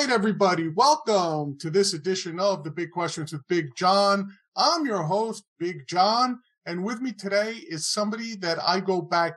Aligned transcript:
Right, 0.00 0.08
everybody, 0.08 0.68
welcome 0.68 1.58
to 1.58 1.68
this 1.68 1.92
edition 1.92 2.40
of 2.40 2.64
the 2.64 2.70
Big 2.70 2.90
Questions 2.90 3.32
with 3.32 3.46
Big 3.48 3.74
John. 3.76 4.34
I'm 4.56 4.86
your 4.86 5.02
host, 5.02 5.44
Big 5.58 5.86
John, 5.86 6.40
and 6.64 6.82
with 6.82 7.02
me 7.02 7.12
today 7.12 7.56
is 7.68 7.86
somebody 7.86 8.34
that 8.36 8.56
I 8.66 8.80
go 8.80 9.02
back 9.02 9.34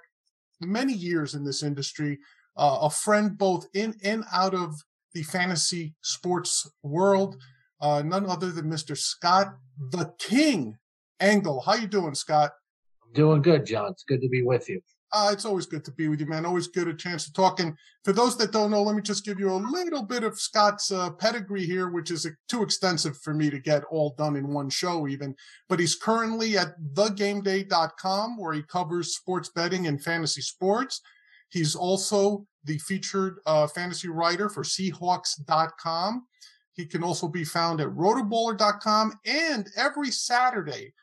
many 0.61 0.93
years 0.93 1.33
in 1.33 1.43
this 1.43 1.63
industry, 1.63 2.17
uh, 2.55 2.77
a 2.83 2.89
friend 2.89 3.37
both 3.37 3.67
in 3.73 3.95
and 4.05 4.23
out 4.31 4.53
of 4.53 4.73
the 5.13 5.23
fantasy 5.23 5.95
sports 6.01 6.65
world, 6.81 7.35
uh, 7.81 8.01
none 8.01 8.25
other 8.25 8.49
than 8.49 8.71
Mr. 8.71 8.97
Scott 8.97 9.57
the 9.91 10.13
King 10.17 10.77
Engel. 11.19 11.59
How 11.59 11.73
you 11.73 11.87
doing, 11.87 12.15
Scott? 12.15 12.53
Doing 13.13 13.41
good, 13.41 13.65
John. 13.65 13.91
It's 13.91 14.05
good 14.05 14.21
to 14.21 14.29
be 14.29 14.43
with 14.43 14.69
you. 14.69 14.81
Uh, 15.13 15.29
it's 15.31 15.45
always 15.45 15.67
good 15.67 15.85
to 15.85 15.91
be 15.91 16.07
with 16.07 16.19
you, 16.19 16.25
man. 16.25 16.43
Always 16.43 16.67
good 16.67 16.87
a 16.87 16.93
chance 16.93 17.25
to 17.25 17.33
talk. 17.33 17.59
And 17.59 17.77
for 18.03 18.13
those 18.13 18.35
that 18.37 18.51
don't 18.51 18.71
know, 18.71 18.81
let 18.81 18.95
me 18.95 19.01
just 19.03 19.23
give 19.23 19.39
you 19.39 19.51
a 19.51 19.53
little 19.53 20.01
bit 20.01 20.23
of 20.23 20.39
Scott's 20.39 20.91
uh, 20.91 21.11
pedigree 21.11 21.67
here, 21.67 21.89
which 21.89 22.09
is 22.09 22.25
uh, 22.25 22.31
too 22.49 22.63
extensive 22.63 23.15
for 23.19 23.31
me 23.31 23.51
to 23.51 23.59
get 23.59 23.83
all 23.91 24.15
done 24.17 24.35
in 24.35 24.51
one 24.51 24.71
show, 24.71 25.07
even. 25.07 25.35
But 25.69 25.79
he's 25.79 25.93
currently 25.93 26.57
at 26.57 26.73
thegameday.com, 26.95 28.39
where 28.39 28.53
he 28.53 28.63
covers 28.63 29.15
sports 29.15 29.49
betting 29.49 29.85
and 29.85 30.03
fantasy 30.03 30.41
sports. 30.41 30.99
He's 31.49 31.75
also 31.75 32.47
the 32.63 32.79
featured 32.79 33.37
uh, 33.45 33.67
fantasy 33.67 34.07
writer 34.07 34.49
for 34.49 34.63
Seahawks.com. 34.63 36.25
He 36.71 36.87
can 36.87 37.03
also 37.03 37.27
be 37.27 37.43
found 37.43 37.81
at 37.81 37.89
rotoballer.com 37.89 39.13
and 39.27 39.69
every 39.77 40.09
Saturday 40.09 40.93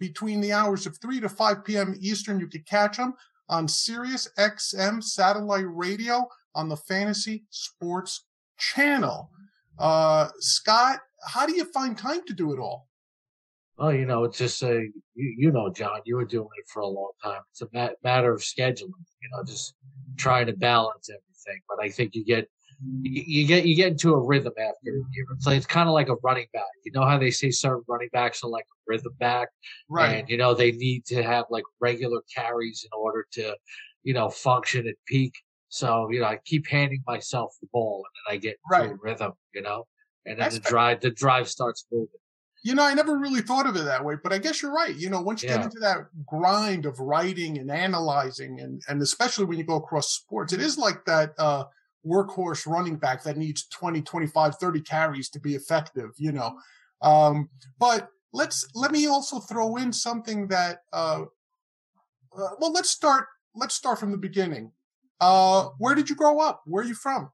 between 0.00 0.40
the 0.40 0.52
hours 0.52 0.86
of 0.86 0.96
3 1.02 1.20
to 1.20 1.28
5 1.28 1.64
p.m. 1.64 1.94
Eastern, 2.00 2.40
you 2.40 2.46
can 2.46 2.62
catch 2.62 2.96
him 2.96 3.12
on 3.48 3.68
Sirius 3.68 4.28
XM 4.38 5.02
satellite 5.02 5.66
radio 5.68 6.26
on 6.54 6.68
the 6.68 6.76
Fantasy 6.76 7.44
Sports 7.50 8.26
Channel. 8.58 9.30
Uh, 9.78 10.28
Scott, 10.38 11.00
how 11.26 11.46
do 11.46 11.54
you 11.54 11.64
find 11.64 11.96
time 11.96 12.20
to 12.26 12.34
do 12.34 12.52
it 12.52 12.58
all? 12.58 12.88
Well, 13.78 13.92
you 13.92 14.06
know, 14.06 14.24
it's 14.24 14.38
just 14.38 14.62
a, 14.62 14.88
you, 15.14 15.34
you 15.38 15.52
know, 15.52 15.70
John, 15.70 16.00
you 16.04 16.16
were 16.16 16.24
doing 16.24 16.48
it 16.58 16.66
for 16.66 16.80
a 16.80 16.86
long 16.86 17.12
time. 17.22 17.40
It's 17.52 17.62
a 17.62 17.68
ma- 17.72 17.90
matter 18.02 18.32
of 18.32 18.40
scheduling, 18.40 19.04
you 19.22 19.28
know, 19.30 19.44
just 19.44 19.74
trying 20.16 20.46
to 20.46 20.52
balance 20.52 21.08
everything. 21.08 21.62
But 21.68 21.78
I 21.80 21.88
think 21.88 22.16
you 22.16 22.24
get, 22.24 22.48
you, 23.02 23.22
you 23.26 23.46
get, 23.46 23.66
you 23.66 23.74
get 23.74 23.88
into 23.92 24.12
a 24.12 24.18
rhythm 24.18 24.52
after 24.58 24.90
a 24.90 24.92
year. 25.12 25.26
It's 25.46 25.66
kind 25.66 25.88
of 25.88 25.94
like 25.94 26.08
a 26.08 26.16
running 26.16 26.46
back. 26.52 26.64
You 26.84 26.92
know 26.92 27.04
how 27.04 27.18
they 27.18 27.30
say 27.30 27.50
certain 27.50 27.84
running 27.88 28.08
backs 28.12 28.42
are 28.44 28.50
like 28.50 28.64
a 28.64 28.76
rhythm 28.86 29.12
back? 29.18 29.48
Right. 29.88 30.20
And, 30.20 30.28
you 30.28 30.36
know, 30.36 30.54
they 30.54 30.72
need 30.72 31.04
to 31.06 31.22
have 31.22 31.46
like 31.50 31.64
regular 31.80 32.22
carries 32.34 32.84
in 32.84 32.90
order 32.98 33.26
to, 33.32 33.56
you 34.02 34.14
know, 34.14 34.28
function 34.28 34.86
at 34.86 34.94
peak. 35.06 35.34
So, 35.68 36.08
you 36.10 36.20
know, 36.20 36.26
I 36.26 36.38
keep 36.44 36.66
handing 36.66 37.02
myself 37.06 37.54
the 37.60 37.68
ball 37.72 38.04
and 38.06 38.36
then 38.36 38.36
I 38.36 38.38
get 38.38 38.56
into 38.72 38.82
Right. 38.84 38.90
a 38.92 38.98
rhythm, 39.02 39.32
you 39.54 39.62
know, 39.62 39.86
and 40.24 40.38
then 40.38 40.44
That's 40.44 40.54
the 40.54 40.60
drive, 40.60 41.00
the 41.00 41.10
drive 41.10 41.48
starts 41.48 41.84
moving. 41.92 42.08
You 42.64 42.74
know, 42.74 42.82
I 42.82 42.92
never 42.94 43.16
really 43.16 43.40
thought 43.40 43.66
of 43.66 43.76
it 43.76 43.84
that 43.84 44.04
way, 44.04 44.16
but 44.20 44.32
I 44.32 44.38
guess 44.38 44.62
you're 44.62 44.72
right. 44.72 44.94
You 44.94 45.10
know, 45.10 45.20
once 45.20 45.42
you 45.42 45.48
get 45.48 45.62
into 45.62 45.78
that 45.78 46.08
grind 46.26 46.86
of 46.86 46.98
writing 46.98 47.56
and 47.58 47.70
analyzing, 47.70 48.60
and 48.60 48.82
and 48.88 49.00
especially 49.00 49.44
when 49.44 49.58
you 49.58 49.64
go 49.64 49.76
across 49.76 50.12
sports, 50.12 50.52
it 50.52 50.60
is 50.60 50.76
like 50.76 51.04
that 51.04 51.34
uh, 51.38 51.66
workhorse 52.06 52.66
running 52.66 52.96
back 52.96 53.22
that 53.24 53.36
needs 53.36 53.66
20, 53.68 54.02
25, 54.02 54.56
30 54.56 54.80
carries 54.82 55.28
to 55.30 55.40
be 55.40 55.54
effective, 55.54 56.10
you 56.16 56.32
know. 56.32 56.58
Um, 57.02 57.48
but 57.78 58.08
let's 58.32 58.66
let 58.74 58.92
me 58.92 59.06
also 59.06 59.40
throw 59.40 59.76
in 59.76 59.92
something 59.92 60.48
that 60.48 60.80
uh, 60.92 61.22
uh, 62.36 62.48
well, 62.58 62.72
let's 62.72 62.90
start 62.90 63.26
let's 63.54 63.74
start 63.74 63.98
from 63.98 64.10
the 64.10 64.18
beginning. 64.18 64.72
Uh, 65.20 65.68
where 65.78 65.94
did 65.94 66.08
you 66.08 66.16
grow 66.16 66.38
up? 66.40 66.62
Where 66.66 66.84
are 66.84 66.86
you 66.86 66.94
from? 66.94 67.30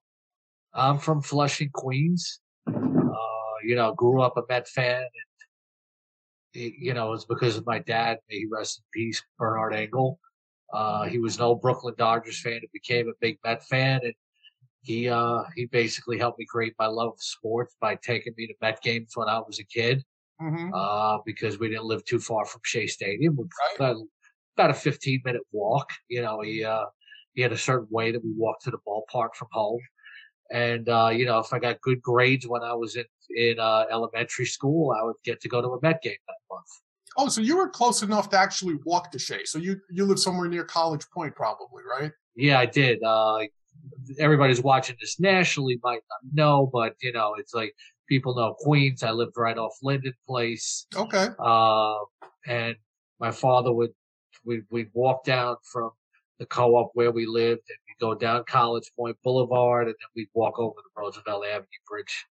I'm 0.72 0.98
from 0.98 1.22
Flushing, 1.22 1.70
Queens. 1.72 2.40
Uh, 2.66 3.54
you 3.64 3.76
know, 3.76 3.94
grew 3.94 4.22
up 4.22 4.36
a 4.36 4.42
Met 4.48 4.66
fan, 4.68 5.02
and 6.54 6.72
you 6.78 6.94
know, 6.94 7.12
it's 7.12 7.24
because 7.24 7.56
of 7.56 7.66
my 7.66 7.78
dad. 7.78 8.18
May 8.28 8.38
he 8.38 8.46
rest 8.50 8.78
in 8.78 8.84
peace, 8.92 9.22
Bernard 9.38 9.74
Engel. 9.74 10.18
Uh, 10.72 11.04
he 11.04 11.18
was 11.18 11.36
an 11.36 11.42
old 11.42 11.60
Brooklyn 11.62 11.94
Dodgers 11.96 12.40
fan 12.40 12.54
and 12.54 12.68
became 12.72 13.08
a 13.08 13.12
big 13.20 13.38
Met 13.44 13.62
fan, 13.64 14.00
and 14.02 14.14
he 14.84 15.08
uh, 15.08 15.42
he 15.56 15.64
basically 15.66 16.18
helped 16.18 16.38
me 16.38 16.46
create 16.46 16.74
my 16.78 16.86
love 16.86 17.12
of 17.14 17.22
sports 17.22 17.74
by 17.80 17.96
taking 17.96 18.34
me 18.36 18.46
to 18.46 18.54
Met 18.60 18.82
games 18.82 19.12
when 19.14 19.28
I 19.28 19.38
was 19.38 19.58
a 19.58 19.64
kid. 19.64 20.04
hmm 20.38 20.70
Uh, 20.72 21.18
because 21.24 21.58
we 21.58 21.68
didn't 21.68 21.84
live 21.84 22.04
too 22.04 22.18
far 22.18 22.44
from 22.44 22.60
Shea 22.64 22.86
Stadium, 22.86 23.36
Right. 23.36 23.76
about, 23.76 23.96
about 24.56 24.70
a 24.70 24.74
15 24.74 25.22
minute 25.24 25.42
walk. 25.52 25.88
You 26.08 26.22
know, 26.22 26.40
he 26.42 26.64
uh, 26.64 26.86
he 27.34 27.42
had 27.42 27.52
a 27.52 27.58
certain 27.58 27.88
way 27.90 28.12
that 28.12 28.22
we 28.24 28.32
walked 28.36 28.64
to 28.64 28.70
the 28.70 28.78
ballpark 28.86 29.34
from 29.34 29.48
home. 29.52 29.80
And 30.52 30.88
uh, 30.88 31.10
you 31.12 31.24
know, 31.24 31.38
if 31.38 31.52
I 31.52 31.58
got 31.58 31.80
good 31.80 32.02
grades 32.02 32.46
when 32.46 32.62
I 32.62 32.74
was 32.74 32.96
in 32.96 33.04
in 33.30 33.58
uh, 33.58 33.84
elementary 33.90 34.46
school, 34.46 34.92
I 34.92 35.02
would 35.02 35.16
get 35.24 35.40
to 35.40 35.48
go 35.48 35.62
to 35.62 35.68
a 35.68 35.80
Met 35.80 36.02
game 36.02 36.22
that 36.28 36.36
month. 36.50 36.66
Oh, 37.16 37.28
so 37.28 37.40
you 37.40 37.56
were 37.56 37.68
close 37.68 38.02
enough 38.02 38.28
to 38.30 38.38
actually 38.38 38.76
walk 38.84 39.10
to 39.12 39.18
Shea. 39.18 39.44
So 39.44 39.58
you 39.58 39.80
you 39.90 40.04
live 40.04 40.18
somewhere 40.18 40.48
near 40.48 40.64
College 40.64 41.08
Point, 41.10 41.34
probably, 41.34 41.82
right? 41.98 42.12
Yeah, 42.36 42.58
I 42.58 42.66
did. 42.66 43.02
Uh, 43.02 43.38
everybody's 44.18 44.62
watching 44.62 44.96
this 45.00 45.18
nationally 45.20 45.78
might 45.82 46.02
not 46.10 46.32
know, 46.32 46.68
but 46.72 46.94
you 47.02 47.12
know, 47.12 47.34
it's 47.38 47.54
like 47.54 47.74
people 48.08 48.34
know 48.34 48.54
Queens. 48.60 49.02
I 49.02 49.10
lived 49.10 49.32
right 49.36 49.56
off 49.56 49.72
Linden 49.82 50.14
Place. 50.26 50.86
Okay. 50.94 51.28
Uh, 51.38 51.94
and 52.46 52.76
my 53.20 53.30
father 53.30 53.72
would 53.72 53.90
we 54.44 54.62
we'd 54.70 54.90
walk 54.92 55.24
down 55.24 55.56
from 55.72 55.90
the 56.38 56.46
co-op 56.46 56.90
where 56.94 57.12
we 57.12 57.26
lived, 57.26 57.62
and 57.68 57.78
we'd 57.88 58.00
go 58.04 58.14
down 58.14 58.44
College 58.48 58.90
Point 58.98 59.16
Boulevard, 59.22 59.86
and 59.86 59.94
then 60.00 60.08
we'd 60.16 60.28
walk 60.34 60.58
over 60.58 60.74
the 60.76 61.00
Roosevelt 61.00 61.44
Avenue 61.46 61.66
Bridge, 61.88 62.24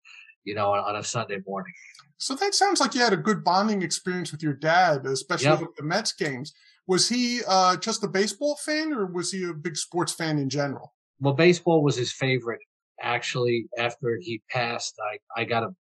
you 0.45 0.55
know, 0.55 0.73
on, 0.73 0.79
on 0.81 0.97
a 0.97 1.05
Sunday 1.05 1.39
morning. 1.47 1.73
So 2.17 2.35
that 2.35 2.55
sounds 2.55 2.81
like 2.81 2.95
you 2.95 3.01
had 3.01 3.13
a 3.13 3.17
good 3.19 3.45
bonding 3.45 3.83
experience 3.83 4.33
with 4.33 4.43
your 4.43 4.53
dad, 4.55 5.07
especially 5.07 5.49
Yep. 5.49 5.61
with 5.61 5.77
the 5.77 5.83
Mets 5.85 6.13
games. 6.13 6.53
Was 6.87 7.09
he 7.09 7.41
uh, 7.47 7.77
just 7.77 8.03
a 8.03 8.09
baseball 8.09 8.57
fan, 8.57 8.93
or 8.93 9.07
was 9.07 9.31
he 9.33 9.45
a 9.45 9.53
big 9.55 9.77
sports 9.77 10.13
fan 10.13 10.39
in 10.39 10.49
general? 10.49 10.93
Well, 11.21 11.35
baseball 11.35 11.83
was 11.83 11.97
his 11.97 12.13
favorite. 12.13 12.61
Actually, 13.03 13.67
after 13.79 14.19
he 14.21 14.43
passed, 14.51 14.95
I 15.13 15.41
I 15.41 15.45
got 15.45 15.63
a 15.65 15.75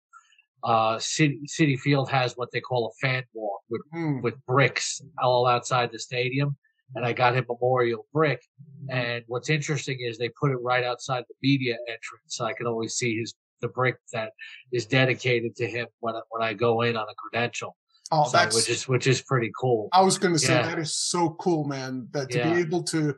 uh, 0.65 0.99
City 0.99 1.41
Citi 1.47 1.79
Field 1.79 2.11
has 2.11 2.35
what 2.35 2.51
they 2.53 2.61
call 2.61 2.93
a 2.93 3.07
fan 3.07 3.25
walk 3.33 3.61
with 3.71 3.83
Hmm. 3.93 4.21
with 4.21 4.35
bricks 4.47 5.01
all 5.23 5.47
outside 5.47 5.91
the 5.93 5.99
stadium, 5.99 6.57
and 6.95 7.05
I 7.05 7.13
got 7.13 7.35
him 7.35 7.45
memorial 7.49 8.07
brick. 8.13 8.41
And 8.91 9.23
what's 9.27 9.51
interesting 9.51 9.99
is 10.01 10.17
they 10.19 10.31
put 10.41 10.51
it 10.51 10.57
right 10.57 10.85
outside 10.85 11.25
the 11.29 11.35
media 11.43 11.77
entrance, 11.89 12.29
so 12.37 12.45
I 12.45 12.53
can 12.53 12.67
always 12.67 12.95
see 12.95 13.19
his 13.19 13.35
the 13.61 13.69
brick 13.69 13.97
that 14.13 14.31
is 14.73 14.87
dedicated 14.87 15.57
to 15.57 15.67
him 15.67 15.89
when 15.99 16.15
I, 16.15 16.21
when 16.31 16.43
I 16.43 16.55
go 16.55 16.83
in 16.83 16.97
on 16.97 17.07
a 17.09 17.15
credential. 17.17 17.77
Oh, 18.13 18.25
So, 18.25 18.39
that's. 18.39 18.55
which 18.55 18.69
is 18.69 18.87
which 18.89 19.07
is 19.09 19.21
pretty 19.23 19.51
cool. 19.61 19.89
I 19.93 20.03
was 20.03 20.17
going 20.19 20.33
to 20.35 20.39
say 20.39 20.55
Yeah. 20.55 20.63
that 20.63 20.79
is 20.79 20.97
so 20.97 21.31
cool, 21.41 21.65
man. 21.65 22.09
That 22.13 22.31
to 22.31 22.39
Yeah. 22.39 22.55
be 22.55 22.61
able 22.61 22.83
to, 22.85 23.15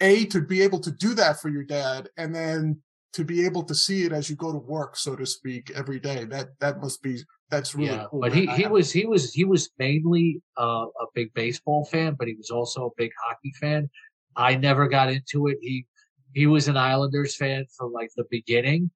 a 0.00 0.24
to 0.26 0.40
be 0.40 0.62
able 0.62 0.80
to 0.80 0.90
do 0.90 1.14
that 1.14 1.40
for 1.40 1.48
your 1.48 1.64
dad, 1.64 2.08
and 2.16 2.34
then 2.34 2.80
to 3.12 3.24
be 3.24 3.44
able 3.44 3.62
to 3.64 3.74
see 3.74 4.04
it 4.04 4.12
as 4.12 4.30
you 4.30 4.36
go 4.36 4.52
to 4.52 4.58
work, 4.58 4.96
so 4.96 5.16
to 5.16 5.26
speak, 5.26 5.70
every 5.74 5.98
day. 5.98 6.24
That 6.24 6.48
that 6.60 6.80
must 6.80 7.02
be 7.02 7.18
that's 7.50 7.74
really 7.74 7.90
yeah, 7.90 8.06
cool. 8.10 8.20
but 8.20 8.32
he 8.32 8.46
he 8.46 8.66
was 8.66 8.92
he 8.92 9.06
was 9.06 9.32
he 9.32 9.44
was 9.44 9.70
mainly 9.78 10.40
uh, 10.58 10.86
a 11.00 11.06
big 11.14 11.32
baseball 11.34 11.84
fan, 11.84 12.14
but 12.18 12.28
he 12.28 12.34
was 12.34 12.50
also 12.50 12.86
a 12.86 12.90
big 12.96 13.10
hockey 13.22 13.52
fan. 13.60 13.90
I 14.36 14.56
never 14.56 14.88
got 14.88 15.10
into 15.10 15.48
it. 15.48 15.58
He 15.60 15.86
he 16.32 16.46
was 16.46 16.68
an 16.68 16.76
Islanders 16.76 17.36
fan 17.36 17.66
from 17.76 17.92
like 17.92 18.10
the 18.16 18.24
beginning, 18.30 18.90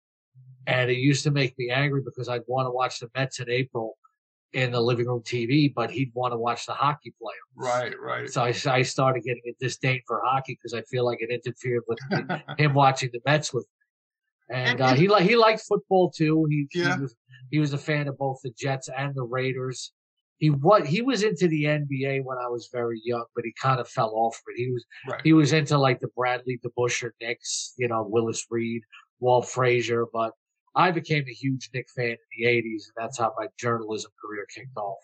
and 0.66 0.90
it 0.90 0.98
used 0.98 1.24
to 1.24 1.30
make 1.30 1.58
me 1.58 1.70
angry 1.70 2.02
because 2.04 2.28
I'd 2.28 2.42
want 2.46 2.66
to 2.66 2.70
watch 2.70 3.00
the 3.00 3.10
Mets 3.14 3.40
in 3.40 3.50
April 3.50 3.96
in 4.54 4.70
the 4.72 4.80
living 4.80 5.06
room 5.06 5.20
TV, 5.22 5.72
but 5.74 5.90
he'd 5.90 6.10
want 6.14 6.32
to 6.32 6.38
watch 6.38 6.64
the 6.66 6.72
hockey 6.72 7.12
player. 7.20 7.34
right, 7.56 7.94
right. 8.00 8.30
So 8.30 8.42
I, 8.42 8.54
I 8.66 8.82
started 8.82 9.24
getting 9.24 9.42
a 9.48 9.52
disdain 9.60 10.00
for 10.06 10.22
hockey 10.24 10.54
because 10.60 10.74
I 10.74 10.82
feel 10.82 11.04
like 11.04 11.18
it 11.20 11.30
interfered 11.30 11.82
with 11.88 11.98
him 12.58 12.72
watching 12.82 13.10
the 13.12 13.20
Mets 13.26 13.52
with 13.52 13.64
me. 14.50 14.56
And, 14.56 14.68
And- 14.68 14.80
uh, 14.80 14.84
and- 14.86 14.98
he 14.98 15.08
like 15.08 15.24
he 15.28 15.36
liked 15.36 15.62
football 15.68 16.10
too. 16.10 16.46
He, 16.50 16.68
Yeah. 16.72 16.96
he 16.96 17.02
was 17.02 17.16
he 17.50 17.58
was 17.58 17.72
a 17.72 17.78
fan 17.78 18.08
of 18.08 18.16
both 18.18 18.38
the 18.42 18.50
Jets 18.56 18.88
and 18.96 19.14
the 19.14 19.22
Raiders. 19.24 19.92
He 20.38 20.50
what 20.50 20.86
he 20.86 21.00
was 21.02 21.22
into 21.22 21.46
the 21.48 21.64
NBA 21.64 22.24
when 22.24 22.38
I 22.38 22.48
was 22.48 22.68
very 22.72 23.00
young, 23.04 23.24
but 23.34 23.44
he 23.44 23.52
kind 23.60 23.80
of 23.80 23.88
fell 23.88 24.12
off 24.14 24.40
But 24.46 24.54
He 24.56 24.70
was 24.70 24.84
Right. 25.08 25.20
he 25.24 25.32
was 25.32 25.52
into 25.52 25.78
like 25.78 26.00
the 26.00 26.08
Bradley 26.16 26.60
DeBusschere 26.64 27.10
Knicks, 27.20 27.74
you 27.78 27.88
know, 27.88 28.02
Willis 28.08 28.44
Reed, 28.50 28.82
Walt 29.20 29.48
Frazier, 29.48 30.06
but 30.12 30.32
I 30.76 30.90
became 30.90 31.24
a 31.28 31.32
huge 31.32 31.70
Knick 31.72 31.86
fan 31.96 32.10
in 32.10 32.16
the 32.38 32.46
'80s, 32.46 32.88
and 32.88 32.94
that's 32.96 33.18
how 33.18 33.32
my 33.38 33.46
journalism 33.58 34.10
career 34.20 34.46
kicked 34.54 34.76
off. 34.76 34.98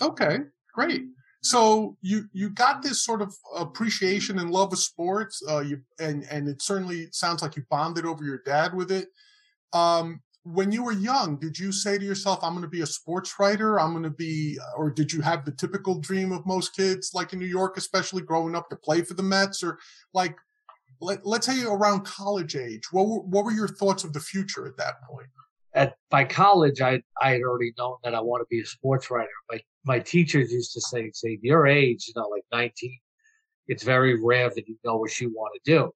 Okay, 0.00 0.38
great. 0.74 1.02
So 1.42 1.96
you 2.00 2.24
you 2.32 2.50
got 2.50 2.82
this 2.82 3.02
sort 3.04 3.22
of 3.22 3.34
appreciation 3.56 4.38
and 4.38 4.50
love 4.50 4.72
of 4.72 4.78
sports. 4.78 5.42
Uh, 5.48 5.60
you 5.60 5.80
and 6.00 6.26
and 6.30 6.48
it 6.48 6.62
certainly 6.62 7.08
sounds 7.12 7.42
like 7.42 7.56
you 7.56 7.64
bonded 7.70 8.04
over 8.04 8.24
your 8.24 8.42
dad 8.44 8.74
with 8.74 8.90
it. 8.90 9.08
Um, 9.72 10.20
when 10.42 10.72
you 10.72 10.82
were 10.82 10.92
young, 10.92 11.38
did 11.38 11.58
you 11.58 11.72
say 11.72 11.98
to 11.98 12.04
yourself, 12.04 12.40
"I'm 12.42 12.52
going 12.52 12.62
to 12.62 12.68
be 12.68 12.80
a 12.80 12.86
sports 12.86 13.38
writer"? 13.38 13.78
I'm 13.78 13.92
going 13.92 14.02
to 14.04 14.10
be, 14.10 14.58
or 14.76 14.90
did 14.90 15.12
you 15.12 15.20
have 15.20 15.44
the 15.44 15.52
typical 15.52 15.98
dream 16.00 16.32
of 16.32 16.46
most 16.46 16.74
kids, 16.74 17.12
like 17.14 17.32
in 17.32 17.38
New 17.38 17.46
York, 17.46 17.76
especially 17.76 18.22
growing 18.22 18.56
up, 18.56 18.68
to 18.70 18.76
play 18.76 19.02
for 19.02 19.14
the 19.14 19.22
Mets, 19.22 19.62
or 19.62 19.78
like 20.14 20.36
let, 21.00 21.24
let's 21.26 21.46
say 21.46 21.64
around 21.64 22.04
college 22.04 22.56
age, 22.56 22.82
what 22.92 23.06
were, 23.06 23.20
what 23.20 23.44
were 23.44 23.52
your 23.52 23.68
thoughts 23.68 24.04
of 24.04 24.12
the 24.12 24.20
future 24.20 24.66
at 24.66 24.76
that 24.76 25.02
point? 25.08 25.28
At 25.74 25.96
by 26.10 26.24
college, 26.24 26.80
I 26.80 27.02
I 27.20 27.32
had 27.32 27.42
already 27.42 27.72
known 27.78 27.96
that 28.02 28.14
I 28.14 28.20
want 28.20 28.40
to 28.40 28.46
be 28.50 28.60
a 28.60 28.66
sports 28.66 29.10
writer. 29.10 29.28
My 29.50 29.60
my 29.84 29.98
teachers 29.98 30.50
used 30.50 30.72
to 30.72 30.80
say, 30.80 31.10
say 31.12 31.38
your 31.42 31.66
age, 31.66 32.06
you 32.08 32.14
know, 32.16 32.26
like 32.28 32.44
19, 32.52 32.98
it's 33.68 33.82
very 33.82 34.22
rare 34.22 34.48
that 34.48 34.66
you 34.66 34.76
know 34.84 34.96
what 34.96 35.20
you 35.20 35.30
want 35.30 35.52
to 35.54 35.70
do. 35.70 35.92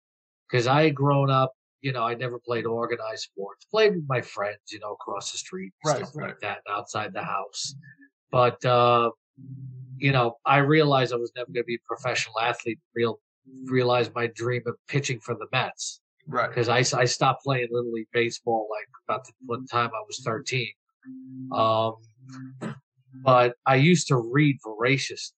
Because 0.49 0.67
I 0.67 0.85
had 0.85 0.95
grown 0.95 1.31
up, 1.31 1.53
you 1.81 1.93
know, 1.93 2.05
I 2.05 2.15
never 2.15 2.39
played 2.39 2.67
organized 2.67 3.23
sports. 3.23 3.65
Played 3.65 3.97
with 3.97 4.05
my 4.09 4.21
friends, 4.21 4.61
you 4.71 4.79
know, 4.79 4.93
across 4.93 5.33
the 5.33 5.39
street, 5.39 5.73
right, 5.85 5.97
stuff 5.97 6.11
right. 6.15 6.29
like 6.29 6.41
that, 6.41 6.59
outside 6.71 7.15
the 7.15 7.25
house. 7.25 7.75
But 8.31 8.63
uh, 8.65 9.11
you 9.97 10.13
know, 10.13 10.37
I 10.45 10.59
realized 10.59 11.13
I 11.13 11.17
was 11.17 11.33
never 11.35 11.47
going 11.47 11.65
to 11.65 11.67
be 11.67 11.77
a 11.77 11.87
professional 11.87 12.39
athlete. 12.39 12.79
Real 12.95 13.21
realized 13.65 14.15
my 14.15 14.29
dream 14.35 14.63
of 14.67 14.75
pitching 14.89 15.21
for 15.21 15.35
the 15.35 15.47
Mets. 15.53 16.01
Right. 16.27 16.49
Because 16.49 16.69
I, 16.69 16.79
I 16.99 17.05
stopped 17.05 17.43
playing 17.45 17.69
Little 17.71 17.93
League 17.93 18.07
Baseball 18.13 18.69
like 18.71 18.87
about 19.09 19.25
the 19.27 19.33
one 19.47 19.67
time 19.67 19.89
I 19.89 20.03
was 20.07 20.21
13. 20.25 20.69
Um, 21.53 21.95
but 23.25 23.57
I 23.67 23.77
used 23.77 24.09
to 24.09 24.17
read 24.17 24.59
voraciously. 24.63 25.37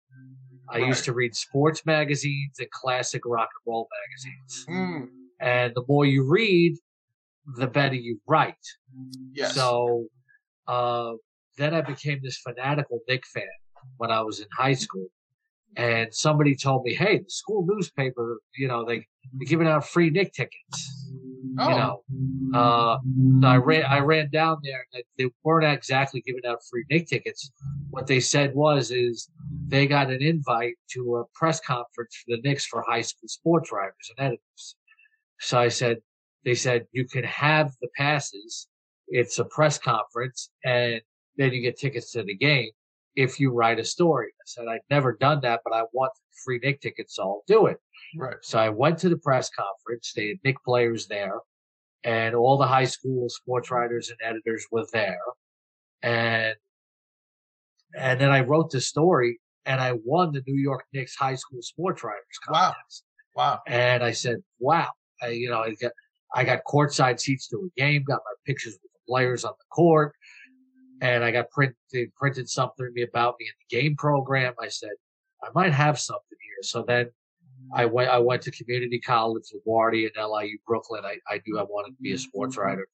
I 0.69 0.79
right. 0.79 0.87
used 0.87 1.05
to 1.05 1.13
read 1.13 1.35
sports 1.35 1.85
magazines 1.85 2.55
and 2.59 2.69
classic 2.71 3.21
rock 3.25 3.49
and 3.53 3.71
roll 3.71 3.87
magazines. 4.01 4.65
Mm. 4.69 5.07
And 5.39 5.73
the 5.75 5.83
more 5.87 6.05
you 6.05 6.29
read, 6.29 6.77
the 7.57 7.67
better 7.67 7.95
you 7.95 8.19
write. 8.27 8.55
Yes. 9.33 9.55
So 9.55 10.05
uh, 10.67 11.13
then 11.57 11.73
I 11.73 11.81
became 11.81 12.19
this 12.23 12.39
fanatical 12.39 12.99
Knick 13.07 13.25
fan 13.25 13.43
when 13.97 14.11
I 14.11 14.21
was 14.21 14.39
in 14.39 14.47
high 14.57 14.73
school. 14.73 15.07
And 15.75 16.13
somebody 16.13 16.55
told 16.55 16.83
me, 16.83 16.93
hey, 16.93 17.19
the 17.19 17.29
school 17.29 17.65
newspaper, 17.67 18.39
you 18.57 18.67
know, 18.67 18.85
they, 18.85 19.07
they're 19.33 19.47
giving 19.47 19.67
out 19.67 19.87
free 19.87 20.09
Knick 20.09 20.33
tickets. 20.33 21.09
Oh. 21.59 21.69
You 21.69 21.75
know, 21.75 22.59
uh, 22.59 22.97
so 23.41 23.47
I 23.47 23.57
ran, 23.57 23.83
I 23.83 23.99
ran 23.99 24.29
down 24.31 24.57
there 24.63 24.85
and 24.93 25.03
they 25.17 25.29
weren't 25.43 25.65
exactly 25.65 26.21
giving 26.21 26.45
out 26.47 26.59
free 26.69 26.85
Knick 26.89 27.07
tickets. 27.07 27.51
What 27.89 28.07
they 28.07 28.19
said 28.19 28.53
was, 28.55 28.91
is 28.91 29.29
they 29.67 29.87
got 29.87 30.09
an 30.09 30.21
invite 30.21 30.75
to 30.91 31.17
a 31.17 31.25
press 31.33 31.59
conference 31.59 32.15
for 32.15 32.35
the 32.35 32.41
Knicks 32.41 32.65
for 32.65 32.83
high 32.87 33.01
school 33.01 33.27
sports 33.27 33.71
writers 33.71 34.11
and 34.17 34.27
editors. 34.27 34.75
So 35.39 35.59
I 35.59 35.69
said, 35.69 35.97
they 36.45 36.55
said, 36.55 36.85
you 36.91 37.05
can 37.05 37.23
have 37.23 37.71
the 37.81 37.87
passes. 37.95 38.67
It's 39.07 39.39
a 39.39 39.45
press 39.45 39.77
conference 39.77 40.49
and 40.63 41.01
then 41.37 41.51
you 41.51 41.61
get 41.61 41.77
tickets 41.79 42.11
to 42.11 42.23
the 42.23 42.35
game 42.35 42.71
if 43.15 43.39
you 43.39 43.51
write 43.51 43.79
a 43.79 43.83
story. 43.83 44.27
I 44.27 44.43
said, 44.45 44.67
I'd 44.67 44.81
never 44.89 45.13
done 45.13 45.41
that, 45.41 45.61
but 45.63 45.73
I 45.73 45.83
want 45.93 46.11
free 46.43 46.59
Knick 46.61 46.81
tickets, 46.81 47.15
so 47.15 47.23
I'll 47.23 47.43
do 47.47 47.67
it. 47.67 47.77
Right. 48.17 48.35
So 48.41 48.59
I 48.59 48.69
went 48.69 48.97
to 48.99 49.09
the 49.09 49.17
press 49.17 49.49
conference. 49.49 50.13
They 50.15 50.29
had 50.29 50.37
Knick 50.43 50.57
players 50.65 51.07
there, 51.07 51.39
and 52.03 52.35
all 52.35 52.57
the 52.57 52.67
high 52.67 52.85
school 52.85 53.29
sports 53.29 53.71
writers 53.71 54.09
and 54.09 54.17
editors 54.23 54.65
were 54.71 54.85
there. 54.91 55.19
And 56.01 56.55
and 57.95 58.19
then 58.19 58.31
I 58.31 58.41
wrote 58.41 58.71
the 58.71 58.81
story, 58.81 59.39
and 59.65 59.79
I 59.79 59.93
won 60.03 60.31
the 60.31 60.43
New 60.47 60.59
York 60.59 60.83
Knicks 60.93 61.15
high 61.15 61.35
school 61.35 61.61
sports 61.61 62.03
writers 62.03 62.23
contest. 62.43 63.03
Wow! 63.35 63.53
Wow! 63.53 63.59
And 63.67 64.03
I 64.03 64.11
said, 64.11 64.37
"Wow!" 64.59 64.89
I, 65.21 65.29
you 65.29 65.49
know, 65.49 65.61
I 65.61 65.75
got 65.81 65.91
I 66.33 66.43
got 66.43 66.63
courtside 66.67 67.19
seats 67.19 67.47
to 67.49 67.57
a 67.57 67.79
game, 67.79 68.03
got 68.03 68.21
my 68.25 68.33
pictures 68.45 68.73
with 68.81 68.91
the 68.91 68.99
players 69.07 69.45
on 69.45 69.53
the 69.57 69.65
court, 69.71 70.13
and 71.03 71.23
I 71.23 71.31
got 71.31 71.51
print 71.51 71.75
they 71.91 72.07
printed 72.15 72.49
something 72.49 72.85
to 72.85 72.91
me 72.91 73.03
about 73.03 73.35
me 73.39 73.45
in 73.45 73.53
the 73.59 73.81
game 73.81 73.95
program. 73.95 74.53
I 74.59 74.69
said, 74.69 74.91
I 75.43 75.49
might 75.53 75.73
have 75.73 75.99
something 75.99 76.37
here. 76.41 76.63
So 76.63 76.83
then 76.87 77.11
I 77.75 77.85
went 77.85 78.09
I 78.09 78.19
went 78.19 78.41
to 78.43 78.51
community 78.51 78.99
college, 78.99 79.43
LaGuardia 79.53 80.09
and 80.15 80.31
LIU 80.31 80.57
Brooklyn. 80.65 81.03
I, 81.05 81.17
I 81.29 81.41
knew 81.45 81.59
I 81.59 81.63
wanted 81.63 81.97
to 81.97 82.01
be 82.01 82.13
a 82.13 82.17
sports 82.17 82.57
writer. 82.57 82.87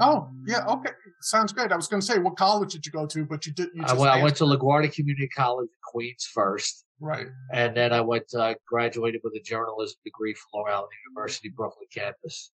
Oh, 0.00 0.28
yeah, 0.46 0.64
okay. 0.66 0.90
Sounds 1.20 1.52
great. 1.52 1.70
I 1.70 1.76
was 1.76 1.86
gonna 1.86 2.02
say 2.02 2.18
what 2.18 2.36
college 2.36 2.72
did 2.72 2.84
you 2.84 2.90
go 2.90 3.06
to, 3.06 3.24
but 3.24 3.46
you 3.46 3.52
did 3.52 3.68
you 3.72 3.84
I 3.84 3.92
went, 3.92 4.10
I 4.10 4.22
went 4.22 4.36
to 4.36 4.44
LaGuardia 4.44 4.92
Community 4.92 5.28
College 5.28 5.68
in 5.68 5.80
Queens 5.84 6.28
first. 6.34 6.84
Right. 7.00 7.28
And 7.52 7.76
then 7.76 7.92
I 7.92 8.00
went 8.00 8.24
uh, 8.34 8.54
graduated 8.66 9.20
with 9.22 9.34
a 9.34 9.40
journalism 9.40 9.98
degree 10.04 10.34
from 10.34 10.60
Long 10.60 10.68
Island 10.68 10.88
University 11.08 11.48
Brooklyn 11.48 11.86
campus. 11.94 12.50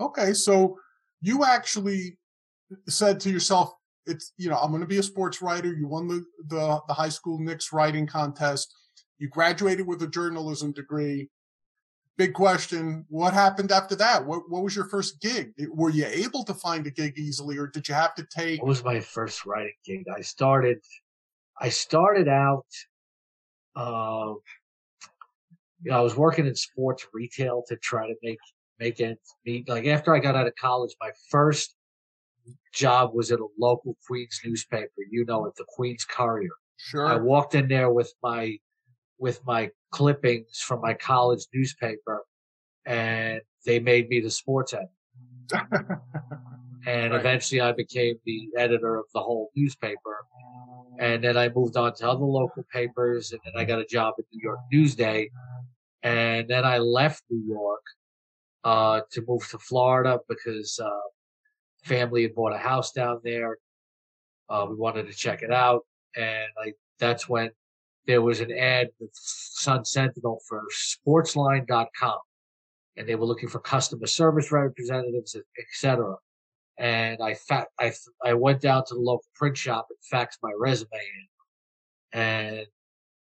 Okay, 0.00 0.32
so 0.32 0.78
you 1.20 1.44
actually 1.44 2.16
said 2.88 3.20
to 3.20 3.30
yourself, 3.30 3.72
it's 4.06 4.32
you 4.36 4.50
know 4.50 4.56
I'm 4.56 4.70
going 4.70 4.80
to 4.80 4.86
be 4.86 4.98
a 4.98 5.02
sports 5.02 5.42
writer. 5.42 5.72
You 5.72 5.86
won 5.86 6.08
the, 6.08 6.24
the 6.48 6.80
the 6.88 6.94
high 6.94 7.08
school 7.08 7.38
Knicks 7.38 7.72
writing 7.72 8.06
contest. 8.06 8.74
You 9.18 9.28
graduated 9.28 9.86
with 9.86 10.02
a 10.02 10.08
journalism 10.08 10.72
degree. 10.72 11.28
Big 12.16 12.34
question: 12.34 13.04
What 13.08 13.32
happened 13.32 13.72
after 13.72 13.94
that? 13.96 14.26
What 14.26 14.42
what 14.48 14.62
was 14.62 14.74
your 14.74 14.86
first 14.86 15.20
gig? 15.20 15.52
Were 15.70 15.90
you 15.90 16.06
able 16.06 16.44
to 16.44 16.54
find 16.54 16.86
a 16.86 16.90
gig 16.90 17.18
easily, 17.18 17.58
or 17.58 17.66
did 17.66 17.88
you 17.88 17.94
have 17.94 18.14
to 18.16 18.26
take? 18.34 18.60
What 18.60 18.68
was 18.68 18.84
my 18.84 19.00
first 19.00 19.46
writing 19.46 19.72
gig? 19.84 20.04
I 20.14 20.20
started. 20.20 20.78
I 21.60 21.68
started 21.68 22.28
out. 22.28 22.66
Uh, 23.74 24.34
you 25.82 25.90
know, 25.90 25.98
I 25.98 26.00
was 26.00 26.16
working 26.16 26.46
in 26.46 26.54
sports 26.54 27.06
retail 27.12 27.64
to 27.68 27.76
try 27.76 28.06
to 28.06 28.14
make 28.22 28.38
make 28.78 29.00
ends 29.00 29.36
meet. 29.46 29.68
Like 29.68 29.86
after 29.86 30.14
I 30.14 30.18
got 30.18 30.36
out 30.36 30.46
of 30.46 30.54
college, 30.60 30.94
my 31.00 31.10
first 31.30 31.76
job 32.72 33.10
was 33.14 33.30
at 33.30 33.40
a 33.40 33.46
local 33.58 33.96
Queens 34.06 34.40
newspaper. 34.44 34.88
You 35.10 35.24
know 35.24 35.46
it, 35.46 35.54
the 35.56 35.64
Queens 35.68 36.04
Courier. 36.04 36.50
Sure. 36.76 37.06
I 37.06 37.16
walked 37.16 37.54
in 37.54 37.68
there 37.68 37.92
with 37.92 38.12
my 38.22 38.58
with 39.18 39.40
my 39.46 39.70
clippings 39.92 40.58
from 40.58 40.80
my 40.80 40.94
college 40.94 41.46
newspaper, 41.54 42.24
and 42.86 43.40
they 43.64 43.78
made 43.78 44.08
me 44.08 44.20
the 44.20 44.30
sports 44.30 44.74
editor. 44.74 44.90
and 46.86 47.12
right. 47.12 47.20
eventually, 47.20 47.60
I 47.60 47.72
became 47.72 48.16
the 48.24 48.48
editor 48.56 48.96
of 48.96 49.04
the 49.14 49.20
whole 49.20 49.50
newspaper. 49.54 50.26
And 50.98 51.24
then 51.24 51.36
I 51.36 51.48
moved 51.48 51.76
on 51.76 51.94
to 51.94 52.08
other 52.08 52.24
local 52.24 52.64
papers, 52.72 53.32
and 53.32 53.40
then 53.44 53.54
I 53.56 53.64
got 53.64 53.78
a 53.78 53.84
job 53.84 54.14
at 54.18 54.24
New 54.32 54.40
York 54.42 54.58
Newsday. 54.72 55.28
And 56.02 56.48
then 56.48 56.64
I 56.64 56.78
left 56.78 57.22
New 57.30 57.44
York 57.46 57.82
uh, 58.64 59.00
to 59.12 59.24
move 59.26 59.48
to 59.50 59.58
Florida 59.58 60.18
because 60.28 60.78
uh, 60.82 60.90
family 61.82 62.22
had 62.22 62.34
bought 62.34 62.52
a 62.52 62.58
house 62.58 62.92
down 62.92 63.20
there. 63.24 63.58
Uh, 64.48 64.66
we 64.68 64.76
wanted 64.76 65.06
to 65.06 65.12
check 65.12 65.42
it 65.42 65.52
out, 65.52 65.82
and 66.16 66.46
like 66.56 66.76
that's 66.98 67.28
when 67.28 67.50
there 68.06 68.22
was 68.22 68.40
an 68.40 68.52
ad 68.52 68.88
with 69.00 69.10
Sun 69.14 69.84
Sentinel 69.84 70.40
for 70.48 70.64
Sportsline.com, 70.72 72.18
and 72.96 73.08
they 73.08 73.14
were 73.14 73.26
looking 73.26 73.48
for 73.48 73.60
customer 73.60 74.06
service 74.06 74.50
representatives, 74.52 75.36
etc. 75.58 76.16
And 76.78 77.22
I 77.22 77.34
fa- 77.34 77.68
I 77.78 77.92
I 78.24 78.34
went 78.34 78.60
down 78.60 78.84
to 78.86 78.94
the 78.94 79.00
local 79.00 79.26
print 79.34 79.56
shop 79.56 79.88
and 79.90 80.20
faxed 80.20 80.38
my 80.42 80.52
resume 80.58 80.88
in, 80.92 82.20
and 82.20 82.66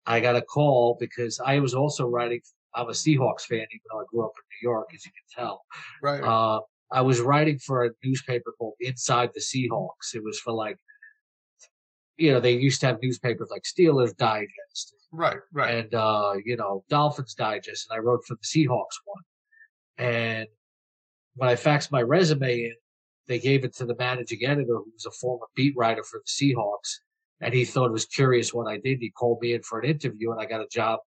I 0.06 0.20
got 0.20 0.36
a 0.36 0.42
call 0.42 0.96
because 0.98 1.40
I 1.44 1.58
was 1.60 1.74
also 1.74 2.06
writing. 2.06 2.40
I'm 2.74 2.88
a 2.88 2.92
Seahawks 2.92 3.42
fan, 3.42 3.58
even 3.58 3.80
though 3.90 4.00
I 4.00 4.04
grew 4.08 4.24
up 4.24 4.32
in 4.34 4.44
New 4.66 4.70
York, 4.70 4.88
as 4.94 5.04
you 5.04 5.12
can 5.12 5.44
tell. 5.44 5.62
Right. 6.02 6.22
Uh, 6.22 6.60
I 6.92 7.00
was 7.00 7.20
writing 7.20 7.58
for 7.58 7.84
a 7.84 7.90
newspaper 8.04 8.52
called 8.58 8.74
Inside 8.80 9.30
the 9.34 9.40
Seahawks. 9.40 10.14
It 10.14 10.22
was 10.22 10.38
for 10.38 10.52
like, 10.52 10.76
you 12.18 12.32
know, 12.32 12.40
they 12.40 12.52
used 12.52 12.80
to 12.80 12.86
have 12.86 12.98
newspapers 13.02 13.48
like 13.50 13.62
Steelers 13.62 14.16
Digest. 14.16 14.94
Right, 15.10 15.38
right. 15.52 15.74
And, 15.74 15.94
uh, 15.94 16.34
you 16.44 16.56
know, 16.56 16.84
Dolphins 16.90 17.34
Digest. 17.34 17.88
And 17.90 17.98
I 17.98 18.00
wrote 18.00 18.24
for 18.26 18.34
the 18.34 18.44
Seahawks 18.44 18.98
one. 19.04 19.22
And 19.98 20.46
when 21.36 21.48
I 21.48 21.54
faxed 21.54 21.90
my 21.90 22.02
resume 22.02 22.64
in, 22.64 22.74
they 23.26 23.38
gave 23.38 23.64
it 23.64 23.74
to 23.76 23.86
the 23.86 23.96
managing 23.96 24.44
editor 24.44 24.74
who 24.76 24.90
was 24.92 25.06
a 25.06 25.10
former 25.12 25.46
beat 25.56 25.74
writer 25.76 26.02
for 26.02 26.20
the 26.24 26.30
Seahawks. 26.30 26.98
And 27.40 27.54
he 27.54 27.64
thought 27.64 27.86
it 27.86 27.92
was 27.92 28.04
curious 28.04 28.52
what 28.52 28.68
I 28.68 28.78
did. 28.78 28.98
He 29.00 29.10
called 29.10 29.40
me 29.40 29.54
in 29.54 29.62
for 29.62 29.80
an 29.80 29.88
interview 29.88 30.30
and 30.30 30.40
I 30.40 30.44
got 30.44 30.60
a 30.60 30.68
job 30.68 31.00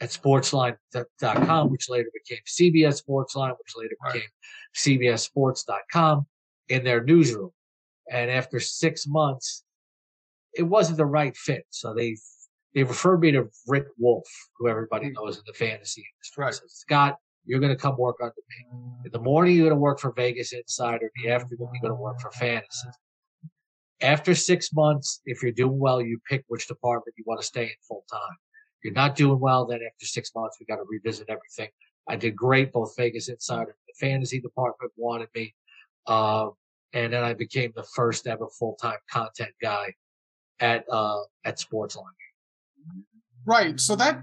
at 0.00 0.10
sportsline.com, 0.10 1.70
which 1.70 1.88
later 1.88 2.10
became 2.12 2.42
CBS 2.46 3.02
Sportsline, 3.02 3.50
which 3.58 3.76
later 3.76 3.94
right. 4.04 4.14
became 4.14 4.28
CBSSports.com 4.74 6.26
in 6.68 6.84
their 6.84 7.04
newsroom. 7.04 7.50
And 8.10 8.30
after 8.30 8.58
six 8.58 9.06
months, 9.06 9.64
it 10.54 10.64
wasn't 10.64 10.98
the 10.98 11.06
right 11.06 11.36
fit. 11.36 11.64
So 11.70 11.94
they, 11.94 12.16
they 12.74 12.82
referred 12.82 13.20
me 13.20 13.30
to 13.32 13.48
Rick 13.68 13.86
Wolf, 13.96 14.26
who 14.58 14.68
everybody 14.68 15.06
hmm. 15.08 15.14
knows 15.14 15.36
in 15.36 15.44
the 15.46 15.52
fantasy 15.52 16.04
industry. 16.16 16.44
Right. 16.44 16.54
Said, 16.54 16.70
Scott, 16.70 17.16
you're 17.44 17.60
going 17.60 17.74
to 17.74 17.80
come 17.80 17.96
work 17.96 18.16
under 18.20 18.34
me. 18.34 18.80
In 19.04 19.12
the 19.12 19.20
morning, 19.20 19.56
you're 19.56 19.66
going 19.66 19.76
to 19.76 19.80
work 19.80 20.00
for 20.00 20.12
Vegas 20.12 20.52
Insider. 20.52 21.10
In 21.16 21.24
the 21.24 21.30
afternoon, 21.32 21.68
you're 21.72 21.90
going 21.90 21.96
to 21.96 22.02
work 22.02 22.20
for 22.20 22.30
Fantasy. 22.32 22.88
After 24.00 24.34
six 24.34 24.72
months, 24.72 25.20
if 25.26 25.42
you're 25.42 25.52
doing 25.52 25.78
well, 25.78 26.00
you 26.00 26.18
pick 26.28 26.44
which 26.48 26.66
department 26.66 27.14
you 27.16 27.24
want 27.24 27.40
to 27.40 27.46
stay 27.46 27.64
in 27.64 27.70
full 27.86 28.04
time 28.10 28.36
you're 28.82 28.94
not 28.94 29.16
doing 29.16 29.38
well, 29.38 29.66
then 29.66 29.80
after 29.86 30.06
six 30.06 30.32
months, 30.34 30.58
we 30.58 30.66
got 30.66 30.76
to 30.76 30.84
revisit 30.88 31.28
everything. 31.28 31.68
I 32.08 32.16
did 32.16 32.34
great. 32.34 32.72
Both 32.72 32.94
Vegas 32.96 33.28
Insider 33.28 33.62
and 33.62 33.70
the 33.88 34.06
fantasy 34.06 34.40
department 34.40 34.92
wanted 34.96 35.28
me. 35.34 35.54
Uh, 36.06 36.48
and 36.92 37.12
then 37.12 37.22
I 37.22 37.32
became 37.34 37.72
the 37.74 37.84
first 37.94 38.26
ever 38.26 38.48
full 38.48 38.74
time 38.80 38.98
content 39.10 39.52
guy 39.60 39.94
at, 40.60 40.84
uh, 40.90 41.20
at 41.44 41.58
Sportsline. 41.58 42.04
Right. 43.46 43.78
So 43.78 43.96
that, 43.96 44.22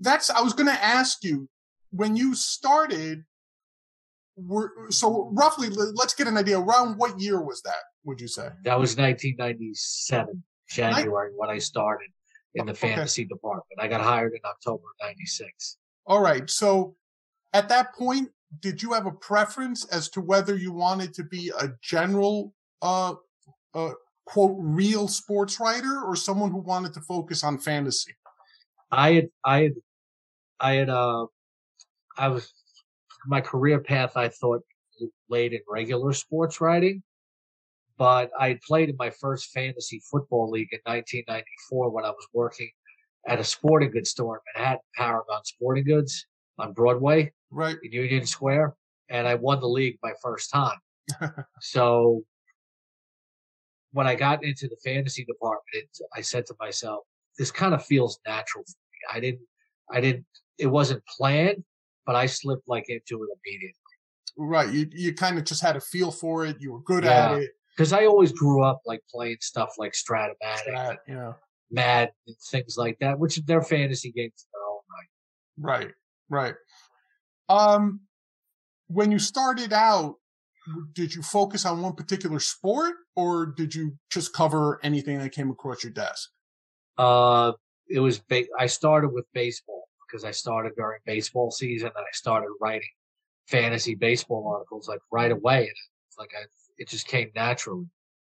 that's 0.00 0.30
I 0.30 0.40
was 0.40 0.52
going 0.52 0.68
to 0.68 0.84
ask 0.84 1.22
you 1.24 1.48
when 1.90 2.16
you 2.16 2.34
started. 2.34 3.24
Were, 4.38 4.70
so 4.90 5.30
roughly, 5.32 5.70
let's 5.70 6.12
get 6.12 6.26
an 6.26 6.36
idea. 6.36 6.60
Around 6.60 6.98
what 6.98 7.18
year 7.18 7.40
was 7.40 7.62
that? 7.62 7.84
Would 8.04 8.20
you 8.20 8.28
say 8.28 8.50
that 8.64 8.78
was 8.78 8.94
1997 8.94 10.42
January 10.68 11.30
when 11.34 11.48
I 11.48 11.56
started 11.56 12.08
in 12.56 12.66
the 12.66 12.72
okay. 12.72 12.88
fantasy 12.88 13.24
department? 13.24 13.78
I 13.78 13.88
got 13.88 14.00
hired 14.00 14.32
in 14.32 14.40
October 14.44 14.84
of 14.84 15.06
'96. 15.06 15.78
All 16.06 16.20
right. 16.20 16.48
So 16.48 16.96
at 17.52 17.68
that 17.68 17.94
point, 17.94 18.30
did 18.60 18.82
you 18.82 18.92
have 18.92 19.06
a 19.06 19.12
preference 19.12 19.84
as 19.86 20.08
to 20.10 20.20
whether 20.20 20.56
you 20.56 20.72
wanted 20.72 21.14
to 21.14 21.24
be 21.24 21.52
a 21.60 21.68
general, 21.82 22.54
uh, 22.82 23.14
uh, 23.74 23.92
quote, 24.24 24.56
real 24.58 25.08
sports 25.08 25.60
writer 25.60 26.02
or 26.04 26.16
someone 26.16 26.50
who 26.50 26.58
wanted 26.58 26.94
to 26.94 27.00
focus 27.00 27.44
on 27.44 27.58
fantasy? 27.58 28.12
I 28.90 29.12
had, 29.14 29.28
I 29.44 29.62
had, 29.62 29.72
I 30.60 30.72
had, 30.74 30.88
uh, 30.88 31.26
I 32.16 32.28
was, 32.28 32.52
my 33.26 33.40
career 33.40 33.80
path, 33.80 34.16
I 34.16 34.28
thought 34.28 34.62
laid 35.28 35.52
in 35.52 35.60
regular 35.68 36.12
sports 36.12 36.60
writing, 36.60 37.02
but 37.98 38.30
I 38.38 38.58
played 38.66 38.88
in 38.90 38.96
my 38.98 39.10
first 39.10 39.50
fantasy 39.52 40.02
football 40.10 40.50
league 40.50 40.72
in 40.72 40.80
1994 40.84 41.90
when 41.90 42.04
I 42.04 42.10
was 42.10 42.26
working 42.32 42.70
at 43.26 43.40
a 43.40 43.44
sporting 43.44 43.90
goods 43.90 44.10
store 44.10 44.36
in 44.36 44.62
Manhattan, 44.62 44.80
Paragon 44.96 45.44
Sporting 45.44 45.84
Goods 45.84 46.26
on 46.58 46.72
Broadway, 46.72 47.32
right 47.50 47.76
in 47.82 47.92
Union 47.92 48.26
Square, 48.26 48.76
and 49.08 49.26
I 49.26 49.34
won 49.34 49.60
the 49.60 49.68
league 49.68 49.98
my 50.02 50.12
first 50.22 50.50
time. 50.50 50.78
so 51.60 52.22
when 53.92 54.06
I 54.06 54.14
got 54.14 54.44
into 54.44 54.68
the 54.68 54.76
fantasy 54.84 55.24
department, 55.24 55.64
it, 55.72 55.88
I 56.14 56.20
said 56.20 56.46
to 56.46 56.54
myself, 56.60 57.04
"This 57.38 57.50
kind 57.50 57.74
of 57.74 57.84
feels 57.84 58.18
natural 58.26 58.64
for 58.64 58.70
me." 58.70 59.16
I 59.16 59.20
didn't, 59.20 59.46
I 59.90 60.00
didn't. 60.00 60.26
It 60.58 60.66
wasn't 60.66 61.02
planned, 61.06 61.64
but 62.04 62.14
I 62.14 62.26
slipped 62.26 62.68
like 62.68 62.88
into 62.88 63.22
it 63.22 63.28
immediately. 63.44 63.80
Right. 64.38 64.70
You 64.70 64.88
you 64.92 65.14
kind 65.14 65.38
of 65.38 65.44
just 65.44 65.62
had 65.62 65.76
a 65.76 65.80
feel 65.80 66.10
for 66.10 66.44
it. 66.44 66.56
You 66.60 66.72
were 66.72 66.80
good 66.80 67.04
yeah. 67.04 67.32
at 67.32 67.42
it. 67.42 67.50
Because 67.76 67.92
I 67.92 68.06
always 68.06 68.32
grew 68.32 68.62
up 68.62 68.80
like 68.86 69.02
playing 69.10 69.36
stuff 69.40 69.74
like 69.76 69.92
Strat-O-Matic, 69.92 70.66
Strat, 70.66 70.96
yeah, 71.06 71.32
Mad, 71.70 72.10
things 72.50 72.76
like 72.78 72.98
that, 73.00 73.18
which 73.18 73.36
they're 73.44 73.62
fantasy 73.62 74.12
games 74.12 74.46
in 74.46 74.50
their 74.54 74.66
own 74.66 74.80
right. 75.68 75.88
Right. 75.88 75.94
Right. 76.28 76.54
Um, 77.48 78.00
when 78.88 79.10
you 79.10 79.18
started 79.18 79.72
out, 79.72 80.14
did 80.94 81.14
you 81.14 81.22
focus 81.22 81.64
on 81.64 81.82
one 81.82 81.94
particular 81.94 82.40
sport 82.40 82.94
or 83.14 83.46
did 83.46 83.74
you 83.74 83.96
just 84.10 84.32
cover 84.32 84.80
anything 84.82 85.18
that 85.18 85.32
came 85.32 85.50
across 85.50 85.84
your 85.84 85.92
desk? 85.92 86.30
Uh, 86.98 87.52
it 87.88 88.00
was, 88.00 88.18
ba- 88.18 88.46
I 88.58 88.66
started 88.66 89.10
with 89.12 89.26
baseball 89.32 89.84
because 90.06 90.24
I 90.24 90.30
started 90.30 90.72
during 90.76 90.98
baseball 91.04 91.50
season 91.50 91.88
and 91.88 91.98
I 91.98 92.12
started 92.12 92.48
writing 92.60 92.88
fantasy 93.46 93.94
baseball 93.94 94.48
articles 94.52 94.88
like 94.88 95.00
right 95.12 95.30
away. 95.30 95.58
And 95.58 95.76
it's 96.08 96.18
like 96.18 96.30
I, 96.36 96.44
it 96.78 96.88
just 96.88 97.06
came 97.06 97.30
naturally. 97.34 97.86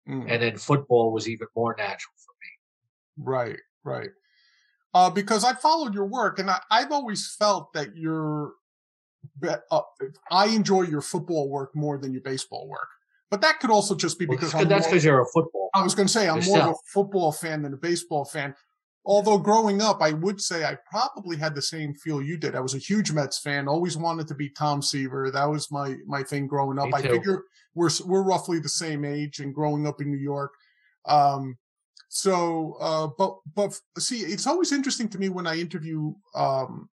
Mm. 0.08 0.26
And 0.28 0.42
then 0.42 0.56
football 0.56 1.12
was 1.12 1.28
even 1.28 1.48
more 1.54 1.74
natural 1.76 2.14
for 2.16 2.32
me. 2.42 3.24
Right, 3.24 3.58
right 3.84 4.10
uh, 4.94 5.10
because 5.10 5.44
I 5.44 5.54
followed 5.54 5.94
your 5.94 6.06
work 6.06 6.38
and 6.38 6.50
I, 6.50 6.60
have 6.70 6.92
always 6.92 7.34
felt 7.38 7.72
that 7.74 7.96
you're, 7.96 8.52
uh, 9.70 9.80
I 10.30 10.46
enjoy 10.46 10.82
your 10.82 11.02
football 11.02 11.48
work 11.48 11.74
more 11.74 11.98
than 11.98 12.12
your 12.12 12.22
baseball 12.22 12.68
work. 12.68 12.88
But 13.30 13.42
that 13.42 13.60
could 13.60 13.70
also 13.70 13.94
just 13.94 14.18
be 14.18 14.24
because 14.24 14.54
well, 14.54 14.64
that's 14.64 14.86
because 14.86 15.04
you're 15.04 15.20
a 15.20 15.26
football. 15.26 15.68
I 15.74 15.82
was 15.82 15.94
going 15.94 16.06
to 16.06 16.12
say 16.12 16.28
I'm 16.28 16.36
yourself. 16.36 16.56
more 16.56 16.68
of 16.68 16.74
a 16.74 16.90
football 16.92 17.30
fan 17.30 17.60
than 17.60 17.74
a 17.74 17.76
baseball 17.76 18.24
fan. 18.24 18.54
Although 19.04 19.38
growing 19.38 19.80
up, 19.80 20.02
I 20.02 20.12
would 20.12 20.40
say 20.40 20.64
I 20.64 20.76
probably 20.90 21.36
had 21.36 21.54
the 21.54 21.62
same 21.62 21.94
feel 21.94 22.20
you 22.20 22.36
did. 22.36 22.54
I 22.54 22.60
was 22.60 22.74
a 22.74 22.78
huge 22.78 23.10
Mets 23.10 23.38
fan. 23.38 23.66
Always 23.66 23.96
wanted 23.96 24.28
to 24.28 24.34
be 24.34 24.50
Tom 24.50 24.82
Seaver. 24.82 25.30
That 25.30 25.48
was 25.48 25.70
my 25.70 25.96
my 26.06 26.22
thing 26.22 26.46
growing 26.46 26.78
up. 26.78 26.92
I 26.92 27.00
figure 27.02 27.44
we're 27.74 27.90
we're 28.04 28.22
roughly 28.22 28.58
the 28.58 28.68
same 28.68 29.04
age, 29.04 29.40
and 29.40 29.54
growing 29.54 29.86
up 29.86 30.00
in 30.02 30.10
New 30.10 30.18
York, 30.18 30.52
um, 31.06 31.56
so, 32.08 32.76
uh, 32.80 33.08
but, 33.18 33.36
but 33.54 33.78
see, 33.98 34.20
it's 34.20 34.46
always 34.46 34.72
interesting 34.72 35.08
to 35.10 35.18
me 35.18 35.28
when 35.28 35.46
I 35.46 35.56
interview, 35.56 36.14
um, 36.34 36.88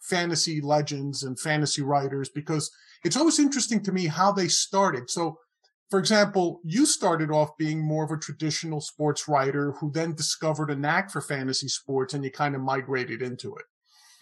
fantasy 0.00 0.60
legends 0.60 1.22
and 1.22 1.38
fantasy 1.38 1.82
writers 1.82 2.28
because 2.28 2.70
it's 3.04 3.16
always 3.16 3.38
interesting 3.38 3.82
to 3.82 3.92
me 3.92 4.06
how 4.06 4.32
they 4.32 4.48
started. 4.48 5.10
So, 5.10 5.38
for 5.90 5.98
example, 5.98 6.60
you 6.64 6.86
started 6.86 7.30
off 7.30 7.56
being 7.58 7.80
more 7.80 8.04
of 8.04 8.10
a 8.10 8.16
traditional 8.16 8.80
sports 8.80 9.28
writer 9.28 9.72
who 9.72 9.90
then 9.90 10.14
discovered 10.14 10.70
a 10.70 10.76
knack 10.76 11.10
for 11.10 11.20
fantasy 11.20 11.68
sports 11.68 12.14
and 12.14 12.24
you 12.24 12.30
kind 12.30 12.54
of 12.54 12.60
migrated 12.60 13.22
into 13.22 13.54
it. 13.56 13.64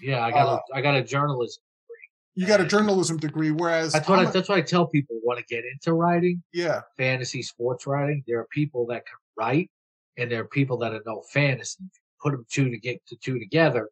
Yeah, 0.01 0.25
I 0.25 0.31
got 0.31 0.47
uh, 0.47 0.61
a, 0.73 0.77
I 0.79 0.81
got 0.81 0.95
a 0.95 1.03
journalism 1.03 1.63
degree. 1.87 2.43
You 2.43 2.47
got 2.47 2.61
a 2.61 2.67
journalism 2.67 3.19
degree, 3.19 3.51
whereas 3.51 3.93
that's 3.93 4.09
what 4.09 4.19
I, 4.21 4.25
that's 4.31 4.49
what 4.49 4.59
I 4.59 4.63
tell 4.63 4.87
people 4.87 5.19
want 5.23 5.39
to 5.41 5.45
get 5.45 5.65
into 5.65 5.93
writing. 5.93 6.43
Yeah, 6.53 6.83
fantasy 6.97 7.43
sports 7.43 7.87
writing. 7.87 8.25
There 8.27 8.39
are 8.41 8.47
people 8.51 8.87
that 8.87 9.05
can 9.07 9.19
write 9.37 9.71
and 10.17 10.31
there 10.31 10.43
are 10.43 10.49
people 10.49 10.79
that 10.79 10.93
are 10.93 11.03
no 11.07 11.23
fantasy. 11.33 11.83
Put 12.21 12.33
them 12.33 12.47
two 12.51 12.71
to 12.71 12.79
get 12.79 13.05
to 13.07 13.17
two 13.17 13.39
together, 13.39 13.89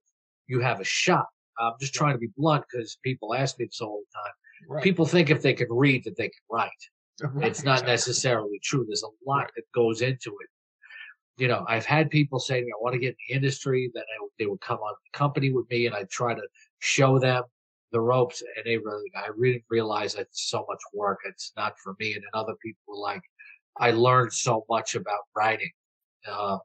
you 0.46 0.60
have 0.60 0.80
a 0.80 0.84
shot. 0.84 1.26
I'm 1.58 1.74
just 1.80 1.94
trying 1.94 2.14
to 2.14 2.18
be 2.18 2.28
blunt 2.36 2.64
because 2.70 2.98
people 3.02 3.34
ask 3.34 3.58
me 3.58 3.66
this 3.66 3.80
all 3.80 4.00
the 4.00 4.18
time. 4.18 4.32
Right. 4.68 4.82
People 4.82 5.06
think 5.06 5.30
if 5.30 5.42
they 5.42 5.54
can 5.54 5.68
read 5.70 6.04
that 6.04 6.16
they 6.16 6.28
can 6.28 6.42
write. 6.50 6.70
Right. 7.34 7.46
It's 7.46 7.64
not 7.64 7.86
necessarily 7.86 8.60
true. 8.62 8.84
There's 8.86 9.02
a 9.02 9.28
lot 9.30 9.50
that 9.56 9.62
goes 9.74 10.02
into 10.02 10.36
it. 10.42 10.50
You 11.38 11.48
know, 11.48 11.64
I've 11.66 11.86
had 11.86 12.10
people 12.10 12.38
say 12.38 12.58
I 12.58 12.64
want 12.80 12.92
to 12.92 12.98
get 12.98 13.10
in 13.10 13.16
the 13.28 13.34
industry, 13.36 13.90
that 13.94 14.00
I, 14.02 14.26
they 14.38 14.46
would 14.46 14.60
come 14.60 14.78
on 14.78 14.94
the 15.04 15.18
company 15.18 15.50
with 15.50 15.64
me 15.70 15.86
and 15.86 15.94
I 15.94 16.04
try 16.10 16.34
to 16.34 16.42
show 16.80 17.18
them 17.18 17.44
the 17.92 18.00
ropes 18.00 18.42
and 18.42 18.66
they 18.66 18.76
really, 18.76 19.10
I 19.14 19.28
really 19.34 19.64
realize 19.70 20.14
it's 20.14 20.50
so 20.50 20.66
much 20.68 20.80
work. 20.92 21.20
It's 21.24 21.52
not 21.56 21.72
for 21.82 21.96
me. 21.98 22.14
And 22.14 22.22
then 22.22 22.30
other 22.34 22.54
people 22.62 22.82
were 22.86 23.00
like, 23.00 23.22
I 23.78 23.92
learned 23.92 24.32
so 24.32 24.64
much 24.68 24.94
about 24.94 25.20
writing 25.34 25.70
uh, 26.26 26.58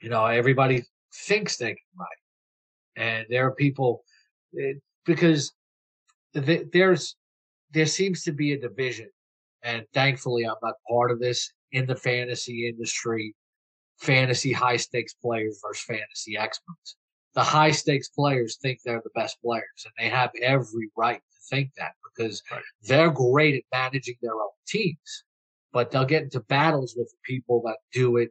you 0.00 0.08
know, 0.08 0.26
everybody 0.26 0.84
thinks 1.12 1.56
they 1.56 1.70
can 1.70 1.76
write, 1.98 3.06
and 3.06 3.26
there 3.30 3.46
are 3.46 3.54
people 3.54 4.04
it, 4.52 4.80
because 5.04 5.52
th- 6.34 6.66
there's 6.72 7.16
there 7.74 7.86
seems 7.86 8.22
to 8.24 8.32
be 8.32 8.52
a 8.52 8.60
division, 8.60 9.10
and 9.62 9.84
thankfully 9.92 10.44
I'm 10.44 10.56
not 10.62 10.74
part 10.88 11.10
of 11.10 11.20
this 11.20 11.52
in 11.72 11.86
the 11.86 11.96
fantasy 11.96 12.68
industry. 12.68 13.34
Fantasy 14.00 14.52
high 14.52 14.76
stakes 14.76 15.14
players 15.14 15.60
versus 15.62 15.84
fantasy 15.84 16.36
experts. 16.36 16.96
The 17.34 17.42
high 17.42 17.70
stakes 17.70 18.08
players 18.08 18.58
think 18.60 18.80
they're 18.84 19.02
the 19.04 19.10
best 19.14 19.36
players, 19.42 19.84
and 19.84 19.92
they 19.98 20.08
have 20.08 20.30
every 20.42 20.90
right 20.96 21.20
to 21.20 21.56
think 21.56 21.70
that 21.76 21.92
because 22.04 22.42
right. 22.50 22.62
they're 22.82 23.10
great 23.10 23.54
at 23.56 23.62
managing 23.72 24.16
their 24.22 24.34
own 24.34 24.50
teams 24.66 25.24
but 25.74 25.90
they'll 25.90 26.06
get 26.06 26.22
into 26.22 26.40
battles 26.40 26.94
with 26.96 27.12
people 27.24 27.60
that 27.66 27.78
do 27.92 28.16
it 28.16 28.30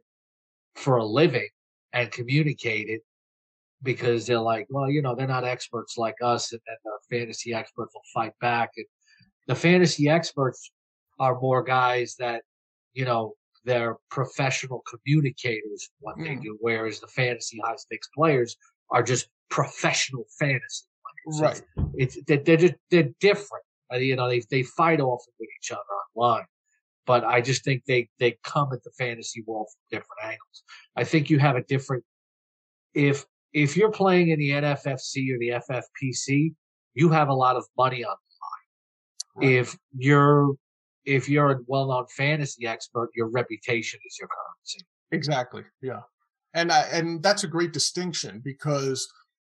for 0.74 0.96
a 0.96 1.04
living 1.04 1.48
and 1.92 2.10
communicate 2.10 2.88
it 2.88 3.02
because 3.82 4.26
they're 4.26 4.40
like, 4.40 4.66
well, 4.70 4.90
you 4.90 5.02
know, 5.02 5.14
they're 5.14 5.26
not 5.28 5.44
experts 5.44 5.98
like 5.98 6.16
us, 6.22 6.52
and 6.52 6.60
then 6.66 6.76
the 6.84 7.16
fantasy 7.16 7.52
experts 7.52 7.94
will 7.94 8.02
fight 8.14 8.32
back. 8.40 8.70
And 8.78 8.86
the 9.46 9.54
fantasy 9.54 10.08
experts 10.08 10.70
are 11.18 11.38
more 11.40 11.62
guys 11.62 12.16
that, 12.18 12.42
you 12.92 13.04
know, 13.04 13.34
they're 13.64 13.96
professional 14.10 14.82
communicators 14.88 15.88
what 16.00 16.16
mm. 16.18 16.24
they 16.26 16.34
do, 16.36 16.56
whereas 16.60 17.00
the 17.00 17.06
fantasy 17.06 17.60
high 17.64 17.76
stakes 17.76 18.08
players 18.14 18.56
are 18.90 19.02
just 19.02 19.28
professional 19.50 20.26
fantasy 20.38 20.84
players. 21.26 21.40
Right. 21.40 21.88
It's, 21.94 22.16
it's 22.26 22.44
they're 22.44 22.56
just 22.56 22.74
they're 22.90 23.10
different. 23.20 23.64
Uh, 23.92 23.96
you 23.96 24.16
know, 24.16 24.28
they 24.28 24.42
they 24.50 24.62
fight 24.62 25.00
off 25.00 25.22
with 25.38 25.48
each 25.60 25.70
other 25.70 25.80
online 26.14 26.44
but 27.06 27.24
I 27.24 27.40
just 27.40 27.64
think 27.64 27.84
they 27.84 28.08
they 28.18 28.38
come 28.44 28.72
at 28.72 28.82
the 28.82 28.90
fantasy 28.98 29.42
world 29.46 29.68
from 29.70 29.98
different 29.98 30.22
angles. 30.22 30.62
I 30.96 31.04
think 31.04 31.30
you 31.30 31.38
have 31.38 31.56
a 31.56 31.62
different 31.62 32.04
if 32.94 33.24
if 33.52 33.76
you're 33.76 33.90
playing 33.90 34.30
in 34.30 34.38
the 34.38 34.50
NFFC 34.50 35.32
or 35.32 35.38
the 35.38 35.62
FFPC, 35.70 36.54
you 36.94 37.08
have 37.10 37.28
a 37.28 37.34
lot 37.34 37.56
of 37.56 37.64
money 37.76 38.04
on. 38.04 38.16
Right. 39.34 39.50
If 39.50 39.76
you're 39.96 40.54
if 41.04 41.28
you're 41.28 41.50
a 41.50 41.58
well-known 41.66 42.06
fantasy 42.16 42.66
expert, 42.66 43.10
your 43.14 43.28
reputation 43.28 44.00
is 44.06 44.16
your 44.18 44.28
currency. 44.28 44.86
Exactly. 45.10 45.64
Yeah, 45.82 46.00
and 46.54 46.72
I, 46.72 46.82
and 46.92 47.22
that's 47.22 47.44
a 47.44 47.48
great 47.48 47.72
distinction 47.72 48.40
because 48.44 49.06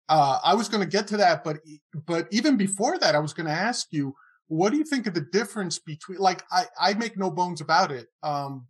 uh, 0.09 0.39
I 0.43 0.55
was 0.55 0.69
going 0.69 0.83
to 0.83 0.89
get 0.89 1.07
to 1.09 1.17
that, 1.19 1.45
but 1.45 1.59
but 2.07 2.29
even 2.31 2.57
before 2.57 2.99
that, 2.99 3.15
I 3.15 3.19
was 3.19 3.33
going 3.33 3.47
to 3.47 3.53
ask 3.53 3.89
you 3.91 4.15
what 4.53 4.71
do 4.71 4.77
you 4.77 4.85
think 4.85 5.07
of 5.07 5.15
the 5.15 5.27
difference 5.33 5.79
between 5.79 6.19
like 6.19 6.45
I, 6.53 6.65
I 6.79 6.95
make 6.95 7.17
no 7.17 7.31
bones 7.31 7.63
about 7.63 7.91
it. 7.91 8.09
Um, 8.23 8.67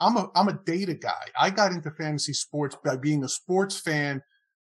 I'm 0.00 0.16
a 0.16 0.28
I'm 0.34 0.48
a 0.48 0.58
data 0.64 0.94
guy. 0.94 1.26
I 1.38 1.50
got 1.50 1.72
into 1.72 1.90
fantasy 1.92 2.32
sports 2.32 2.76
by 2.84 2.96
being 2.96 3.22
a 3.22 3.28
sports 3.28 3.78
fan 3.78 4.22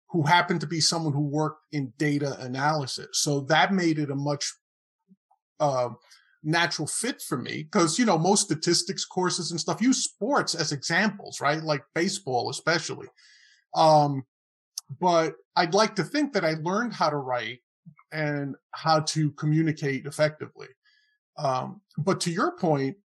who 0.09 0.23
happened 0.23 0.61
to 0.61 0.67
be 0.67 0.79
someone 0.79 1.13
who 1.13 1.27
worked 1.27 1.65
in 1.71 1.93
data 1.97 2.37
analysis. 2.41 3.07
So 3.13 3.41
that 3.41 3.73
made 3.73 3.97
it 3.97 4.11
a 4.11 4.15
much 4.15 4.53
uh, 5.61 5.89
natural 6.43 6.87
fit 6.87 7.21
for 7.21 7.37
me 7.37 7.63
because 7.63 7.99
you 7.99 8.05
know 8.05 8.17
most 8.17 8.45
statistics 8.45 9.05
courses 9.05 9.51
and 9.51 9.59
stuff 9.59 9.81
use 9.81 10.03
sports 10.03 10.55
as 10.55 10.71
examples, 10.71 11.39
right? 11.39 11.63
Like 11.63 11.83
baseball, 11.95 12.49
especially. 12.49 13.07
Um, 13.75 14.23
but 14.99 15.35
I'd 15.55 15.73
like 15.73 15.95
to 15.95 16.03
think 16.03 16.33
that 16.33 16.43
I 16.43 16.55
learned 16.55 16.93
how 16.93 17.09
to 17.09 17.17
write 17.17 17.59
and 18.11 18.55
how 18.71 19.01
to 19.01 19.31
communicate 19.31 20.05
effectively. 20.05 20.67
Um, 21.37 21.81
but 21.97 22.19
to 22.21 22.31
your 22.31 22.57
point, 22.57 22.97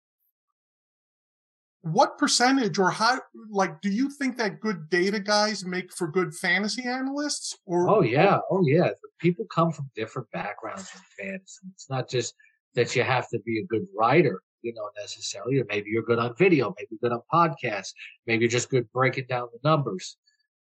what 1.84 2.16
percentage 2.16 2.78
or 2.78 2.90
how 2.90 3.20
like 3.50 3.80
do 3.82 3.90
you 3.90 4.08
think 4.08 4.38
that 4.38 4.60
good 4.60 4.88
data 4.88 5.20
guys 5.20 5.64
make 5.66 5.92
for 5.92 6.08
good 6.08 6.34
fantasy 6.34 6.84
analysts 6.84 7.58
or? 7.66 7.88
Oh 7.90 8.02
yeah. 8.02 8.38
Oh 8.50 8.64
yeah. 8.66 8.90
People 9.18 9.44
come 9.54 9.70
from 9.70 9.90
different 9.94 10.30
backgrounds 10.30 10.90
in 10.94 11.26
fantasy. 11.26 11.66
It's 11.74 11.90
not 11.90 12.08
just 12.08 12.34
that 12.74 12.96
you 12.96 13.02
have 13.02 13.28
to 13.28 13.38
be 13.40 13.60
a 13.60 13.66
good 13.66 13.86
writer 13.96 14.40
you 14.62 14.72
know 14.72 14.88
necessarily 14.98 15.60
or 15.60 15.66
maybe 15.68 15.90
you're 15.90 16.02
good 16.02 16.18
on 16.18 16.34
video 16.36 16.74
maybe 16.78 16.88
you're 16.90 17.10
good 17.10 17.12
on 17.12 17.22
podcasts 17.32 17.92
maybe 18.26 18.40
you're 18.44 18.50
just 18.50 18.70
good 18.70 18.90
breaking 18.92 19.26
down 19.28 19.48
the 19.52 19.68
numbers. 19.68 20.16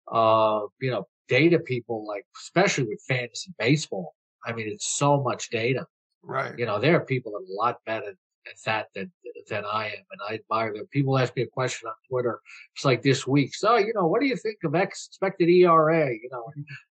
Uh 0.09 0.61
you 0.79 0.91
know 0.91 1.07
data 1.27 1.59
people 1.59 2.05
like 2.07 2.25
especially 2.37 2.85
with 2.85 3.01
fantasy 3.05 3.51
baseball 3.59 4.15
i 4.45 4.53
mean 4.53 4.69
it's 4.69 4.87
so 4.87 5.21
much 5.21 5.49
data. 5.49 5.85
Right. 6.23 6.57
You 6.57 6.65
know 6.65 6.79
there 6.79 6.95
are 6.95 7.05
people 7.05 7.31
that 7.31 7.39
are 7.39 7.53
a 7.53 7.65
lot 7.65 7.79
better 7.85 8.15
at 8.49 8.57
that 8.65 8.87
than 8.95 9.11
than 9.49 9.63
I 9.65 9.87
am, 9.87 10.03
and 10.11 10.21
I 10.29 10.33
admire 10.35 10.73
them. 10.73 10.87
People 10.91 11.17
ask 11.17 11.35
me 11.35 11.43
a 11.43 11.47
question 11.47 11.87
on 11.87 11.95
Twitter. 12.09 12.41
It's 12.75 12.85
like 12.85 13.01
this 13.01 13.25
week. 13.25 13.55
So 13.55 13.77
you 13.77 13.93
know, 13.93 14.07
what 14.07 14.21
do 14.21 14.27
you 14.27 14.35
think 14.35 14.57
of 14.63 14.75
expected 14.75 15.49
ERA? 15.49 16.09
You 16.09 16.29
know, 16.31 16.51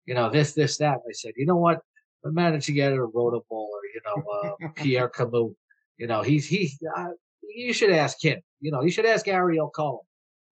you 0.06 0.14
know 0.14 0.30
this, 0.30 0.52
this, 0.52 0.76
that. 0.78 0.94
And 0.94 1.02
I 1.08 1.12
said, 1.12 1.32
you 1.36 1.46
know 1.46 1.56
what? 1.56 1.80
The 2.22 2.32
managing 2.32 2.80
editor 2.80 3.06
wrote 3.06 3.34
a 3.34 3.40
ball, 3.48 3.70
or 3.72 3.80
you 3.94 4.00
know, 4.04 4.66
uh, 4.66 4.68
Pierre 4.74 5.08
Camus. 5.08 5.52
You 5.98 6.06
know, 6.06 6.22
he's 6.22 6.46
he. 6.46 6.72
Uh, 6.96 7.08
you 7.42 7.72
should 7.72 7.90
ask 7.90 8.22
him. 8.22 8.40
You 8.60 8.70
know, 8.70 8.82
you 8.82 8.90
should 8.90 9.06
ask 9.06 9.28
Ariel 9.28 9.70
Cohen. 9.70 10.00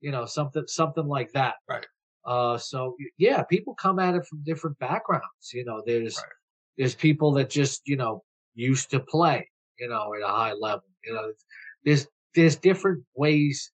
You 0.00 0.10
know, 0.10 0.26
something 0.26 0.64
something 0.66 1.06
like 1.06 1.32
that. 1.32 1.54
Right. 1.68 1.86
Uh, 2.24 2.58
so 2.58 2.96
yeah, 3.18 3.42
people 3.44 3.74
come 3.74 3.98
at 3.98 4.14
it 4.14 4.26
from 4.26 4.42
different 4.44 4.78
backgrounds. 4.78 5.52
You 5.52 5.64
know, 5.64 5.82
there's 5.86 6.16
right. 6.16 6.26
there's 6.78 6.94
people 6.94 7.32
that 7.32 7.50
just 7.50 7.82
you 7.86 7.96
know 7.96 8.22
used 8.54 8.90
to 8.90 9.00
play 9.00 9.48
you 9.80 9.88
know, 9.88 10.14
at 10.14 10.22
a 10.22 10.32
high 10.32 10.52
level. 10.52 10.84
You 11.04 11.14
know, 11.14 11.32
there's 11.84 12.06
there's 12.34 12.56
different 12.56 13.02
ways 13.14 13.72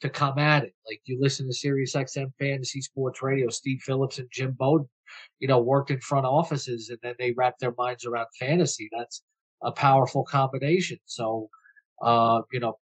to 0.00 0.08
come 0.08 0.38
at 0.38 0.64
it. 0.64 0.74
Like 0.86 1.00
you 1.04 1.18
listen 1.20 1.46
to 1.46 1.52
Sirius 1.52 1.94
XM 1.94 2.32
Fantasy 2.38 2.80
Sports 2.80 3.22
Radio, 3.22 3.48
Steve 3.48 3.80
Phillips 3.82 4.18
and 4.18 4.28
Jim 4.32 4.52
Bowden, 4.52 4.88
you 5.40 5.48
know, 5.48 5.58
worked 5.58 5.90
in 5.90 6.00
front 6.00 6.26
offices 6.26 6.90
and 6.90 6.98
then 7.02 7.14
they 7.18 7.32
wrap 7.32 7.58
their 7.58 7.74
minds 7.76 8.04
around 8.04 8.26
fantasy. 8.38 8.88
That's 8.96 9.22
a 9.62 9.72
powerful 9.72 10.24
combination. 10.24 10.98
So, 11.06 11.50
uh, 12.00 12.42
you 12.52 12.60
know, 12.60 12.78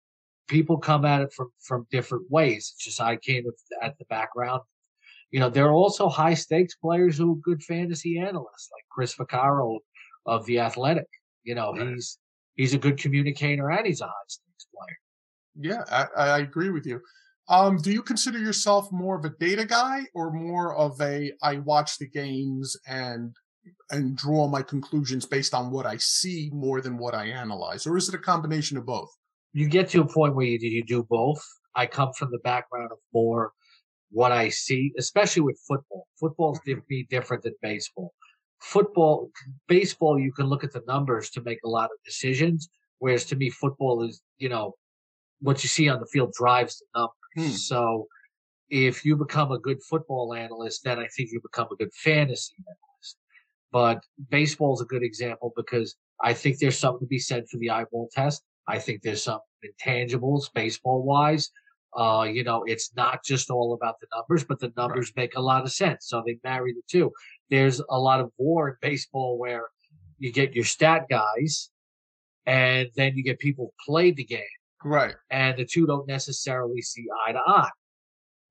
people 0.48 0.78
come 0.78 1.04
at 1.04 1.22
it 1.22 1.33
from 1.33 1.50
from 1.61 1.87
different 1.90 2.30
ways. 2.30 2.72
It's 2.74 2.85
just 2.85 3.00
I 3.00 3.16
came 3.16 3.44
at 3.83 3.98
the 3.98 4.04
background. 4.07 4.62
You 5.30 5.40
know, 5.40 5.48
there 5.48 5.66
are 5.66 5.72
also 5.72 6.09
high 6.09 6.35
stakes 6.35 6.74
players 6.74 7.16
who 7.16 7.33
are 7.33 7.37
good 7.37 7.62
fantasy 7.62 8.18
analysts, 8.18 8.68
like 8.72 8.85
Chris 8.90 9.14
Vaccaro 9.14 9.78
of 10.26 10.44
the 10.46 10.61
Athletic. 10.61 11.09
You 11.42 11.54
know, 11.54 11.72
right. 11.72 11.94
he's 11.94 12.18
he's 12.56 12.74
a 12.74 12.78
good 12.78 12.98
communicator 12.98 13.70
and 13.70 13.86
he's 13.86 14.00
a 14.00 14.06
high 14.06 14.12
stakes 14.28 14.66
player. 14.74 14.98
Yeah, 15.54 16.06
I, 16.16 16.22
I 16.22 16.38
agree 16.38 16.70
with 16.70 16.86
you. 16.86 17.00
Um, 17.48 17.76
do 17.76 17.92
you 17.92 18.02
consider 18.02 18.38
yourself 18.38 18.90
more 18.92 19.16
of 19.18 19.24
a 19.24 19.30
data 19.40 19.64
guy 19.64 20.06
or 20.14 20.32
more 20.32 20.74
of 20.76 21.00
a 21.00 21.32
I 21.42 21.56
watch 21.56 21.98
the 21.98 22.08
games 22.08 22.76
and 22.86 23.34
and 23.90 24.16
draw 24.16 24.48
my 24.48 24.62
conclusions 24.62 25.26
based 25.26 25.54
on 25.54 25.70
what 25.70 25.86
I 25.86 25.96
see 25.98 26.50
more 26.52 26.80
than 26.80 26.98
what 26.98 27.14
I 27.14 27.26
analyze, 27.26 27.86
or 27.86 27.96
is 27.96 28.08
it 28.08 28.14
a 28.14 28.18
combination 28.18 28.76
of 28.76 28.86
both? 28.86 29.10
You 29.52 29.68
get 29.68 29.88
to 29.90 30.00
a 30.00 30.08
point 30.08 30.34
where 30.34 30.46
you, 30.46 30.58
you 30.60 30.84
do 30.84 31.04
both. 31.08 31.44
I 31.76 31.86
come 31.86 32.12
from 32.18 32.30
the 32.30 32.38
background 32.38 32.90
of 32.90 32.98
more 33.12 33.52
what 34.10 34.32
I 34.32 34.48
see, 34.48 34.92
especially 34.98 35.42
with 35.42 35.60
football. 35.66 36.06
Football's 36.18 36.60
mm-hmm. 36.66 37.00
different 37.10 37.42
than 37.42 37.54
baseball 37.62 38.12
football, 38.62 39.31
baseball, 39.68 40.18
you 40.18 40.33
can 40.33 40.46
look 40.46 40.64
at 40.64 40.72
the 40.72 40.83
numbers 40.87 41.31
to 41.31 41.42
make 41.42 41.59
a 41.64 41.68
lot 41.68 41.87
of 41.87 41.98
decisions. 42.05 42.68
Whereas 42.98 43.25
to 43.27 43.37
me, 43.37 43.51
football 43.51 44.05
is, 44.05 44.22
you 44.38 44.48
know, 44.48 44.75
what 45.40 45.62
you 45.62 45.68
see 45.68 45.88
on 45.88 46.01
the 46.01 46.07
field 46.07 46.33
drives 46.33 46.79
the 46.79 47.01
numbers. 47.01 47.53
Hmm. 47.53 47.57
So 47.57 48.07
if 48.70 49.05
you 49.05 49.16
become 49.16 49.51
a 49.51 49.59
good 49.59 49.83
football 49.83 50.35
analyst, 50.35 50.85
then 50.85 50.98
I 50.98 51.09
think 51.09 51.31
you 51.33 51.40
become 51.40 51.68
a 51.72 51.77
good 51.77 51.92
fantasy 51.92 52.55
analyst. 52.66 53.16
But 53.72 54.05
baseball 54.31 54.75
is 54.75 54.81
a 54.81 54.87
good 54.87 55.03
example 55.03 55.53
because 55.57 55.96
I 56.22 56.33
think 56.33 56.59
there's 56.59 56.79
something 56.79 57.01
to 57.01 57.07
be 57.07 57.18
said 57.18 57.48
for 57.51 57.59
the 57.59 57.70
eyeball 57.70 58.09
test. 58.12 58.42
I 58.68 58.79
think 58.79 59.03
there's 59.03 59.25
some 59.25 59.40
intangibles 59.64 60.53
baseball 60.55 61.03
wise. 61.03 61.51
Uh, 61.94 62.22
you 62.22 62.42
know, 62.42 62.64
it's 62.66 62.90
not 62.96 63.22
just 63.22 63.50
all 63.50 63.74
about 63.74 64.00
the 64.00 64.07
numbers, 64.16 64.44
but 64.44 64.59
the 64.59 64.72
numbers 64.76 65.12
right. 65.14 65.24
make 65.24 65.37
a 65.37 65.40
lot 65.40 65.62
of 65.62 65.72
sense. 65.72 66.07
So 66.09 66.22
they 66.24 66.38
marry 66.42 66.72
the 66.72 66.83
two 66.90 67.12
there's 67.52 67.83
a 67.90 67.98
lot 67.98 68.18
of 68.18 68.33
war 68.38 68.70
in 68.70 68.76
baseball 68.81 69.38
where 69.38 69.66
you 70.18 70.33
get 70.33 70.55
your 70.55 70.64
stat 70.64 71.05
guys 71.11 71.68
and 72.46 72.88
then 72.96 73.14
you 73.14 73.22
get 73.22 73.38
people 73.38 73.66
who 73.66 73.92
played 73.92 74.16
the 74.16 74.24
game. 74.24 74.40
Right. 74.83 75.14
And 75.31 75.59
the 75.59 75.66
two 75.66 75.87
don't 75.87 76.09
necessarily 76.09 76.81
see 76.81 77.05
eye 77.26 77.33
to 77.33 77.40
eye. 77.46 77.68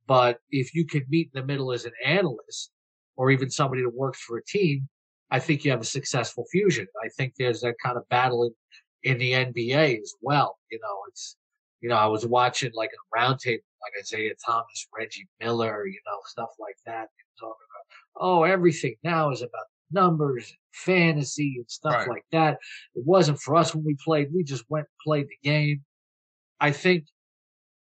But 0.05 0.37
if 0.51 0.75
you 0.75 0.85
can 0.85 1.03
meet 1.09 1.31
in 1.33 1.41
the 1.41 1.47
middle 1.47 1.71
as 1.71 1.85
an 1.85 1.93
analyst 2.05 2.69
or 3.15 3.31
even 3.31 3.49
somebody 3.49 3.81
that 3.81 3.95
works 3.95 4.21
for 4.21 4.37
a 4.37 4.45
team, 4.45 4.87
I 5.31 5.39
think 5.39 5.65
you 5.65 5.71
have 5.71 5.81
a 5.81 5.85
successful 5.85 6.45
fusion. 6.51 6.85
I 7.03 7.09
think 7.17 7.33
there's 7.39 7.61
that 7.61 7.75
kind 7.83 7.97
of 7.97 8.07
battle 8.09 8.43
in, 8.43 9.11
in 9.11 9.17
the 9.17 9.31
NBA 9.31 9.99
as 9.99 10.13
well. 10.21 10.59
You 10.69 10.79
know, 10.79 10.95
it's, 11.07 11.37
you 11.81 11.89
know, 11.89 11.95
I 11.95 12.05
was 12.05 12.25
watching 12.25 12.71
like 12.73 12.91
a 12.91 13.17
roundtable, 13.17 13.65
like 13.81 13.93
Isaiah 13.99 14.33
Thomas, 14.45 14.87
Reggie 14.95 15.27
Miller, 15.39 15.87
you 15.87 15.99
know, 16.05 16.19
stuff 16.25 16.49
like 16.59 16.77
that, 16.85 17.07
talking 17.39 17.55
about, 17.69 18.23
oh, 18.23 18.43
everything 18.43 18.95
now 19.03 19.31
is 19.31 19.41
about 19.41 19.65
numbers 19.91 20.49
and 20.49 20.57
fantasy 20.73 21.55
and 21.57 21.69
stuff 21.69 21.93
right. 21.93 22.09
like 22.09 22.25
that. 22.31 22.59
It 22.95 23.03
wasn't 23.05 23.39
for 23.41 23.55
us 23.55 23.73
when 23.73 23.83
we 23.83 23.95
played. 24.03 24.29
We 24.33 24.43
just 24.43 24.63
went 24.69 24.85
and 24.85 25.03
played 25.03 25.27
the 25.27 25.49
game. 25.49 25.83
I 26.59 26.71
think 26.71 27.05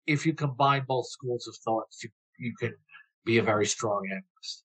if 0.06 0.24
you 0.24 0.32
combine 0.32 0.84
both 0.86 1.08
schools 1.08 1.48
of 1.48 1.56
thoughts, 1.56 2.02
you, 2.04 2.10
you 2.38 2.54
can 2.58 2.74
be 3.24 3.38
a 3.38 3.42
very 3.42 3.66
strong 3.66 4.06
analyst. 4.06 4.64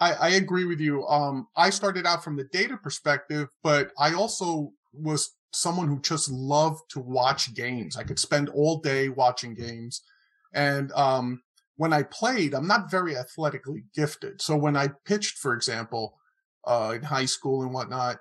I, 0.00 0.12
I 0.12 0.28
agree 0.30 0.64
with 0.64 0.80
you. 0.80 1.06
Um, 1.06 1.46
I 1.56 1.70
started 1.70 2.06
out 2.06 2.24
from 2.24 2.36
the 2.36 2.44
data 2.44 2.76
perspective, 2.76 3.48
but 3.62 3.92
I 3.98 4.14
also 4.14 4.72
was 4.92 5.32
someone 5.54 5.88
who 5.88 6.00
just 6.00 6.30
loved 6.30 6.82
to 6.90 7.00
watch 7.00 7.54
games. 7.54 7.96
I 7.96 8.02
could 8.02 8.18
spend 8.18 8.48
all 8.48 8.78
day 8.80 9.08
watching 9.08 9.54
games. 9.54 10.02
And 10.52 10.92
um, 10.92 11.42
when 11.76 11.92
I 11.92 12.02
played, 12.04 12.54
I'm 12.54 12.66
not 12.66 12.90
very 12.90 13.16
athletically 13.16 13.84
gifted. 13.94 14.40
So 14.40 14.56
when 14.56 14.76
I 14.76 14.88
pitched, 15.04 15.38
for 15.38 15.54
example, 15.54 16.18
uh, 16.66 16.92
in 16.96 17.02
high 17.02 17.26
school 17.26 17.62
and 17.62 17.72
whatnot, 17.72 18.16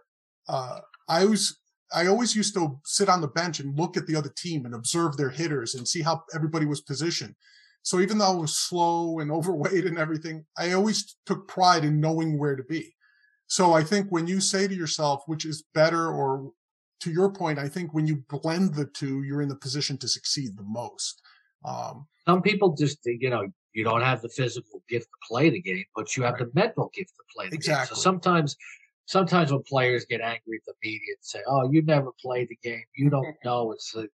uh, 0.48 0.80
I 1.08 1.26
was, 1.26 1.60
I 1.93 2.08
always 2.08 2.36
used 2.36 2.54
to 2.56 2.80
sit 2.86 3.10
on 3.10 3.22
the 3.22 3.28
bench 3.28 3.60
and 3.60 3.78
look 3.78 3.98
at 3.98 4.08
the 4.08 4.15
other 4.15 4.32
team 4.36 4.65
and 4.65 4.74
observe 4.74 5.17
their 5.17 5.30
hitters 5.30 5.76
and 5.76 5.88
see 5.88 6.02
how 6.02 6.24
everybody 6.34 6.65
was 6.65 6.82
positioned. 6.82 7.36
So 7.84 8.00
even 8.00 8.17
though 8.17 8.32
I 8.32 8.36
was 8.36 8.58
slow 8.58 9.19
and 9.19 9.32
overweight 9.32 9.86
and 9.86 9.98
everything, 9.98 10.46
I 10.58 10.74
always 10.74 11.15
took 11.26 11.48
pride 11.48 11.84
in 11.86 12.00
knowing 12.00 12.39
where 12.39 12.56
to 12.56 12.63
be. 12.63 12.96
So 13.48 13.74
I 13.74 13.84
think 13.84 14.08
when 14.10 14.26
you 14.26 14.39
say 14.41 14.67
to 14.67 14.74
yourself, 14.74 15.24
which 15.28 15.46
is 15.46 15.63
better 15.74 16.10
or 16.10 16.52
to 17.02 17.12
your 17.12 17.32
point, 17.32 17.60
I 17.60 17.68
think 17.68 17.94
when 17.94 18.08
you 18.08 18.24
blend 18.30 18.76
the 18.76 18.86
two, 18.86 19.24
you're 19.24 19.42
in 19.42 19.50
the 19.50 19.56
position 19.56 19.98
to 20.00 20.08
succeed 20.08 20.56
the 20.56 20.64
most. 20.64 21.22
Um, 21.66 22.08
Some 22.26 22.42
people 22.42 22.76
just, 22.76 23.00
you 23.06 23.30
know, 23.30 23.48
you 23.74 23.84
don't 23.84 24.02
have 24.02 24.22
the 24.22 24.30
physical 24.30 24.84
gift 24.88 25.08
to 25.08 25.28
play 25.28 25.50
the 25.50 25.62
game, 25.62 25.86
but 25.96 26.16
you 26.16 26.24
have 26.24 26.36
right. 26.36 26.46
the 26.46 26.52
mental 26.54 26.92
gift 26.94 27.12
to 27.16 27.24
play 27.36 27.50
the 27.50 27.56
exactly. 27.56 27.96
game. 27.96 27.96
So 27.96 28.02
sometimes, 28.02 28.56
sometimes 29.06 29.52
when 29.52 29.64
players 29.64 30.06
get 30.06 30.22
angry 30.22 30.58
at 30.58 30.66
the 30.66 30.74
media 30.84 31.16
and 31.18 31.24
say, 31.24 31.40
"Oh, 31.48 31.70
you 31.72 31.82
never 31.82 32.12
played 32.22 32.50
the 32.50 32.58
game, 32.64 32.84
you 32.96 33.10
don't 33.10 33.36
know," 33.46 33.72
it's 33.72 33.94
like, 33.96 34.12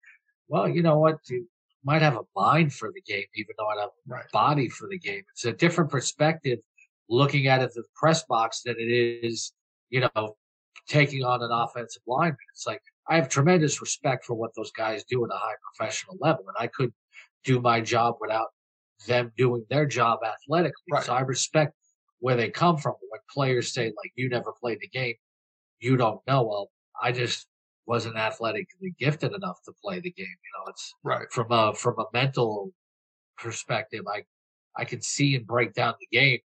well, 0.48 0.68
you 0.68 0.82
know 0.82 0.98
what? 0.98 1.18
You 1.28 1.48
might 1.84 2.02
have 2.02 2.16
a 2.16 2.24
mind 2.34 2.74
for 2.74 2.92
the 2.92 3.00
game, 3.02 3.24
even 3.34 3.54
though 3.58 3.68
I 3.68 3.80
have 3.80 3.90
a 3.90 4.14
right. 4.14 4.24
body 4.32 4.68
for 4.68 4.88
the 4.88 4.98
game. 4.98 5.22
It's 5.32 5.44
a 5.44 5.52
different 5.52 5.90
perspective 5.90 6.58
looking 7.08 7.46
at 7.46 7.62
it 7.62 7.72
the 7.74 7.84
press 7.94 8.24
box 8.24 8.62
than 8.62 8.74
it 8.78 8.90
is, 8.90 9.52
you 9.90 10.00
know, 10.00 10.36
taking 10.88 11.24
on 11.24 11.42
an 11.42 11.50
offensive 11.50 12.02
lineman. 12.06 12.36
It's 12.52 12.66
like 12.66 12.82
I 13.08 13.16
have 13.16 13.28
tremendous 13.28 13.80
respect 13.80 14.24
for 14.24 14.34
what 14.34 14.54
those 14.54 14.72
guys 14.72 15.04
do 15.04 15.24
at 15.24 15.30
a 15.30 15.36
high 15.36 15.54
professional 15.74 16.16
level, 16.20 16.44
and 16.48 16.56
I 16.58 16.66
could 16.68 16.92
do 17.44 17.60
my 17.60 17.80
job 17.80 18.16
without 18.20 18.48
them 19.06 19.32
doing 19.36 19.64
their 19.70 19.86
job 19.86 20.20
athletically. 20.24 20.84
Right. 20.90 21.04
So 21.04 21.12
I 21.12 21.20
respect 21.20 21.74
where 22.20 22.36
they 22.36 22.50
come 22.50 22.76
from. 22.78 22.94
When 23.08 23.20
players 23.30 23.72
say 23.72 23.86
like, 23.86 24.12
"You 24.16 24.28
never 24.28 24.52
played 24.52 24.80
the 24.80 24.88
game, 24.88 25.14
you 25.80 25.96
don't 25.96 26.20
know," 26.26 26.42
well, 26.42 26.70
I 27.00 27.12
just 27.12 27.46
wasn't 27.86 28.16
athletically 28.16 28.94
gifted 28.98 29.32
enough 29.32 29.62
to 29.64 29.72
play 29.82 30.00
the 30.00 30.10
game. 30.10 30.26
You 30.26 30.58
know, 30.58 30.70
it's 30.70 30.94
right 31.04 31.30
from 31.30 31.52
a 31.52 31.74
from 31.74 31.98
a 31.98 32.06
mental 32.12 32.72
perspective. 33.38 34.04
I 34.08 34.24
I 34.76 34.84
can 34.84 35.00
see 35.00 35.36
and 35.36 35.46
break 35.46 35.74
down 35.74 35.94
the 36.00 36.08
game, 36.16 36.40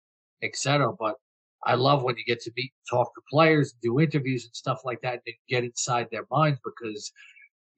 etc. 0.42 0.92
But 0.98 1.16
I 1.64 1.74
love 1.74 2.02
when 2.02 2.16
you 2.16 2.24
get 2.24 2.40
to 2.42 2.52
meet, 2.56 2.72
and 2.72 2.98
talk 2.98 3.14
to 3.14 3.20
players, 3.30 3.74
do 3.82 4.00
interviews 4.00 4.44
and 4.44 4.54
stuff 4.54 4.80
like 4.84 5.00
that, 5.02 5.20
and 5.26 5.34
get 5.48 5.64
inside 5.64 6.08
their 6.10 6.24
minds 6.30 6.60
because 6.64 7.12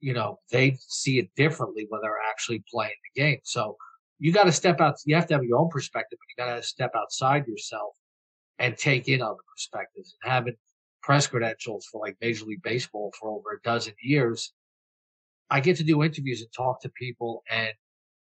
you 0.01 0.13
know, 0.13 0.39
they 0.51 0.77
see 0.79 1.19
it 1.19 1.29
differently 1.35 1.85
when 1.89 2.01
they're 2.01 2.19
actually 2.29 2.63
playing 2.69 2.95
the 3.15 3.21
game. 3.21 3.39
So 3.43 3.77
you 4.19 4.33
got 4.33 4.43
to 4.45 4.51
step 4.51 4.81
out. 4.81 4.95
You 5.05 5.15
have 5.15 5.27
to 5.27 5.35
have 5.35 5.43
your 5.43 5.59
own 5.59 5.69
perspective, 5.69 6.19
but 6.19 6.43
you 6.45 6.51
got 6.51 6.55
to 6.55 6.63
step 6.63 6.91
outside 6.95 7.47
yourself 7.47 7.95
and 8.59 8.75
take 8.75 9.07
in 9.07 9.21
other 9.21 9.39
perspectives 9.53 10.15
and 10.23 10.31
having 10.31 10.55
press 11.01 11.27
credentials 11.27 11.87
for 11.91 12.01
like 12.01 12.17
Major 12.21 12.45
League 12.45 12.63
Baseball 12.63 13.11
for 13.19 13.29
over 13.29 13.53
a 13.53 13.61
dozen 13.63 13.93
years, 14.03 14.53
I 15.49 15.59
get 15.59 15.77
to 15.77 15.83
do 15.83 16.03
interviews 16.03 16.41
and 16.41 16.51
talk 16.51 16.81
to 16.81 16.89
people 16.89 17.43
and 17.49 17.71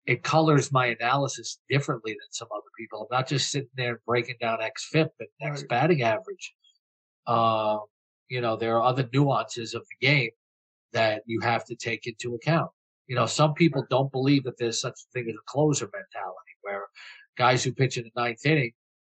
it 0.05 0.23
colors 0.23 0.71
my 0.71 0.87
analysis 0.87 1.59
differently 1.69 2.11
than 2.13 2.31
some 2.31 2.47
other 2.53 2.69
people. 2.77 3.01
I'm 3.01 3.17
not 3.17 3.27
just 3.27 3.51
sitting 3.51 3.69
there 3.75 4.01
breaking 4.05 4.35
down 4.41 4.59
XFIP 4.59 5.09
and 5.19 5.29
X 5.41 5.63
batting 5.63 6.01
average. 6.01 6.53
Uh, 7.27 7.77
you 8.29 8.41
know, 8.41 8.55
there 8.55 8.77
are 8.77 8.83
other 8.83 9.07
nuances 9.13 9.73
of 9.73 9.83
the 9.83 10.07
game 10.07 10.31
that 10.93 11.21
you 11.25 11.39
have 11.41 11.65
to 11.65 11.75
take 11.75 12.07
into 12.07 12.35
account. 12.35 12.71
You 13.07 13.15
know, 13.15 13.25
some 13.25 13.53
people 13.53 13.85
don't 13.89 14.11
believe 14.11 14.43
that 14.45 14.57
there's 14.57 14.81
such 14.81 14.93
a 14.93 15.11
thing 15.13 15.27
as 15.29 15.35
a 15.35 15.45
closer 15.45 15.85
mentality 15.85 16.51
where 16.61 16.85
guys 17.37 17.63
who 17.63 17.73
pitch 17.73 17.97
in 17.97 18.03
the 18.03 18.21
ninth 18.21 18.45
inning 18.45 18.71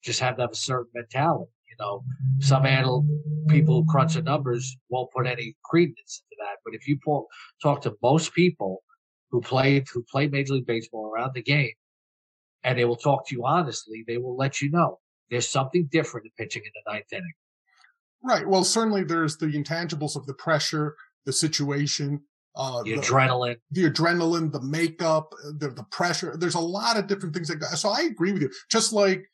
just 0.04 0.19
have 0.19 0.36
to 0.36 0.41
have 0.41 0.52
a 0.52 0.56
certain 0.56 0.91
mentality. 0.93 1.52
You 1.69 1.76
know, 1.80 2.04
some 2.39 2.65
anal 2.65 3.06
people 3.50 3.82
who 3.82 3.91
crunch 3.91 4.13
the 4.13 4.22
numbers 4.22 4.78
won't 4.89 5.12
put 5.12 5.26
any 5.26 5.56
credence 5.63 6.24
into 6.30 6.41
that. 6.41 6.58
But 6.63 6.76
if 6.76 6.88
you 6.88 7.00
pull, 7.04 7.28
talk 7.62 7.82
to 7.84 7.96
most 8.02 8.34
people 8.34 8.84
who 9.34 9.41
play 9.41 9.84
who 9.91 10.04
play 10.04 10.28
Major 10.28 10.54
League 10.54 10.67
Baseball 10.67 11.12
around 11.12 11.32
the 11.34 11.41
game, 11.41 11.74
and 12.63 12.78
they 12.78 12.86
will 12.86 12.96
talk 12.96 13.28
to 13.28 13.36
you 13.36 13.43
honestly, 13.43 14.06
they 14.08 14.19
will 14.19 14.38
let 14.38 14.62
you 14.62 14.69
know 14.69 15.00
there's 15.32 15.50
something 15.50 15.89
different 15.91 16.28
in 16.28 16.32
pitching 16.38 16.62
in 16.63 16.72
the 16.76 16.93
ninth 16.93 17.12
inning. 17.12 17.34
Right. 18.24 18.48
Well, 18.48 18.63
certainly 18.63 19.04
there's 19.04 19.38
the 19.38 19.48
intangibles 19.48 20.15
of 20.15 20.28
the 20.28 20.36
pressure, 20.36 20.96
the 21.26 21.34
situation, 21.34 22.22
uh, 22.56 22.84
the, 22.84 22.91
the, 22.93 23.02
adrenaline, 23.02 23.56
the 23.72 23.89
adrenaline, 23.89 24.52
the 24.52 24.62
makeup, 24.62 25.34
the, 25.58 25.69
the 25.69 25.86
pressure. 25.89 26.38
There's 26.38 26.54
a 26.54 26.60
lot 26.60 26.96
of 26.96 27.08
different 27.08 27.34
things 27.34 27.48
that 27.48 27.56
go. 27.56 27.65
So 27.69 27.89
I 27.89 28.02
agree 28.02 28.34
with 28.34 28.43
you. 28.43 28.52
Just 28.69 28.93
like 28.93 29.26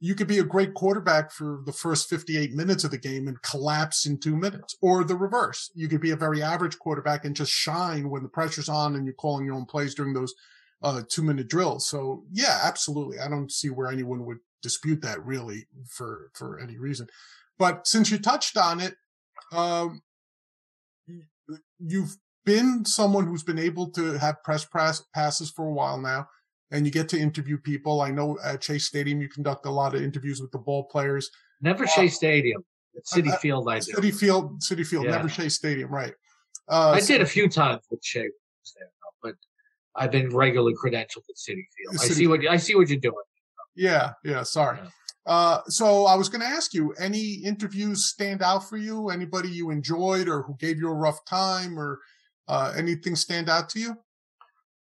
you 0.00 0.14
could 0.14 0.28
be 0.28 0.38
a 0.38 0.44
great 0.44 0.74
quarterback 0.74 1.32
for 1.32 1.60
the 1.66 1.72
first 1.72 2.08
58 2.08 2.52
minutes 2.52 2.84
of 2.84 2.90
the 2.90 2.98
game 2.98 3.26
and 3.26 3.42
collapse 3.42 4.06
in 4.06 4.18
two 4.18 4.36
minutes 4.36 4.76
or 4.80 5.02
the 5.02 5.16
reverse. 5.16 5.70
You 5.74 5.88
could 5.88 6.00
be 6.00 6.12
a 6.12 6.16
very 6.16 6.40
average 6.40 6.78
quarterback 6.78 7.24
and 7.24 7.34
just 7.34 7.50
shine 7.50 8.08
when 8.08 8.22
the 8.22 8.28
pressure's 8.28 8.68
on 8.68 8.94
and 8.94 9.04
you're 9.04 9.14
calling 9.14 9.44
your 9.44 9.54
own 9.54 9.66
plays 9.66 9.94
during 9.94 10.14
those 10.14 10.34
uh, 10.82 11.02
two 11.08 11.22
minute 11.22 11.48
drills. 11.48 11.88
So 11.88 12.24
yeah, 12.30 12.60
absolutely. 12.62 13.18
I 13.18 13.28
don't 13.28 13.50
see 13.50 13.70
where 13.70 13.90
anyone 13.90 14.24
would 14.26 14.38
dispute 14.62 15.02
that 15.02 15.24
really 15.24 15.66
for, 15.88 16.30
for 16.34 16.60
any 16.60 16.78
reason. 16.78 17.08
But 17.58 17.88
since 17.88 18.10
you 18.10 18.18
touched 18.18 18.56
on 18.56 18.80
it, 18.80 18.94
um, 19.52 20.02
you've 21.80 22.16
been 22.44 22.84
someone 22.84 23.26
who's 23.26 23.42
been 23.42 23.58
able 23.58 23.90
to 23.90 24.12
have 24.18 24.42
press 24.44 24.64
pass, 24.64 25.02
passes 25.12 25.50
for 25.50 25.66
a 25.66 25.72
while 25.72 25.98
now, 25.98 26.28
and 26.70 26.84
you 26.84 26.92
get 26.92 27.08
to 27.10 27.18
interview 27.18 27.58
people. 27.58 28.00
I 28.00 28.10
know 28.10 28.38
at 28.44 28.60
Chase 28.60 28.86
Stadium 28.86 29.20
you 29.20 29.28
conduct 29.28 29.66
a 29.66 29.70
lot 29.70 29.94
of 29.94 30.02
interviews 30.02 30.40
with 30.40 30.50
the 30.50 30.58
ball 30.58 30.84
players. 30.84 31.30
Never 31.60 31.84
uh, 31.84 31.88
Shea 31.88 32.08
Stadium. 32.08 32.64
At 32.96 33.04
Citi 33.04 33.32
uh, 33.32 33.36
Field, 33.36 33.68
I 33.68 33.80
do. 33.80 33.92
Citi 33.92 34.14
Field, 34.14 34.60
Citi 34.60 34.86
Field, 34.86 35.04
yeah. 35.04 35.12
never 35.12 35.28
Chase 35.28 35.54
Stadium, 35.54 35.90
right? 35.90 36.14
Uh, 36.68 36.90
I 36.90 37.00
so, 37.00 37.14
did 37.14 37.22
a 37.22 37.26
few 37.26 37.48
times 37.48 37.82
with 37.90 38.04
Shea, 38.04 38.28
but 39.22 39.34
I've 39.94 40.10
been 40.10 40.34
regularly 40.34 40.74
credentialed 40.74 41.24
at 41.28 41.36
Citi 41.36 41.64
Field. 41.76 41.94
Citi 41.94 42.04
I 42.04 42.14
see 42.14 42.26
what 42.26 42.48
I 42.48 42.56
see 42.56 42.74
what 42.74 42.88
you're 42.88 42.98
doing. 42.98 43.14
Yeah, 43.74 44.12
yeah. 44.24 44.42
Sorry. 44.42 44.78
Yeah. 44.82 44.90
Uh, 45.28 45.60
so 45.66 46.06
I 46.06 46.14
was 46.14 46.30
going 46.30 46.40
to 46.40 46.46
ask 46.46 46.72
you, 46.72 46.94
any 46.98 47.34
interviews 47.34 48.06
stand 48.06 48.42
out 48.42 48.66
for 48.66 48.78
you? 48.78 49.10
Anybody 49.10 49.50
you 49.50 49.70
enjoyed 49.70 50.26
or 50.26 50.42
who 50.42 50.56
gave 50.56 50.78
you 50.78 50.88
a 50.88 50.94
rough 50.94 51.22
time 51.26 51.78
or 51.78 52.00
uh, 52.48 52.72
anything 52.74 53.14
stand 53.14 53.50
out 53.50 53.68
to 53.70 53.78
you? 53.78 53.94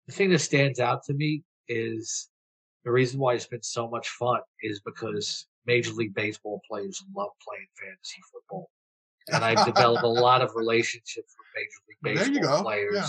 The 0.06 0.14
thing 0.14 0.30
that 0.30 0.40
stands 0.40 0.80
out 0.80 1.04
to 1.06 1.14
me 1.16 1.44
is 1.70 2.30
the 2.84 2.92
reason 2.92 3.20
why 3.20 3.34
it's 3.34 3.46
been 3.46 3.64
so 3.64 3.90
much 3.90 4.10
fun 4.10 4.40
is 4.62 4.82
because 4.82 5.48
Major 5.66 5.92
League 5.94 6.14
Baseball 6.14 6.62
players 6.70 7.04
love 7.16 7.30
playing 7.48 7.68
fantasy 7.80 8.22
football. 8.32 8.70
And 9.32 9.44
I've 9.46 9.66
developed 9.66 10.04
a 10.04 10.08
lot 10.08 10.42
of 10.42 10.52
relationships 10.56 11.36
with 11.38 11.48
Major 11.56 11.80
League 11.88 12.32
Baseball 12.42 12.64
players 12.64 12.96
yeah. 12.96 13.08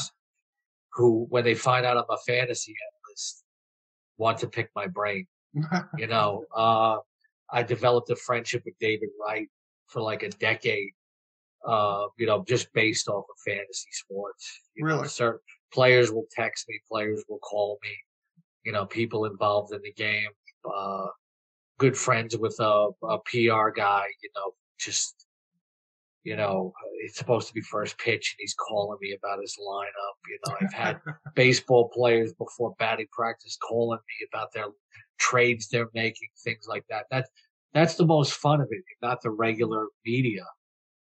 who, 0.93 1.27
when 1.31 1.45
they 1.45 1.55
find 1.55 1.87
out 1.87 1.97
I'm 1.97 2.05
a 2.11 2.19
fantasy 2.27 2.75
analyst, 3.09 3.43
want 4.19 4.39
to 4.39 4.47
pick 4.47 4.71
my 4.77 4.87
brain. 4.87 5.27
you 5.97 6.07
know, 6.07 6.45
uh, 6.55 6.99
I 7.51 7.63
developed 7.63 8.11
a 8.11 8.17
friendship 8.17 8.63
with 8.67 8.75
David 8.79 9.09
Wright 9.21 9.49
for 9.87 10.03
like 10.03 10.23
a 10.23 10.29
decade 10.29 10.93
uh, 11.67 12.07
you 12.17 12.27
know, 12.27 12.45
just 12.47 12.73
based 12.73 13.09
off 13.09 13.25
of 13.29 13.37
fantasy 13.45 13.89
sports. 13.93 14.61
You 14.75 14.87
really? 14.87 15.03
Know, 15.03 15.07
certain 15.07 15.41
players 15.73 16.11
will 16.11 16.27
text 16.31 16.67
me, 16.69 16.81
players 16.91 17.23
will 17.29 17.39
call 17.39 17.79
me, 17.83 17.91
you 18.65 18.73
know, 18.73 18.87
people 18.87 19.25
involved 19.25 19.73
in 19.73 19.81
the 19.83 19.93
game, 19.93 20.29
uh, 20.65 21.07
good 21.79 21.97
friends 21.97 22.37
with 22.37 22.57
a, 22.61 22.89
a 23.05 23.19
PR 23.25 23.71
guy, 23.75 24.05
you 24.23 24.31
know, 24.37 24.53
just, 24.79 25.27
you 26.25 26.37
know, 26.37 26.73
it's 27.03 27.17
supposed 27.17 27.49
to 27.49 27.55
be 27.55 27.63
first 27.63 27.99
pitch 27.99 28.35
and 28.37 28.43
he's 28.43 28.55
calling 28.55 28.99
me 29.01 29.17
about 29.17 29.41
his 29.41 29.57
lineup. 29.59 30.17
You 30.29 30.39
know, 30.47 30.57
I've 30.61 30.73
had 30.73 31.01
baseball 31.35 31.89
players 31.89 32.33
before 32.35 32.75
batting 32.79 33.07
practice 33.11 33.57
calling 33.57 33.99
me 33.99 34.27
about 34.31 34.53
their 34.53 34.67
trades 35.19 35.69
they're 35.69 35.89
making, 35.95 36.29
things 36.45 36.67
like 36.69 36.85
that. 36.91 37.07
That's, 37.11 37.31
that's 37.73 37.95
the 37.95 38.07
most 38.07 38.35
fun 38.35 38.61
of 38.61 38.69
it, 38.71 38.83
not 39.01 39.23
the 39.23 39.31
regular 39.31 39.87
media. 40.05 40.45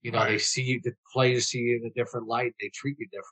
You 0.01 0.11
know, 0.11 0.19
right. 0.19 0.31
they 0.31 0.37
see 0.37 0.63
you, 0.63 0.81
the 0.83 0.93
players 1.13 1.47
see 1.47 1.59
you 1.59 1.79
in 1.81 1.85
a 1.85 1.93
different 1.93 2.27
light. 2.27 2.53
They 2.59 2.69
treat 2.73 2.97
you 2.99 3.07
different. 3.07 3.25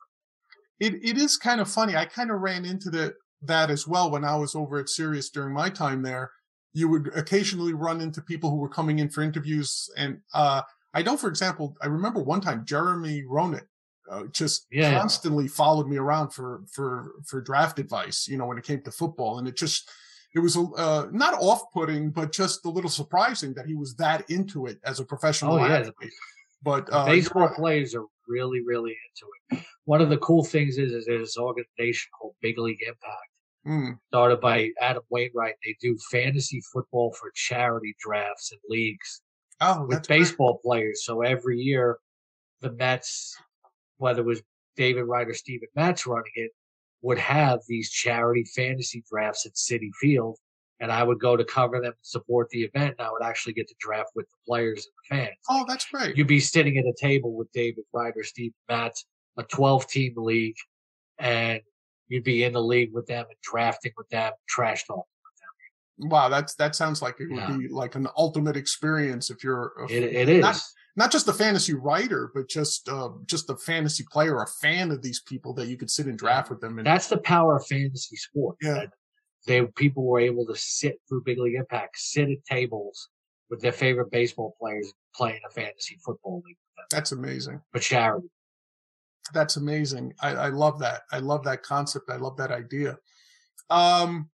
It 0.79 0.93
it 1.03 1.17
is 1.17 1.35
kind 1.35 1.59
of 1.59 1.69
funny. 1.69 1.95
I 1.95 2.05
kind 2.05 2.31
of 2.31 2.39
ran 2.39 2.63
into 2.63 2.89
the 2.89 3.13
that 3.41 3.69
as 3.69 3.87
well 3.87 4.11
when 4.11 4.23
I 4.23 4.35
was 4.35 4.55
over 4.55 4.79
at 4.79 4.89
Sirius 4.89 5.29
during 5.29 5.53
my 5.53 5.69
time 5.69 6.01
there. 6.01 6.31
You 6.73 6.87
would 6.89 7.11
occasionally 7.15 7.73
run 7.73 7.99
into 7.99 8.21
people 8.21 8.49
who 8.49 8.57
were 8.57 8.69
coming 8.69 8.99
in 8.99 9.09
for 9.09 9.23
interviews, 9.23 9.89
and 9.97 10.19
uh, 10.33 10.61
I 10.93 11.01
know, 11.01 11.17
for 11.17 11.27
example, 11.27 11.75
I 11.81 11.87
remember 11.87 12.21
one 12.21 12.41
time 12.41 12.63
Jeremy 12.63 13.23
Roenick 13.23 13.65
uh, 14.09 14.23
just 14.31 14.67
yeah, 14.71 14.99
constantly 14.99 15.47
followed 15.47 15.87
me 15.87 15.97
around 15.97 16.29
for 16.29 16.61
for 16.71 17.13
for 17.25 17.41
draft 17.41 17.79
advice. 17.79 18.27
You 18.27 18.37
know, 18.37 18.45
when 18.45 18.57
it 18.57 18.65
came 18.65 18.81
to 18.83 18.91
football, 18.91 19.39
and 19.39 19.47
it 19.47 19.57
just 19.57 19.89
it 20.35 20.39
was 20.39 20.55
uh, 20.55 21.07
not 21.11 21.33
off-putting, 21.35 22.11
but 22.11 22.31
just 22.31 22.65
a 22.65 22.69
little 22.69 22.89
surprising 22.89 23.53
that 23.55 23.65
he 23.65 23.73
was 23.73 23.95
that 23.95 24.29
into 24.29 24.67
it 24.67 24.79
as 24.83 24.99
a 24.99 25.05
professional 25.05 25.55
oh, 25.55 25.63
athlete. 25.63 25.95
Yeah. 26.01 26.09
But 26.61 26.89
uh, 26.91 27.05
baseball 27.05 27.49
players 27.55 27.95
are 27.95 28.05
really, 28.27 28.61
really 28.63 28.91
into 28.91 29.59
it. 29.59 29.65
One 29.85 30.01
of 30.01 30.09
the 30.09 30.17
cool 30.17 30.43
things 30.43 30.77
is, 30.77 30.91
is 30.91 31.05
there's 31.05 31.29
this 31.29 31.37
organization 31.37 32.11
called 32.19 32.35
Big 32.41 32.59
League 32.59 32.81
Impact, 32.85 33.28
mm. 33.69 33.97
started 34.07 34.41
by 34.41 34.69
Adam 34.81 35.03
Wainwright. 35.09 35.55
They 35.63 35.75
do 35.79 35.97
fantasy 36.11 36.61
football 36.73 37.13
for 37.13 37.31
charity 37.35 37.95
drafts 37.99 38.51
and 38.51 38.61
leagues 38.67 39.21
oh, 39.61 39.85
with 39.87 40.07
baseball 40.07 40.59
great. 40.63 40.63
players. 40.63 41.05
So 41.05 41.21
every 41.21 41.59
year, 41.59 41.97
the 42.61 42.71
Mets, 42.71 43.35
whether 43.97 44.21
it 44.21 44.25
was 44.25 44.41
David 44.75 45.03
Wright 45.03 45.27
or 45.27 45.33
Steven 45.33 45.67
Matz 45.75 46.07
running 46.07 46.31
it, 46.35 46.51
would 47.01 47.17
have 47.17 47.59
these 47.67 47.89
charity 47.89 48.43
fantasy 48.55 49.03
drafts 49.09 49.45
at 49.45 49.53
Citi 49.53 49.89
Field 50.01 50.37
and 50.79 50.91
I 50.91 51.03
would 51.03 51.19
go 51.19 51.35
to 51.35 51.43
cover 51.43 51.77
them 51.77 51.85
and 51.85 51.93
support 52.01 52.49
the 52.49 52.63
event. 52.63 52.95
And 52.97 53.07
I 53.07 53.11
would 53.11 53.23
actually 53.23 53.53
get 53.53 53.67
to 53.67 53.75
draft 53.79 54.11
with 54.15 54.27
the 54.27 54.35
players 54.47 54.85
and 54.85 55.19
the 55.19 55.23
fans. 55.25 55.37
Oh, 55.49 55.65
that's 55.67 55.85
great. 55.85 56.15
You'd 56.15 56.27
be 56.27 56.39
sitting 56.39 56.77
at 56.77 56.85
a 56.85 56.93
table 56.99 57.33
with 57.35 57.51
David 57.51 57.83
Wright, 57.93 58.13
Steve 58.21 58.53
Matz, 58.69 59.05
a 59.37 59.43
12 59.43 59.87
team 59.87 60.13
league, 60.15 60.55
and 61.17 61.61
you'd 62.09 62.23
be 62.23 62.43
in 62.43 62.53
the 62.53 62.61
league 62.61 62.93
with 62.93 63.05
them 63.05 63.25
and 63.29 63.37
drafting 63.41 63.93
with 63.95 64.09
them, 64.09 64.33
trash 64.47 64.85
talking 64.85 65.03
with 65.23 65.99
them. 65.99 66.09
Wow, 66.09 66.29
that's 66.29 66.55
that 66.55 66.75
sounds 66.75 67.01
like 67.01 67.19
it 67.19 67.29
would 67.29 67.37
yeah. 67.37 67.57
be 67.57 67.67
like 67.67 67.95
an 67.95 68.07
ultimate 68.17 68.57
experience 68.57 69.29
if 69.29 69.43
you're. 69.43 69.71
A, 69.79 69.91
it, 69.91 70.03
it 70.03 70.29
is. 70.29 70.41
Not, 70.41 70.61
not 70.95 71.11
just 71.11 71.27
a 71.27 71.33
fantasy 71.33 71.73
writer, 71.73 72.31
but 72.33 72.49
just 72.49 72.89
uh, 72.89 73.09
just 73.25 73.49
a 73.49 73.55
fantasy 73.55 74.05
player, 74.11 74.41
a 74.41 74.47
fan 74.61 74.91
of 74.91 75.01
these 75.01 75.21
people 75.21 75.53
that 75.53 75.67
you 75.67 75.77
could 75.77 75.89
sit 75.89 76.07
and 76.07 76.17
draft 76.17 76.49
with 76.49 76.59
them. 76.59 76.77
And, 76.77 76.85
That's 76.85 77.07
the 77.07 77.19
power 77.19 77.55
of 77.55 77.65
fantasy 77.65 78.17
sport. 78.17 78.57
Yeah, 78.61 78.85
they 79.47 79.65
people 79.75 80.03
were 80.03 80.19
able 80.19 80.45
to 80.47 80.55
sit 80.55 80.99
through 81.07 81.23
big 81.23 81.39
league 81.39 81.55
impact, 81.55 81.97
sit 81.97 82.29
at 82.29 82.43
tables 82.45 83.09
with 83.49 83.61
their 83.61 83.71
favorite 83.71 84.11
baseball 84.11 84.55
players 84.59 84.93
playing 85.15 85.39
a 85.47 85.49
fantasy 85.51 85.97
football 86.03 86.43
league. 86.45 86.57
That's 86.91 87.11
amazing. 87.11 87.61
For 87.71 87.79
charity. 87.79 88.29
That's 89.33 89.57
amazing. 89.57 90.13
I, 90.21 90.29
I 90.29 90.47
love 90.49 90.79
that. 90.79 91.01
I 91.11 91.19
love 91.19 91.43
that 91.43 91.63
concept. 91.63 92.09
I 92.09 92.17
love 92.17 92.37
that 92.37 92.51
idea. 92.51 92.97
Um, 93.69 94.29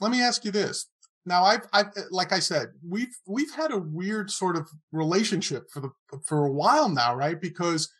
let 0.00 0.10
me 0.10 0.22
ask 0.22 0.44
you 0.44 0.50
this. 0.50 0.86
Now, 1.26 1.44
I've, 1.44 1.66
I've, 1.72 1.86
like 2.10 2.32
I 2.32 2.38
said, 2.38 2.68
we've, 2.86 3.16
we've 3.26 3.52
had 3.54 3.72
a 3.72 3.78
weird 3.78 4.30
sort 4.30 4.56
of 4.56 4.68
relationship 4.92 5.70
for 5.70 5.80
the, 5.80 5.90
for 6.26 6.44
a 6.44 6.52
while 6.52 6.88
now, 6.88 7.14
right? 7.14 7.40
Because, 7.40 7.90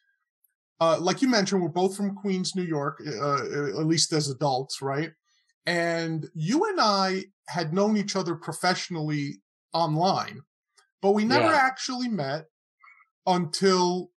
uh, 0.81 0.99
like 1.01 1.23
you 1.23 1.29
mentioned, 1.29 1.63
we're 1.63 1.69
both 1.69 1.97
from 1.97 2.15
Queens, 2.15 2.55
New 2.55 2.65
York, 2.65 3.01
uh, 3.07 3.79
at 3.79 3.87
least 3.87 4.13
as 4.13 4.29
adults, 4.29 4.83
right? 4.83 5.13
And 5.65 6.29
you 6.35 6.65
and 6.69 6.79
I 6.81 7.25
had 7.49 7.73
known 7.73 7.97
each 7.97 8.17
other 8.17 8.35
professionally 8.35 9.41
online, 9.73 10.43
but 11.01 11.13
we 11.13 11.25
never 11.25 11.47
yeah. 11.47 11.61
actually 11.63 12.09
met 12.09 12.45
until 13.27 14.11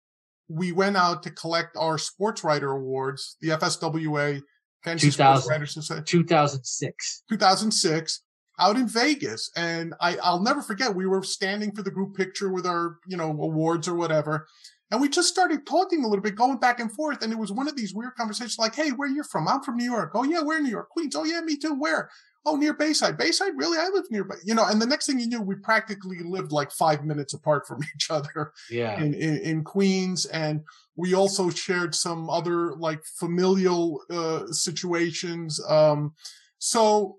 we 0.48 0.72
went 0.72 0.98
out 0.98 1.24
to 1.24 1.32
collect 1.32 1.76
our 1.78 1.98
sports 1.98 2.44
writer 2.44 2.72
awards, 2.72 3.38
the 3.42 3.50
FSWA 3.50 4.42
Fantasy 4.84 5.12
Sports 5.12 5.48
Writers 5.50 5.74
Society. 5.74 6.04
2006. 6.06 7.24
2006. 7.30 8.22
out 8.60 8.78
in 8.78 8.88
Vegas. 8.88 9.52
And 9.56 9.94
I, 10.00 10.18
I'll 10.18 10.42
never 10.42 10.62
forget, 10.62 10.96
we 10.96 11.08
were 11.08 11.24
standing 11.24 11.74
for 11.74 11.82
the 11.82 11.92
group 11.92 12.16
picture 12.16 12.50
with 12.52 12.66
our, 12.66 12.98
you 13.08 13.18
know, 13.18 13.30
awards 13.30 13.88
or 13.88 13.96
whatever. 13.96 14.48
And 14.92 15.02
we 15.02 15.10
just 15.10 15.30
started 15.30 15.66
talking 15.66 16.04
a 16.04 16.08
little 16.08 16.22
bit, 16.22 16.36
going 16.36 16.60
back 16.60 16.80
and 16.80 16.92
forth. 16.92 17.24
And 17.24 17.34
it 17.34 17.40
was 17.40 17.52
one 17.52 17.68
of 17.68 17.76
these 17.76 17.94
weird 17.94 18.16
conversations 18.16 18.60
like, 18.60 18.76
Hey, 18.76 18.92
where 18.92 19.10
you 19.10 19.24
from? 19.24 19.48
I'm 19.48 19.62
from 19.64 19.78
New 19.78 19.84
York. 19.84 20.12
Oh, 20.14 20.24
yeah, 20.24 20.42
we're 20.44 20.58
in 20.58 20.64
New 20.64 20.70
York. 20.70 20.90
Queens. 20.90 21.16
Oh, 21.16 21.24
yeah, 21.24 21.42
me 21.42 21.58
too. 21.58 21.74
Where? 21.74 22.10
Oh, 22.48 22.56
near 22.56 22.74
Bayside. 22.74 23.18
Bayside? 23.18 23.54
Really? 23.56 23.78
I 23.80 23.90
live 23.90 24.06
nearby. 24.12 24.36
You 24.44 24.54
know, 24.54 24.66
and 24.66 24.80
the 24.80 24.86
next 24.86 25.08
thing 25.08 25.20
you 25.20 25.28
knew, 25.28 25.42
we 25.42 25.56
practically 25.56 26.20
lived 26.20 26.52
like 26.52 26.72
five 26.72 27.04
minutes 27.04 27.34
apart 27.34 27.68
from 27.68 27.80
each 27.96 28.12
other. 28.12 28.54
Yeah. 28.70 29.00
In, 29.02 29.14
in, 29.16 29.38
in 29.40 29.64
Queens. 29.64 30.26
And 30.28 30.62
we 30.96 31.16
also 31.16 31.50
shared 31.50 31.96
some 31.96 32.30
other 32.30 32.76
like 32.76 33.04
familial 33.04 34.02
uh, 34.12 34.48
situations. 34.48 35.60
Um, 35.68 36.14
so 36.60 37.18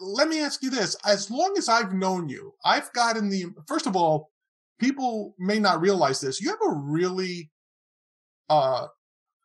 let 0.00 0.28
me 0.28 0.40
ask 0.40 0.62
you 0.62 0.70
this. 0.70 0.96
As 1.06 1.30
long 1.30 1.54
as 1.56 1.68
I've 1.68 1.94
known 1.94 2.28
you, 2.28 2.54
I've 2.64 2.92
gotten 2.92 3.30
the, 3.30 3.46
first 3.66 3.86
of 3.86 3.96
all, 3.96 4.30
people 4.78 5.34
may 5.38 5.58
not 5.58 5.80
realize 5.80 6.20
this. 6.20 6.40
You 6.40 6.50
have 6.50 6.58
a 6.66 6.74
really, 6.74 7.50
uh, 8.50 8.88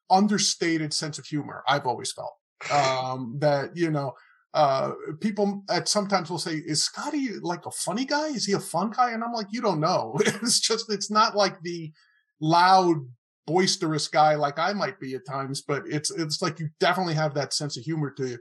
understated 0.10 0.94
sense 0.94 1.18
of 1.18 1.26
humor. 1.26 1.64
I've 1.68 1.86
always 1.86 2.12
felt, 2.12 2.34
um, 2.72 3.36
that, 3.40 3.76
you 3.76 3.90
know, 3.92 4.14
uh, 4.54 4.92
people 5.20 5.64
at 5.70 5.88
sometimes 5.88 6.30
will 6.30 6.40
say, 6.40 6.56
is 6.56 6.84
Scotty 6.84 7.30
like 7.42 7.66
a 7.66 7.72
funny 7.72 8.06
guy? 8.06 8.28
Is 8.28 8.46
he 8.46 8.54
a 8.54 8.60
fun 8.60 8.92
guy? 8.92 9.12
And 9.12 9.24
I'm 9.24 9.34
like, 9.34 9.48
you 9.52 9.62
don't 9.62 9.80
know. 9.80 10.18
It's 10.26 10.60
just, 10.60 10.92
it's 10.92 11.12
not 11.12 11.36
like 11.36 11.62
the 11.62 11.92
loud, 12.40 12.98
boisterous 13.46 14.08
guy 14.08 14.36
like 14.36 14.60
I 14.60 14.74
might 14.74 15.00
be 15.00 15.16
at 15.16 15.26
times, 15.26 15.62
but 15.62 15.84
it's, 15.88 16.12
it's 16.12 16.42
like 16.42 16.60
you 16.60 16.70
definitely 16.80 17.14
have 17.14 17.34
that 17.36 17.54
sense 17.54 17.78
of 17.78 17.84
humor 17.84 18.12
to 18.12 18.28
you. 18.28 18.38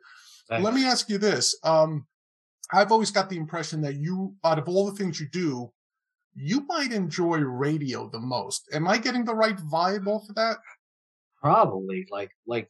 Thanks. 0.49 0.65
Let 0.65 0.75
me 0.75 0.85
ask 0.85 1.09
you 1.09 1.19
this. 1.19 1.59
Um, 1.63 2.07
I've 2.73 2.93
always 2.93 3.11
got 3.11 3.29
the 3.31 3.37
impression 3.37 3.81
that 3.83 3.97
you, 3.97 4.35
out 4.45 4.59
of 4.59 4.69
all 4.69 4.87
the 4.87 4.97
things 4.97 5.21
you 5.21 5.29
do, 5.31 5.71
you 6.35 6.67
might 6.67 6.93
enjoy 6.93 7.39
radio 7.39 8.09
the 8.11 8.21
most. 8.21 8.69
Am 8.73 8.87
I 8.87 8.99
getting 8.99 9.25
the 9.25 9.35
right 9.35 9.57
vibe 9.57 10.07
off 10.07 10.29
of 10.29 10.35
that? 10.35 10.59
Probably 11.41 12.07
like 12.11 12.31
like 12.47 12.69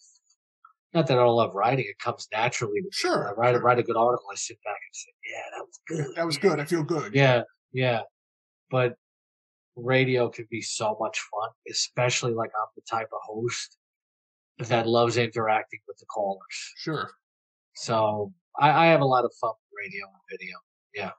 not 0.97 1.07
that 1.07 1.19
I 1.19 1.23
don't 1.23 1.37
love 1.37 1.55
writing; 1.55 1.85
it 1.89 1.99
comes 1.99 2.27
naturally. 2.33 2.81
To. 2.81 2.89
Sure, 2.91 3.29
I 3.29 3.33
write 3.33 3.63
write 3.63 3.79
a 3.79 3.83
good 3.83 3.97
article. 3.97 4.27
I 4.33 4.35
sit 4.35 4.59
back 4.65 4.79
and 4.89 4.95
say, 4.95 5.11
"Yeah, 5.31 5.57
that 5.57 5.65
was 5.65 5.81
good. 5.87 6.17
That 6.17 6.27
was 6.27 6.39
good. 6.39 6.61
I 6.61 6.65
feel 6.65 6.83
good. 6.83 7.15
Yeah, 7.15 7.43
yeah. 7.73 8.01
But 8.71 8.97
radio 9.77 10.29
can 10.29 10.47
be 10.51 10.63
so 10.63 10.97
much 10.99 11.21
fun, 11.31 11.51
especially 11.71 12.33
like 12.33 12.51
I'm 12.59 12.69
the 12.75 12.83
type 12.91 13.09
of 13.13 13.21
host 13.23 13.77
that 14.59 14.87
loves 14.89 15.19
interacting 15.19 15.81
with 15.87 15.99
the 15.99 16.07
callers. 16.07 16.73
Sure. 16.77 17.11
So 17.75 18.33
I, 18.59 18.71
I 18.71 18.87
have 18.87 19.03
a 19.03 19.07
lot 19.07 19.25
of 19.25 19.33
fun 19.41 19.53
with 19.53 19.85
radio 19.85 20.07
and 20.07 20.39
video. 20.39 20.57
Yeah. 20.95 21.11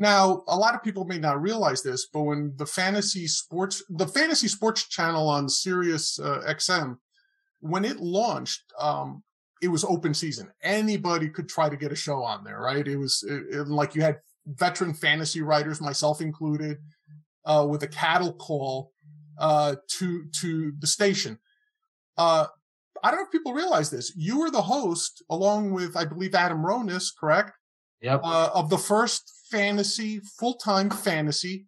Now, 0.00 0.42
a 0.48 0.56
lot 0.56 0.74
of 0.74 0.82
people 0.82 1.04
may 1.04 1.20
not 1.20 1.40
realize 1.40 1.82
this, 1.82 2.08
but 2.12 2.22
when 2.22 2.52
the 2.56 2.66
fantasy 2.66 3.28
sports, 3.28 3.84
the 3.88 4.08
fantasy 4.08 4.48
sports 4.48 4.88
channel 4.88 5.28
on 5.28 5.48
Sirius 5.48 6.18
uh, 6.18 6.42
XM, 6.48 6.96
when 7.62 7.84
it 7.84 7.98
launched, 8.00 8.62
um, 8.78 9.22
it 9.62 9.68
was 9.68 9.84
open 9.84 10.12
season. 10.12 10.50
Anybody 10.62 11.28
could 11.28 11.48
try 11.48 11.68
to 11.68 11.76
get 11.76 11.92
a 11.92 11.96
show 11.96 12.22
on 12.22 12.42
there, 12.44 12.60
right? 12.60 12.86
It 12.86 12.96
was 12.96 13.22
it, 13.26 13.42
it- 13.56 13.68
like 13.68 13.94
you 13.94 14.02
had 14.02 14.18
veteran 14.46 14.92
fantasy 14.92 15.40
writers, 15.40 15.80
myself 15.80 16.20
included, 16.20 16.78
uh, 17.44 17.64
with 17.70 17.82
a 17.84 17.88
cattle 17.88 18.32
call 18.34 18.92
uh, 19.38 19.76
to 19.98 20.24
to 20.40 20.72
the 20.80 20.86
station. 20.86 21.38
Uh, 22.18 22.46
I 23.02 23.10
don't 23.10 23.20
know 23.20 23.24
if 23.26 23.30
people 23.32 23.54
realize 23.54 23.90
this. 23.90 24.12
You 24.16 24.40
were 24.40 24.50
the 24.50 24.62
host, 24.62 25.22
along 25.30 25.72
with 25.72 25.96
I 25.96 26.04
believe 26.04 26.34
Adam 26.34 26.58
Ronis, 26.58 27.06
correct? 27.18 27.52
Yep. 28.00 28.20
uh, 28.24 28.50
of 28.52 28.68
the 28.68 28.78
first 28.78 29.32
fantasy 29.48 30.18
full-time 30.40 30.90
fantasy 30.90 31.66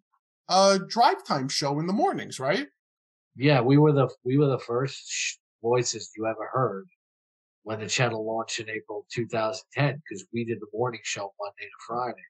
uh 0.49 0.77
drive 0.89 1.23
time 1.23 1.47
show 1.47 1.79
in 1.79 1.87
the 1.87 1.93
mornings 1.93 2.39
right 2.41 2.67
yeah, 3.37 3.61
we 3.61 3.77
were 3.77 3.93
the 3.93 4.09
we 4.25 4.37
were 4.37 4.47
the 4.47 4.59
first 4.59 5.39
voices 5.65 6.11
you 6.15 6.27
ever 6.27 6.47
heard 6.53 6.85
when 7.63 7.79
the 7.79 7.87
channel 7.87 8.23
launched 8.23 8.59
in 8.59 8.69
April 8.69 9.07
2010 9.11 10.01
because 10.07 10.23
we 10.31 10.45
did 10.45 10.59
the 10.59 10.67
morning 10.71 11.01
show 11.03 11.33
Monday 11.41 11.65
to 11.65 11.79
Friday. 11.87 12.27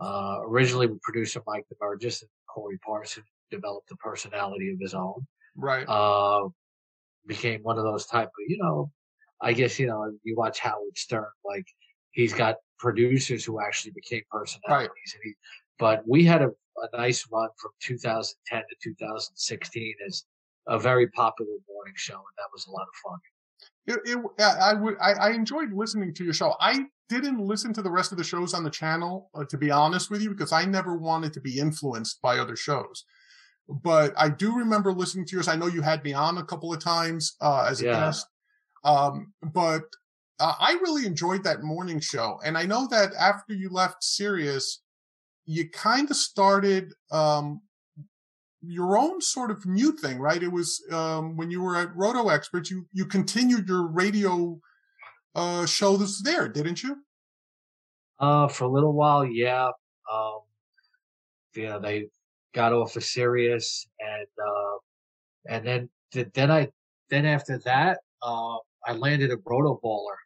Uh, 0.00 0.40
originally, 0.44 0.88
with 0.88 1.00
producer 1.02 1.40
Mike 1.46 1.64
DeBurgess 1.72 2.22
and 2.22 2.30
Corey 2.52 2.78
Parson 2.84 3.22
developed 3.52 3.90
a 3.92 3.96
personality 3.96 4.72
of 4.72 4.78
his 4.80 4.94
own. 4.94 5.24
right 5.56 5.86
Uh, 5.88 6.48
became 7.26 7.60
one 7.62 7.78
of 7.78 7.84
those 7.84 8.06
type 8.06 8.26
of 8.26 8.44
you 8.48 8.58
know, 8.58 8.90
I 9.40 9.52
guess 9.52 9.78
you 9.78 9.86
know 9.86 10.00
you 10.24 10.34
watch 10.36 10.58
Howard 10.58 10.96
Stern 10.96 11.32
like 11.44 11.66
he's 12.10 12.34
got 12.34 12.56
producers 12.78 13.44
who 13.44 13.60
actually 13.60 13.92
became 13.92 14.22
personalities, 14.30 15.10
and 15.14 15.22
he. 15.24 15.32
But 15.78 16.02
we 16.08 16.24
had 16.24 16.42
a, 16.42 16.48
a 16.48 16.96
nice 16.96 17.20
run 17.30 17.50
from 17.60 17.70
2010 17.80 18.62
to 18.68 18.76
2016 18.82 19.94
as 20.08 20.24
a 20.68 20.78
very 20.78 21.08
popular 21.08 21.56
morning 21.68 21.94
show, 21.96 22.14
and 22.14 22.36
that 22.36 22.48
was 22.52 22.66
a 22.66 22.70
lot 22.70 22.86
of 22.88 22.94
fun. 23.04 23.18
it, 23.86 24.00
it, 24.04 24.42
I 24.42 24.74
would 24.74 24.96
I, 25.00 25.12
I 25.12 25.30
enjoyed 25.32 25.72
listening 25.72 26.14
to 26.14 26.24
your 26.24 26.34
show. 26.34 26.54
I 26.60 26.86
didn't 27.08 27.38
listen 27.40 27.72
to 27.72 27.82
the 27.82 27.90
rest 27.90 28.12
of 28.12 28.18
the 28.18 28.24
shows 28.24 28.52
on 28.54 28.64
the 28.64 28.70
channel 28.70 29.30
uh, 29.34 29.44
to 29.48 29.56
be 29.56 29.70
honest 29.70 30.10
with 30.10 30.20
you 30.22 30.30
because 30.30 30.52
i 30.52 30.64
never 30.66 30.94
wanted 30.96 31.32
to 31.32 31.40
be 31.40 31.58
influenced 31.58 32.20
by 32.20 32.38
other 32.38 32.56
shows. 32.56 33.04
But 33.68 34.14
i 34.18 34.28
do 34.28 34.54
remember 34.56 34.92
listening 34.92 35.26
to 35.26 35.36
yours. 35.36 35.48
I 35.48 35.56
know 35.56 35.66
you 35.66 35.82
had 35.82 36.04
me 36.04 36.12
on 36.14 36.38
a 36.38 36.44
couple 36.44 36.72
of 36.72 36.80
times 36.82 37.36
uh, 37.40 37.66
as 37.70 37.80
a 37.80 37.84
Yeah. 37.84 37.98
guest. 37.98 38.26
Um, 38.84 39.32
but 39.42 39.84
uh, 40.40 40.54
i 40.60 40.72
really 40.82 41.06
enjoyed 41.06 41.44
that 41.44 41.62
morning 41.62 42.00
show. 42.00 42.40
And 42.44 42.56
i 42.58 42.64
know 42.64 42.86
that 42.88 43.12
after 43.14 43.54
you 43.54 43.70
left 43.70 44.04
sirius 44.04 44.82
you 45.46 45.68
kind 45.70 46.10
of 46.10 46.16
started 46.16 46.92
um, 47.10 47.62
your 48.60 48.98
own 48.98 49.20
sort 49.20 49.50
of 49.50 49.64
new 49.66 49.92
thing, 49.92 50.18
right? 50.18 50.42
It 50.42 50.50
was 50.50 50.82
um, 50.92 51.36
when 51.36 51.50
you 51.50 51.62
were 51.62 51.76
at 51.76 51.94
Roto 51.94 52.28
Experts, 52.28 52.70
you 52.70 52.86
you 52.92 53.06
continued 53.06 53.68
your 53.68 53.86
radio 53.86 54.58
uh, 55.34 55.66
show 55.66 55.96
that's 55.96 56.22
there, 56.22 56.48
didn't 56.48 56.82
you? 56.82 56.96
Uh, 58.18 58.48
for 58.48 58.64
a 58.64 58.68
little 58.68 58.92
while, 58.92 59.24
yeah. 59.24 59.68
Um, 60.12 60.40
know, 61.56 61.80
they 61.80 62.08
got 62.54 62.72
off 62.72 62.96
of 62.96 63.04
Sirius, 63.04 63.86
and 64.00 64.26
uh, 64.44 65.54
and 65.54 65.66
then 65.66 65.88
th- 66.12 66.28
then 66.34 66.50
I 66.50 66.68
then 67.10 67.26
after 67.26 67.58
that, 67.58 67.98
uh, 68.22 68.56
I 68.84 68.92
landed 68.92 69.30
a 69.30 69.38
Roto 69.44 69.80
Baller 69.82 70.16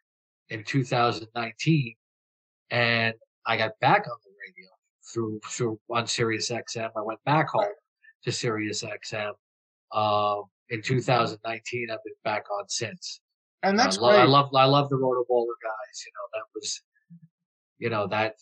in 0.49 0.63
2019, 0.63 1.95
and 2.71 3.13
I 3.45 3.57
got 3.57 3.79
back 3.79 4.07
on 4.07 4.17
the 4.23 4.31
radio 4.47 4.69
through 5.13 5.39
through 5.47 5.79
on 5.91 6.07
Sirius 6.07 6.49
XM. 6.49 6.89
I 6.95 7.01
went 7.01 7.23
back 7.25 7.49
home 7.49 7.65
to 8.23 8.31
Sirius 8.31 8.83
XM. 8.83 9.33
Um, 9.93 10.43
in 10.69 10.81
2019, 10.81 11.87
I've 11.91 12.03
been 12.03 12.13
back 12.23 12.45
on 12.51 12.67
since. 12.67 13.21
And 13.61 13.77
that's 13.77 13.97
I, 13.97 14.01
lo- 14.01 14.09
great. 14.09 14.19
I 14.19 14.25
love 14.25 14.49
I 14.55 14.65
love 14.65 14.89
the 14.89 14.97
Roto 14.97 15.23
Baller 15.29 15.55
guys. 15.63 16.03
You 16.05 16.11
know 16.15 16.27
that 16.33 16.43
was, 16.53 16.81
you 17.79 17.89
know 17.89 18.07
that, 18.07 18.35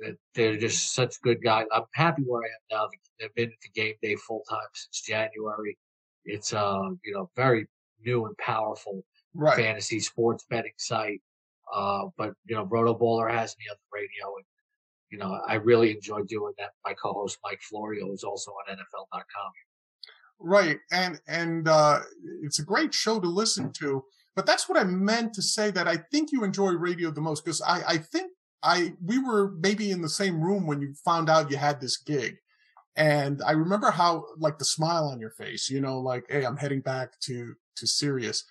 that 0.00 0.16
they're 0.34 0.56
just 0.56 0.94
such 0.94 1.20
good 1.20 1.42
guys. 1.42 1.66
I'm 1.72 1.82
happy 1.92 2.22
where 2.22 2.42
I 2.42 2.46
am 2.46 2.78
now. 2.78 2.88
I've 3.24 3.34
been 3.34 3.50
at 3.50 3.60
the 3.62 3.80
game 3.80 3.94
day 4.02 4.16
full 4.16 4.42
time 4.48 4.58
since 4.72 5.02
January. 5.02 5.76
It's 6.24 6.54
uh 6.54 6.90
you 7.04 7.12
know 7.12 7.30
very 7.36 7.66
new 8.04 8.26
and 8.26 8.36
powerful 8.38 9.04
right. 9.34 9.56
fantasy 9.56 10.00
sports 10.00 10.46
betting 10.48 10.72
site. 10.78 11.20
Uh, 11.74 12.06
but 12.16 12.32
you 12.46 12.56
know 12.56 12.64
Roto 12.64 12.94
Baller 12.96 13.30
has 13.30 13.54
me 13.58 13.64
on 13.70 13.76
the 13.76 13.98
radio, 13.98 14.36
and 14.36 14.44
you 15.10 15.18
know 15.18 15.40
I 15.46 15.54
really 15.54 15.90
enjoy 15.90 16.22
doing 16.22 16.52
that. 16.58 16.70
My 16.84 16.94
co-host 16.94 17.38
Mike 17.44 17.60
Florio 17.62 18.12
is 18.12 18.24
also 18.24 18.50
on 18.52 18.76
NFL.com. 18.76 19.52
Right. 20.38 20.78
And 20.92 21.20
and 21.26 21.68
uh 21.68 22.00
it's 22.42 22.58
a 22.58 22.64
great 22.64 22.92
show 22.92 23.20
to 23.20 23.28
listen 23.28 23.72
to. 23.74 24.04
But 24.34 24.44
that's 24.44 24.68
what 24.68 24.78
I 24.78 24.84
meant 24.84 25.32
to 25.34 25.42
say 25.42 25.70
that 25.70 25.88
I 25.88 25.96
think 25.96 26.30
you 26.30 26.44
enjoy 26.44 26.72
radio 26.72 27.10
the 27.10 27.22
most 27.22 27.44
because 27.44 27.62
I, 27.62 27.82
I 27.88 27.98
think 27.98 28.32
I 28.62 28.92
we 29.02 29.18
were 29.18 29.52
maybe 29.52 29.90
in 29.90 30.02
the 30.02 30.08
same 30.08 30.40
room 30.40 30.66
when 30.66 30.82
you 30.82 30.94
found 31.04 31.30
out 31.30 31.50
you 31.50 31.56
had 31.56 31.80
this 31.80 31.96
gig. 31.96 32.36
And 32.96 33.42
I 33.42 33.52
remember 33.52 33.90
how 33.90 34.26
like 34.38 34.58
the 34.58 34.64
smile 34.64 35.04
on 35.08 35.20
your 35.20 35.30
face, 35.30 35.68
you 35.70 35.80
know, 35.80 36.00
like, 36.00 36.24
hey, 36.28 36.44
I'm 36.44 36.56
heading 36.56 36.80
back 36.80 37.18
to 37.20 37.54
to 37.76 37.86
Sirius. 37.86 38.44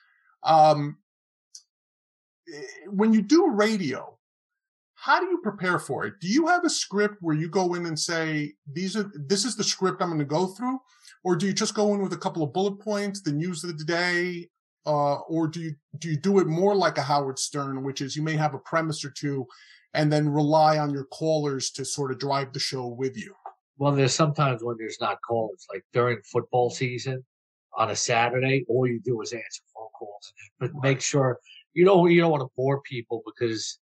Um 0.44 0.98
eh, 2.52 2.62
when 2.90 3.14
you 3.14 3.22
do 3.22 3.52
radio, 3.52 4.15
how 5.06 5.20
do 5.20 5.28
you 5.28 5.40
prepare 5.44 5.78
for 5.78 6.06
it? 6.06 6.16
Do 6.20 6.28
you 6.28 6.48
have 6.48 6.66
a 6.66 6.70
script 6.70 7.18
where 7.22 7.36
you 7.36 7.48
go 7.48 7.76
in 7.76 7.86
and 7.86 8.00
say, 8.00 8.54
these 8.72 8.98
are 8.98 9.12
this 9.14 9.46
is 9.46 9.56
the 9.56 9.64
script 9.64 10.02
I'm 10.02 10.10
going 10.10 10.20
to 10.20 10.26
go 10.26 10.48
through? 10.48 10.80
or 11.26 11.36
do 11.36 11.48
you 11.48 11.54
just 11.54 11.74
go 11.74 11.94
in 11.96 12.02
with 12.02 12.14
a 12.14 12.18
couple 12.18 12.44
of 12.44 12.54
bullet 12.54 12.80
points, 12.80 13.20
the 13.20 13.32
news 13.32 13.64
of 13.64 13.78
the 13.78 13.84
day, 13.84 14.48
uh, 14.86 15.16
or 15.22 15.48
do 15.48 15.60
you 15.60 15.76
do 15.98 16.12
you 16.12 16.18
do 16.18 16.38
it 16.38 16.46
more 16.46 16.76
like 16.76 17.00
a 17.00 17.02
Howard 17.02 17.40
Stern, 17.40 17.84
which 17.84 18.00
is 18.00 18.16
you 18.16 18.22
may 18.22 18.36
have 18.36 18.54
a 18.54 18.60
premise 18.60 19.04
or 19.04 19.10
two, 19.10 19.46
and 19.96 20.14
then 20.14 20.30
rely 20.30 20.78
on 20.78 20.92
your 20.92 21.06
callers 21.06 21.72
to 21.72 21.84
sort 21.84 22.12
of 22.12 22.20
drive 22.20 22.54
the 22.54 22.60
show 22.60 22.86
with 22.86 23.18
you? 23.18 23.34
Well, 23.80 23.92
there's 23.92 24.14
sometimes 24.14 24.64
when 24.64 24.78
there's 24.78 25.02
not 25.02 25.18
calls, 25.28 25.66
like 25.74 25.84
during 25.94 26.22
football 26.32 26.70
season 26.70 27.26
on 27.76 27.90
a 27.90 27.96
Saturday, 27.96 28.64
all 28.70 28.86
you 28.88 29.02
do 29.04 29.20
is 29.22 29.34
answer 29.34 29.64
phone 29.74 29.90
calls, 29.98 30.32
but 30.60 30.70
make 30.84 31.02
sure 31.02 31.40
you 31.74 31.86
don't 31.86 32.12
you 32.12 32.22
don't 32.22 32.32
want 32.32 32.42
to 32.42 32.54
bore 32.56 32.82
people 32.82 33.24
because 33.26 33.80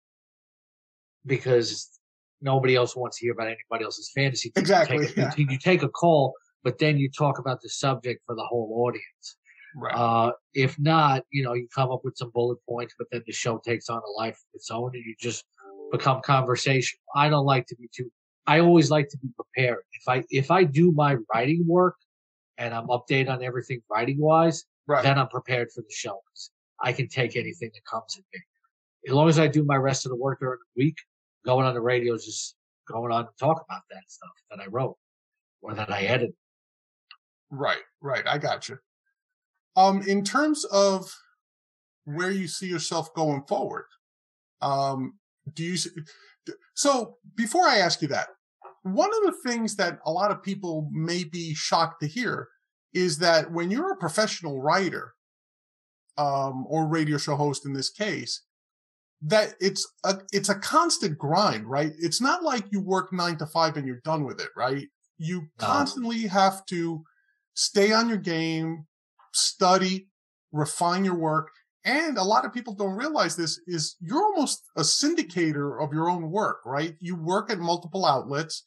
because 1.27 1.89
nobody 2.41 2.75
else 2.75 2.97
wants 2.97 3.19
to 3.19 3.27
hear 3.27 3.33
about 3.33 3.47
anybody 3.47 3.85
else's 3.85 4.11
fantasy. 4.15 4.51
team. 4.51 4.61
Exactly, 4.61 4.99
You 4.99 5.07
take, 5.07 5.17
yeah. 5.17 5.33
you, 5.37 5.59
take 5.59 5.83
a 5.83 5.89
call, 5.89 6.35
but 6.65 6.79
then 6.79 6.99
you 6.99 7.09
talk 7.11 7.39
about 7.39 7.61
the 7.63 7.69
subject 7.69 8.23
for 8.27 8.35
the 8.35 8.45
whole 8.45 8.85
audience. 8.87 9.37
Right. 9.75 9.95
Uh, 9.95 10.33
if 10.53 10.79
not, 10.79 11.23
you 11.31 11.43
know, 11.43 11.55
you 11.55 11.67
come 11.75 11.91
up 11.91 12.01
with 12.05 12.17
some 12.17 12.31
bullet 12.35 12.59
points, 12.69 12.95
but 12.99 13.07
then 13.11 13.23
the 13.27 13.33
show 13.33 13.59
takes 13.65 13.89
on 13.89 13.99
a 13.99 14.11
life 14.21 14.35
of 14.35 14.55
its 14.55 14.71
own 14.71 14.91
and 14.95 15.05
you 15.05 15.15
just 15.19 15.45
become 15.91 16.21
conversation. 16.21 16.99
I 17.15 17.31
don't 17.31 17.47
like 17.47 17.67
to 17.69 17.77
be 17.77 17.89
too, 17.95 18.11
I 18.47 18.61
always 18.61 18.91
like 18.91 19.09
to 19.11 19.19
be 19.19 19.29
prepared. 19.35 19.83
If 19.93 20.09
I, 20.09 20.25
if 20.31 20.51
I 20.51 20.65
do 20.65 20.93
my 20.93 21.17
writing 21.33 21.65
work 21.67 21.97
and 22.59 22.75
I'm 22.75 22.89
updated 22.89 23.31
on 23.31 23.43
everything 23.43 23.81
writing 23.91 24.19
wise, 24.19 24.65
right. 24.87 25.03
then 25.03 25.19
I'm 25.19 25.29
prepared 25.29 25.71
for 25.75 25.81
the 25.81 25.91
show. 25.91 26.21
I 26.83 26.93
can 26.93 27.09
take 27.09 27.37
anything 27.37 27.71
that 27.73 27.85
comes 27.91 28.19
at 28.19 28.25
me. 28.35 28.43
As 29.09 29.15
long 29.15 29.29
as 29.29 29.39
I 29.39 29.47
do 29.47 29.65
my 29.65 29.77
rest 29.77 30.05
of 30.05 30.11
the 30.11 30.17
work 30.17 30.41
during 30.41 30.59
the 30.77 30.85
week, 30.85 30.97
going 31.45 31.67
on 31.67 31.75
the 31.75 31.81
radio 31.81 32.17
just 32.17 32.57
going 32.89 33.13
on 33.13 33.25
to 33.25 33.31
talk 33.39 33.65
about 33.69 33.83
that 33.91 34.03
stuff 34.09 34.31
that 34.51 34.61
I 34.61 34.67
wrote 34.67 34.97
or 35.61 35.75
that 35.75 35.91
I 35.91 36.03
edited. 36.03 36.35
Right, 37.51 37.83
right. 38.01 38.25
I 38.27 38.39
got 38.39 38.69
you. 38.69 38.79
Um, 39.77 40.03
in 40.07 40.25
terms 40.25 40.65
of 40.67 41.13
where 42.05 42.31
you 42.31 42.49
see 42.49 42.67
yourself 42.67 43.13
going 43.15 43.43
forward, 43.49 43.85
um, 44.61 45.15
do 45.55 45.65
you? 45.65 45.77
So 46.75 47.17
before 47.37 47.67
I 47.67 47.79
ask 47.79 48.03
you 48.03 48.09
that, 48.09 48.29
one 48.83 49.11
of 49.11 49.23
the 49.25 49.51
things 49.51 49.77
that 49.77 49.99
a 50.05 50.11
lot 50.11 50.31
of 50.31 50.43
people 50.43 50.89
may 50.91 51.25
be 51.25 51.55
shocked 51.55 52.01
to 52.01 52.07
hear 52.07 52.49
is 52.93 53.19
that 53.19 53.51
when 53.53 53.71
you're 53.71 53.93
a 53.93 53.97
professional 53.97 54.61
writer, 54.61 55.15
um, 56.19 56.67
or 56.69 56.87
radio 56.87 57.17
show 57.17 57.37
host 57.37 57.65
in 57.65 57.73
this 57.73 57.91
case, 57.91 58.43
that 59.25 59.55
it's 59.61 59.89
a 60.05 60.19
it's 60.33 60.49
a 60.49 60.55
constant 60.57 61.17
grind, 61.17 61.67
right? 61.67 61.93
It's 61.99 62.21
not 62.21 62.43
like 62.43 62.65
you 62.73 62.81
work 62.81 63.13
nine 63.13 63.37
to 63.39 63.47
five 63.47 63.77
and 63.77 63.87
you're 63.87 64.01
done 64.05 64.25
with 64.25 64.41
it, 64.41 64.49
right? 64.57 64.89
You 65.19 65.49
constantly 65.59 66.27
have 66.27 66.67
to 66.67 67.05
stay 67.55 67.93
on 67.93 68.09
your 68.09 68.19
game, 68.19 68.87
study, 69.33 70.09
refine 70.51 71.05
your 71.05 71.15
work. 71.15 71.51
And 71.85 72.19
a 72.19 72.25
lot 72.25 72.45
of 72.45 72.53
people 72.53 72.75
don't 72.75 72.97
realize 72.97 73.37
this 73.37 73.61
is 73.67 73.97
you're 74.01 74.23
almost 74.23 74.63
a 74.77 74.83
syndicator 74.83 75.83
of 75.83 75.93
your 75.93 76.09
own 76.09 76.31
work, 76.31 76.61
right? 76.65 76.97
You 77.01 77.17
work 77.17 77.51
at 77.51 77.59
multiple 77.59 78.05
outlets. 78.05 78.65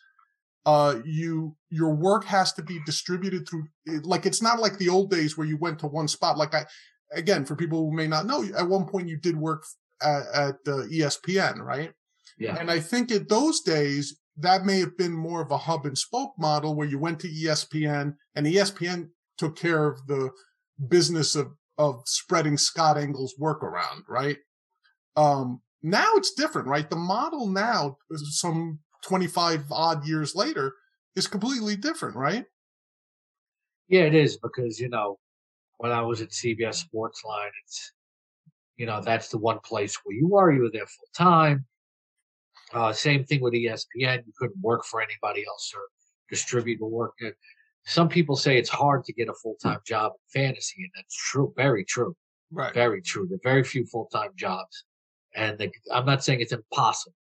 Uh, 0.65 1.00
you, 1.06 1.56
your 1.70 1.94
work 1.94 2.26
has 2.26 2.52
to 2.54 2.63
be 2.63 2.80
distributed 2.88 3.48
through, 3.48 3.63
like, 4.02 4.26
it's 4.26 4.41
not 4.41 4.60
like 4.60 4.76
the 4.80 4.89
old 4.89 5.12
days 5.12 5.38
where 5.38 5.46
you 5.46 5.58
went 5.58 5.78
to 5.78 5.86
one 5.86 6.08
spot. 6.08 6.39
Like 6.39 6.56
I, 6.56 6.65
again, 7.13 7.46
for 7.46 7.56
people 7.56 7.80
who 7.80 7.96
may 7.96 8.08
not 8.08 8.26
know, 8.26 8.44
at 8.58 8.68
one 8.68 8.86
point 8.86 9.08
you 9.08 9.15
did 9.15 9.38
work 9.38 9.63
at, 10.06 10.24
at 10.34 10.56
uh, 10.68 10.86
ESPN, 10.88 11.60
right? 11.60 11.91
Yeah. 12.38 12.58
And 12.58 12.70
I 12.70 12.80
think 12.80 13.12
in 13.12 13.26
those 13.28 13.62
days, 13.62 14.20
that 14.38 14.65
may 14.65 14.80
have 14.80 14.98
been 14.98 15.13
more 15.13 15.41
of 15.41 15.52
a 15.52 15.58
hub 15.58 15.86
and 15.86 15.98
spoke 15.98 16.34
model 16.38 16.76
where 16.76 16.88
you 16.88 17.00
went 17.00 17.20
to 17.22 17.30
ESPN 17.30 18.15
and 18.36 18.46
ESPN 18.46 19.10
took 19.38 19.56
care 19.58 19.88
of 19.88 20.06
the 20.08 20.30
business 20.88 21.36
of, 21.36 21.52
of 21.78 22.02
spreading 22.06 22.58
Scott 22.58 22.98
Engel's 22.98 23.36
work 23.39 23.63
around, 23.63 24.04
right? 24.10 24.38
Um, 25.15 25.62
now 25.82 26.12
it's 26.15 26.34
different, 26.34 26.68
right? 26.68 26.89
The 26.89 26.96
model 26.96 27.48
now, 27.48 27.98
some 28.12 28.80
25 29.04 29.72
odd 29.72 30.06
years 30.06 30.36
later, 30.36 30.74
is 31.15 31.28
completely 31.28 31.76
different, 31.78 32.15
right? 32.15 32.46
Yeah, 33.88 34.02
it 34.02 34.15
is 34.15 34.38
because, 34.38 34.80
you 34.80 34.89
know, 34.89 35.20
when 35.78 35.91
I 35.91 36.02
was 36.02 36.22
at 36.22 36.32
CBS 36.32 36.84
Sportsline, 36.86 37.52
it's, 37.63 37.91
you 38.78 38.86
know, 38.86 39.02
that's 39.02 39.30
the 39.30 39.38
one 39.38 39.60
place 39.60 39.96
where 40.04 40.16
you 40.16 40.36
are. 40.36 40.52
You 40.52 40.64
were 40.64 40.72
there 40.72 40.86
full 40.86 41.10
time. 41.16 41.66
Uh, 42.74 42.92
same 42.92 43.24
thing 43.24 43.42
with 43.42 43.54
ESPN. 43.54 44.26
You 44.26 44.34
couldn't 44.38 44.60
work 44.62 44.84
for 44.86 45.02
anybody 45.02 45.46
else 45.48 45.72
or 45.76 45.82
distribute 46.30 46.80
the 46.80 46.86
work. 46.86 47.14
Some 47.86 48.10
people 48.10 48.36
say 48.36 48.58
it's 48.58 48.70
hard 48.70 49.06
to 49.06 49.14
get 49.14 49.30
a 49.30 49.34
full 49.34 49.56
time 49.62 49.80
job 49.86 50.14
in 50.14 50.42
fantasy, 50.42 50.84
and 50.84 50.92
that's 50.96 51.16
true. 51.16 51.54
Very 51.56 51.86
true. 51.86 52.16
Right. 52.52 52.74
Very 52.74 53.02
true. 53.02 53.28
There 53.28 53.36
are 53.36 53.54
very 53.54 53.64
few 53.64 53.86
full 53.86 54.08
time 54.08 54.32
jobs. 54.36 54.86
And 55.36 55.58
the, 55.58 55.72
I'm 55.92 56.06
not 56.06 56.24
saying 56.24 56.42
it's 56.42 56.54
impossible. 56.54 57.16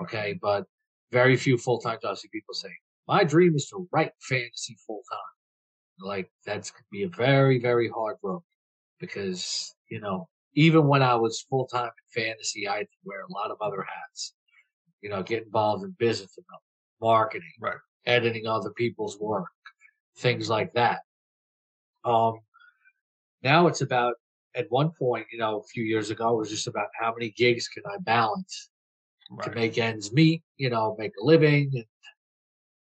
Okay. 0.00 0.38
But 0.40 0.64
very 1.10 1.36
few 1.36 1.56
full 1.58 1.78
time 1.78 1.98
jobs. 2.02 2.26
People 2.32 2.54
say, 2.54 2.70
my 3.06 3.24
dream 3.24 3.54
is 3.54 3.68
to 3.68 3.88
write 3.92 4.12
fantasy 4.20 4.76
full 4.86 5.02
time. 5.10 6.06
Like 6.06 6.30
that's 6.44 6.70
could 6.70 6.84
be 6.90 7.04
a 7.04 7.08
very, 7.08 7.58
very 7.60 7.88
hard 7.88 8.16
road 8.22 8.42
because, 8.98 9.74
you 9.90 10.00
know, 10.00 10.28
even 10.54 10.86
when 10.86 11.02
I 11.02 11.14
was 11.14 11.44
full 11.48 11.66
time 11.66 11.90
in 12.14 12.22
fantasy, 12.24 12.68
I 12.68 12.78
had 12.78 12.86
to 12.86 12.96
wear 13.04 13.22
a 13.22 13.32
lot 13.32 13.50
of 13.50 13.58
other 13.60 13.82
hats. 13.82 14.34
You 15.00 15.10
know, 15.10 15.22
get 15.22 15.44
involved 15.44 15.84
in 15.84 15.90
business 15.98 16.34
development, 16.34 16.62
marketing, 17.00 17.52
Right. 17.60 17.76
editing 18.06 18.46
other 18.46 18.70
people's 18.70 19.18
work, 19.18 19.48
things 20.18 20.48
like 20.48 20.72
that. 20.74 21.00
Um, 22.04 22.40
now 23.42 23.66
it's 23.66 23.80
about 23.80 24.14
at 24.54 24.70
one 24.70 24.90
point, 24.90 25.26
you 25.32 25.38
know, 25.38 25.58
a 25.60 25.64
few 25.64 25.82
years 25.84 26.10
ago, 26.10 26.34
it 26.34 26.36
was 26.36 26.50
just 26.50 26.66
about 26.68 26.88
how 26.98 27.12
many 27.12 27.30
gigs 27.30 27.68
can 27.68 27.82
I 27.86 27.96
balance 27.98 28.70
to 29.42 29.50
make 29.50 29.78
ends 29.78 30.12
meet, 30.12 30.42
you 30.56 30.68
know, 30.70 30.94
make 30.98 31.12
a 31.20 31.24
living, 31.24 31.70
and 31.74 31.84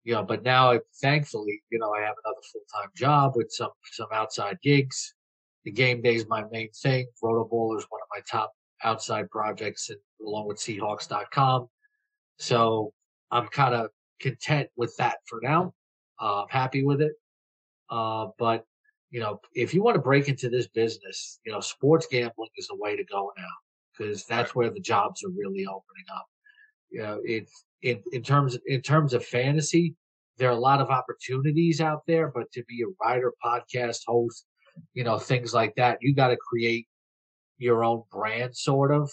you 0.04 0.14
know. 0.14 0.24
But 0.24 0.44
now, 0.44 0.72
I, 0.72 0.80
thankfully, 1.02 1.62
you 1.72 1.80
know, 1.80 1.94
I 1.94 2.02
have 2.02 2.16
another 2.26 2.42
full 2.52 2.62
time 2.74 2.90
job 2.96 3.34
with 3.36 3.52
some 3.52 3.72
some 3.92 4.08
outside 4.12 4.58
gigs. 4.64 5.14
The 5.66 5.72
game 5.72 6.02
day 6.02 6.16
is 6.16 6.28
my 6.28 6.44
main 6.52 6.70
thing. 6.72 7.08
Rotoball 7.24 7.78
is 7.78 7.86
one 7.90 8.02
of 8.02 8.08
my 8.12 8.22
top 8.30 8.52
outside 8.84 9.30
projects, 9.30 9.90
and 9.90 10.00
along 10.26 10.48
with 10.48 10.58
Seahawks.com. 10.58 11.68
So 12.38 12.94
I'm 13.30 13.48
kind 13.48 13.76
of 13.76 13.90
content 14.20 14.70
with 14.76 14.96
that 14.98 15.18
for 15.28 15.40
now. 15.44 15.74
Uh, 16.20 16.44
I'm 16.44 16.50
happy 16.50 16.84
with 16.84 17.02
it. 17.02 17.14
Uh, 17.90 18.28
but 18.40 18.66
you 19.12 19.20
know, 19.20 19.40
if 19.54 19.74
you 19.74 19.84
want 19.84 19.96
to 19.96 20.02
break 20.02 20.30
into 20.30 20.50
this 20.50 20.68
business, 20.68 21.40
you 21.46 21.52
know, 21.52 21.60
sports 21.60 22.08
gambling 22.10 22.50
is 22.56 22.68
the 22.68 22.78
way 22.78 22.96
to 22.96 23.04
go 23.04 23.32
now 23.38 23.44
because 23.92 24.26
that's 24.26 24.56
where 24.56 24.70
the 24.70 24.80
jobs 24.80 25.24
are 25.24 25.30
really 25.30 25.66
opening 25.66 26.06
up. 26.16 26.26
You 26.90 27.02
know, 27.02 27.20
it's 27.24 27.66
in, 27.82 28.02
in 28.14 28.24
terms 28.24 28.56
of, 28.56 28.62
in 28.66 28.82
terms 28.82 29.14
of 29.14 29.26
fantasy, 29.26 29.96
there 30.38 30.50
are 30.50 30.54
a 30.54 30.60
lot 30.60 30.82
of 30.82 30.90
opportunities 30.90 31.82
out 31.82 32.02
there, 32.08 32.32
but 32.34 32.52
to 32.54 32.64
be 32.68 32.84
a 32.84 32.92
writer, 33.04 33.34
podcast 33.44 34.00
host, 34.08 34.46
you 34.94 35.04
know, 35.04 35.18
things 35.20 35.54
like 35.54 35.76
that, 35.76 35.98
you 36.02 36.14
got 36.16 36.30
to 36.30 36.38
create 36.38 36.88
your 37.58 37.84
own 37.84 38.04
brand, 38.12 38.56
sort 38.56 38.92
of. 38.92 39.12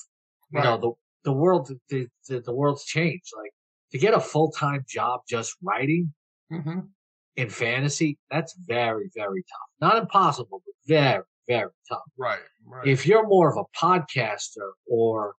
You 0.52 0.60
know, 0.62 0.78
the 0.78 0.92
the 1.24 1.32
world 1.32 1.70
the, 1.90 2.08
the 2.28 2.40
the 2.40 2.54
world's 2.54 2.84
changed. 2.84 3.32
Like 3.36 3.52
to 3.92 3.98
get 3.98 4.14
a 4.14 4.20
full 4.20 4.50
time 4.50 4.84
job 4.88 5.20
just 5.28 5.56
writing 5.62 6.12
hmm 6.50 6.80
in 7.36 7.48
fantasy, 7.48 8.18
that's 8.30 8.54
very 8.66 9.10
very 9.14 9.42
tough. 9.42 9.68
Not 9.80 9.98
impossible, 9.98 10.62
but 10.64 10.74
very 10.86 11.22
very 11.46 11.70
tough 11.88 12.02
Right. 12.16 12.40
Right. 12.66 12.88
if 12.88 13.06
you're 13.06 13.26
more 13.26 13.50
of 13.50 13.56
a 13.56 13.78
podcaster 13.78 14.72
or 14.86 15.34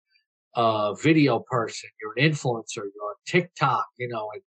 a 0.56 0.96
video 1.02 1.40
person, 1.50 1.90
you're 2.02 2.14
an 2.18 2.32
influencer, 2.32 2.78
you're 2.78 3.10
on 3.10 3.16
TikTok, 3.28 3.86
you 3.98 4.08
know, 4.08 4.30
and, 4.34 4.42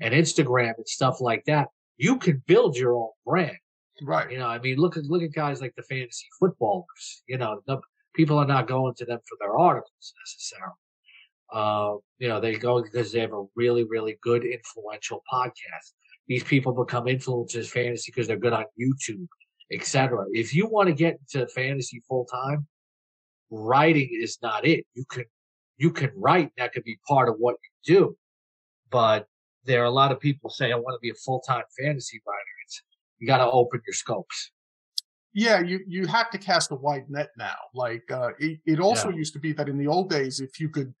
and 0.00 0.14
Instagram 0.14 0.74
and 0.76 0.88
stuff 0.88 1.20
like 1.20 1.44
that, 1.44 1.68
you 1.98 2.18
can 2.18 2.42
build 2.46 2.76
your 2.76 2.96
own 2.96 3.10
brand. 3.26 3.58
Right. 4.02 4.30
You 4.30 4.38
know, 4.38 4.46
I 4.46 4.58
mean, 4.58 4.76
look 4.76 4.96
at 4.96 5.04
look 5.04 5.22
at 5.22 5.32
guys 5.32 5.60
like 5.60 5.74
the 5.76 5.82
fantasy 5.82 6.26
footballers. 6.38 7.22
You 7.26 7.38
know, 7.38 7.62
the, 7.66 7.80
people 8.14 8.38
are 8.38 8.46
not 8.46 8.66
going 8.66 8.94
to 8.94 9.04
them 9.04 9.20
for 9.28 9.36
their 9.40 9.56
articles 9.56 10.14
necessarily. 10.20 10.74
Uh, 11.52 11.96
you 12.18 12.28
know, 12.28 12.40
they 12.40 12.54
go 12.54 12.82
because 12.82 13.12
they 13.12 13.20
have 13.20 13.32
a 13.32 13.44
really, 13.54 13.84
really 13.84 14.18
good 14.22 14.44
influential 14.44 15.22
podcast. 15.30 15.92
These 16.26 16.44
people 16.44 16.72
become 16.72 17.04
influencers 17.04 17.68
fantasy 17.68 18.10
because 18.10 18.26
they're 18.26 18.38
good 18.38 18.54
on 18.54 18.64
YouTube, 18.80 19.26
etc. 19.70 20.24
If 20.32 20.54
you 20.54 20.66
want 20.66 20.88
to 20.88 20.94
get 20.94 21.18
into 21.20 21.46
fantasy 21.48 22.02
full 22.08 22.24
time, 22.24 22.66
writing 23.50 24.08
is 24.12 24.38
not 24.42 24.66
it. 24.66 24.86
You 24.94 25.04
can 25.10 25.24
you 25.76 25.90
can 25.90 26.10
write. 26.16 26.50
That 26.56 26.72
could 26.72 26.84
be 26.84 26.98
part 27.06 27.28
of 27.28 27.36
what 27.38 27.56
you 27.62 27.94
do, 27.94 28.16
but 28.90 29.26
there 29.64 29.82
are 29.82 29.86
a 29.86 29.90
lot 29.90 30.12
of 30.12 30.20
people 30.20 30.48
say, 30.48 30.72
"I 30.72 30.76
want 30.76 30.94
to 30.94 31.00
be 31.00 31.10
a 31.10 31.14
full 31.14 31.40
time 31.40 31.64
fantasy 31.78 32.22
writer." 32.26 32.51
You 33.22 33.28
got 33.28 33.36
to 33.38 33.48
open 33.52 33.80
your 33.86 33.94
scopes. 33.94 34.50
Yeah, 35.32 35.60
you 35.60 35.78
you 35.86 36.08
have 36.08 36.28
to 36.32 36.38
cast 36.38 36.72
a 36.72 36.74
wide 36.74 37.08
net 37.08 37.30
now. 37.38 37.54
Like 37.72 38.02
uh, 38.10 38.30
it, 38.40 38.58
it 38.66 38.80
also 38.80 39.10
Yeah. 39.10 39.16
used 39.16 39.32
to 39.34 39.38
be 39.38 39.52
that 39.52 39.68
in 39.68 39.78
the 39.78 39.86
old 39.86 40.10
days, 40.10 40.40
if 40.40 40.58
you 40.58 40.68
could 40.68 40.92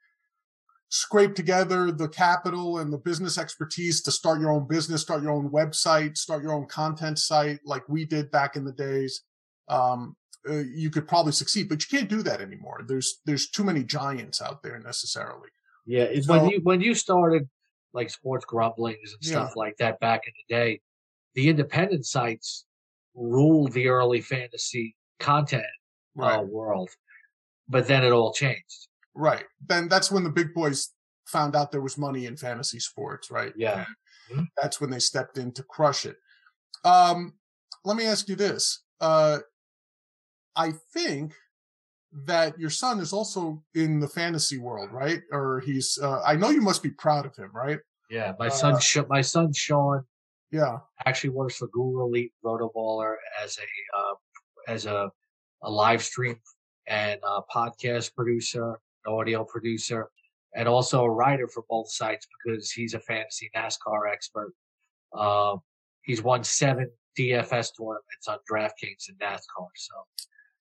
scrape 0.88 1.34
together 1.34 1.90
the 1.90 2.08
capital 2.08 2.78
and 2.78 2.92
the 2.92 2.98
business 2.98 3.38
expertise 3.38 4.02
to 4.02 4.12
start 4.12 4.40
your 4.40 4.52
own 4.52 4.68
business, 4.68 5.02
start 5.02 5.20
your 5.20 5.32
own 5.32 5.50
website, 5.50 6.16
start 6.16 6.44
your 6.44 6.52
own 6.52 6.66
content 6.66 7.18
site, 7.18 7.58
like 7.64 7.82
we 7.88 8.04
did 8.04 8.30
back 8.30 8.54
in 8.54 8.64
the 8.64 8.72
days, 8.72 9.22
um, 9.68 10.14
uh, 10.48 10.58
you 10.58 10.90
could 10.90 11.08
probably 11.08 11.32
succeed. 11.32 11.68
But 11.68 11.82
you 11.82 11.98
can't 11.98 12.08
do 12.08 12.22
that 12.22 12.40
anymore. 12.40 12.82
There's 12.86 13.20
there's 13.26 13.50
too 13.50 13.64
many 13.64 13.82
giants 13.82 14.40
out 14.40 14.62
there 14.62 14.78
necessarily. 14.78 15.48
Yeah, 15.86 16.06
So- 16.20 16.32
when 16.34 16.48
you 16.50 16.60
when 16.62 16.80
you 16.80 16.94
started 16.94 17.48
like 17.92 18.10
sports 18.10 18.44
grumblings 18.44 19.12
and 19.12 19.24
stuff 19.24 19.56
like 19.56 19.76
that 19.78 19.98
back 19.98 20.20
in 20.28 20.32
the 20.38 20.54
day, 20.54 20.80
the 21.34 21.48
independent 21.48 22.06
sites 22.06 22.64
ruled 23.14 23.72
the 23.72 23.88
early 23.88 24.20
fantasy 24.20 24.96
content 25.18 25.64
Right. 26.14 26.38
uh, 26.38 26.42
world, 26.42 26.90
but 27.68 27.86
then 27.86 28.04
it 28.04 28.12
all 28.12 28.32
changed. 28.32 28.88
Right. 29.14 29.44
Then 29.66 29.88
that's 29.88 30.10
when 30.10 30.24
the 30.24 30.30
big 30.30 30.52
boys 30.54 30.90
found 31.26 31.56
out 31.56 31.70
there 31.72 31.80
was 31.80 31.96
money 31.96 32.26
in 32.26 32.36
fantasy 32.36 32.78
sports, 32.80 33.30
right? 33.30 33.52
Yeah. 33.56 33.86
And 34.30 34.48
that's 34.60 34.80
when 34.80 34.90
they 34.90 34.98
stepped 34.98 35.38
in 35.38 35.52
to 35.52 35.62
crush 35.62 36.04
it. 36.04 36.16
Um, 36.84 37.34
let 37.84 37.96
me 37.96 38.04
ask 38.06 38.28
you 38.28 38.36
this. 38.36 38.82
Uh, 39.00 39.38
I 40.56 40.72
think 40.92 41.34
that 42.26 42.58
your 42.58 42.70
son 42.70 43.00
is 43.00 43.12
also 43.14 43.62
in 43.74 44.00
the 44.00 44.08
fantasy 44.08 44.58
world, 44.58 44.90
right? 44.92 45.22
Or 45.30 45.60
he's, 45.60 45.98
uh, 46.02 46.20
I 46.26 46.36
know 46.36 46.50
you 46.50 46.60
must 46.60 46.82
be 46.82 46.90
proud 46.90 47.24
of 47.24 47.34
him, 47.36 47.50
right? 47.54 47.78
Yeah. 48.10 48.34
My 48.38 48.48
son, 48.48 48.74
Uh, 48.74 49.02
my 49.08 49.22
son 49.22 49.52
Sean 49.54 50.04
Yeah. 50.52 50.78
actually 51.06 51.30
works 51.30 51.56
for 51.56 51.68
Google 51.68 52.06
Elite 52.06 52.32
Roto 52.42 52.70
Baller 52.76 53.16
as 53.42 53.58
a 53.58 53.98
uh, 53.98 54.14
as 54.68 54.86
a 54.86 55.10
a 55.62 55.70
live 55.70 56.02
stream 56.02 56.36
and 56.86 57.20
a 57.26 57.40
podcast 57.54 58.14
producer, 58.14 58.78
an 59.06 59.12
audio 59.12 59.44
producer, 59.44 60.10
and 60.54 60.68
also 60.68 61.04
a 61.04 61.10
writer 61.10 61.48
for 61.48 61.64
both 61.70 61.90
sites 61.90 62.26
because 62.44 62.70
he's 62.70 62.94
a 62.94 63.00
fantasy 63.00 63.50
NASCAR 63.56 64.12
expert. 64.12 64.52
Um, 65.16 65.60
he's 66.02 66.22
won 66.22 66.44
seven 66.44 66.90
DFS 67.18 67.70
tournaments 67.78 68.28
on 68.28 68.38
DraftKings 68.50 69.08
and 69.08 69.18
NASCAR. 69.18 69.68
So 69.74 69.94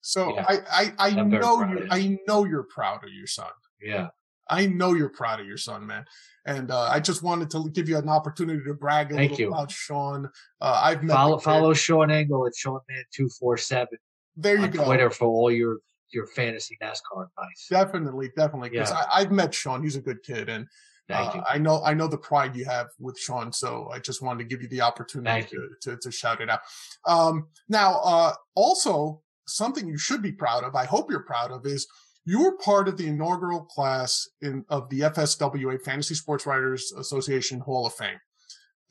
So 0.02 0.36
Yeah. 0.36 0.46
I, 0.48 0.94
I, 1.00 1.10
I 1.10 1.24
know 1.24 1.64
you. 1.64 1.88
I 1.90 2.20
know 2.28 2.46
you're 2.46 2.64
proud 2.64 3.04
of 3.04 3.12
your 3.12 3.28
son. 3.28 3.52
yeah, 3.82 4.10
I 4.50 4.66
know 4.66 4.94
you're 4.94 5.10
proud 5.10 5.40
of 5.40 5.48
your 5.48 5.58
son, 5.58 5.86
man. 5.88 6.06
And 6.46 6.72
uh, 6.72 6.90
I 6.92 7.00
just 7.00 7.24
wanted 7.24 7.50
to 7.52 7.70
give 7.70 7.88
you 7.88 7.98
an 7.98 8.10
opportunity 8.10 8.62
to 8.66 8.74
brag 8.74 9.12
a 9.12 9.16
Thank 9.16 9.32
little 9.32 9.46
you. 9.46 9.54
about 9.54 9.72
Sean. 9.72 10.30
Uh, 10.60 10.82
I've 10.84 11.04
met 11.04 11.14
follow 11.14 11.38
follow 11.38 11.74
Sean 11.74 12.10
Engel 12.12 12.46
at 12.48 12.54
SeanMan 12.54 12.82
two 13.14 13.30
four 13.40 13.58
seven 13.58 13.98
There 14.36 14.58
you 14.58 14.64
on 14.64 14.72
go. 14.72 14.86
Twitter 14.86 15.10
for 15.10 15.28
all 15.28 15.52
your 15.52 15.78
your 16.12 16.28
fantasy 16.28 16.78
NASCAR 16.82 17.28
advice. 17.28 17.68
Definitely, 17.70 18.32
definitely. 18.36 18.70
Because 18.70 18.92
Yeah. 18.92 19.06
I've 19.14 19.32
met 19.32 19.54
Sean. 19.54 19.84
He's 19.84 19.96
a 19.96 20.02
good 20.02 20.24
kid, 20.24 20.50
and 20.50 20.68
Thank 21.08 21.30
uh, 21.30 21.38
you. 21.38 21.44
I 21.50 21.58
know 21.58 21.84
I 21.84 21.94
know 21.94 22.08
the 22.08 22.18
pride 22.18 22.56
you 22.56 22.66
have 22.66 22.88
with 23.00 23.18
Sean. 23.18 23.54
So 23.54 23.90
I 23.94 24.00
just 24.00 24.22
wanted 24.22 24.40
to 24.44 24.50
give 24.50 24.62
you 24.62 24.68
the 24.70 24.82
opportunity 24.82 25.48
to, 25.50 25.70
to 25.82 25.98
to 25.98 26.12
shout 26.12 26.42
it 26.42 26.50
out. 26.50 26.62
Um, 27.06 27.48
now, 27.70 28.00
uh, 28.04 28.34
also 28.56 29.22
something 29.48 29.88
you 29.88 29.98
should 29.98 30.22
be 30.22 30.32
proud 30.32 30.64
of. 30.64 30.76
I 30.76 30.86
hope 30.86 31.10
you're 31.12 31.24
proud 31.24 31.52
of 31.52 31.66
is 31.66 31.88
you 32.26 32.44
were 32.44 32.58
part 32.58 32.88
of 32.88 32.98
the 32.98 33.08
inaugural 33.08 33.62
class 33.62 34.28
in 34.42 34.64
of 34.70 34.90
the 34.90 35.02
FSWA 35.02 35.82
Fantasy 35.82 36.16
Sports 36.16 36.46
Writers 36.46 36.92
Association 36.98 37.60
Hall 37.60 37.86
of 37.86 37.94
Fame. 37.94 38.20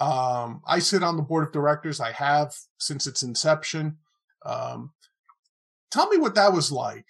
Um, 0.01 0.63
I 0.67 0.79
sit 0.79 1.03
on 1.03 1.17
the 1.17 1.23
board 1.23 1.47
of 1.47 1.53
directors. 1.53 2.01
I 2.01 2.13
have 2.13 2.53
since 2.79 3.07
its 3.07 3.23
inception. 3.23 3.99
Um, 4.45 4.93
tell 5.91 6.09
me 6.09 6.17
what 6.17 6.35
that 6.35 6.53
was 6.53 6.73
like. 6.73 7.05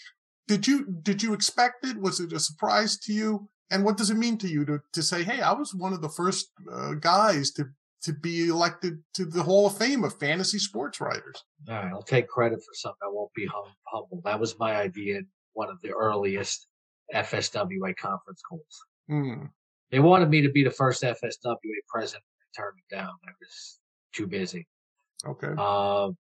Did 0.48 0.66
you 0.66 0.84
did 1.02 1.22
you 1.22 1.32
expect 1.32 1.86
it? 1.86 1.96
Was 2.00 2.20
it 2.20 2.32
a 2.32 2.40
surprise 2.40 2.98
to 3.00 3.12
you? 3.12 3.48
And 3.70 3.84
what 3.84 3.96
does 3.96 4.10
it 4.10 4.16
mean 4.16 4.36
to 4.38 4.48
you 4.48 4.64
to 4.64 4.80
to 4.92 5.02
say, 5.02 5.22
"Hey, 5.22 5.40
I 5.40 5.52
was 5.52 5.74
one 5.74 5.92
of 5.92 6.02
the 6.02 6.08
first 6.08 6.50
uh, 6.70 6.94
guys 6.94 7.52
to 7.52 7.66
to 8.02 8.12
be 8.12 8.48
elected 8.48 8.98
to 9.14 9.24
the 9.24 9.42
Hall 9.42 9.66
of 9.66 9.76
Fame 9.78 10.02
of 10.04 10.18
fantasy 10.18 10.58
sports 10.58 11.00
writers"? 11.00 11.44
All 11.68 11.74
right, 11.76 11.92
I'll 11.92 12.02
take 12.02 12.26
credit 12.26 12.58
for 12.58 12.74
something. 12.74 12.98
I 13.04 13.10
won't 13.10 13.32
be 13.34 13.46
hum- 13.46 13.72
humble. 13.86 14.20
That 14.24 14.40
was 14.40 14.58
my 14.58 14.74
idea 14.74 15.20
one 15.54 15.68
of 15.68 15.80
the 15.82 15.90
earliest 15.90 16.66
FSWA 17.14 17.96
conference 17.96 18.42
calls. 18.48 18.84
Hmm. 19.08 19.46
They 19.90 19.98
wanted 19.98 20.30
me 20.30 20.40
to 20.42 20.50
be 20.50 20.62
the 20.62 20.70
first 20.70 21.02
FSWA 21.02 21.56
president. 21.88 22.24
I 22.40 22.60
turned 22.60 22.78
it 22.78 22.94
down. 22.94 23.10
I 23.26 23.32
was 23.40 23.80
too 24.12 24.26
busy. 24.26 24.66
Okay. 25.26 25.48
Um, 25.48 26.16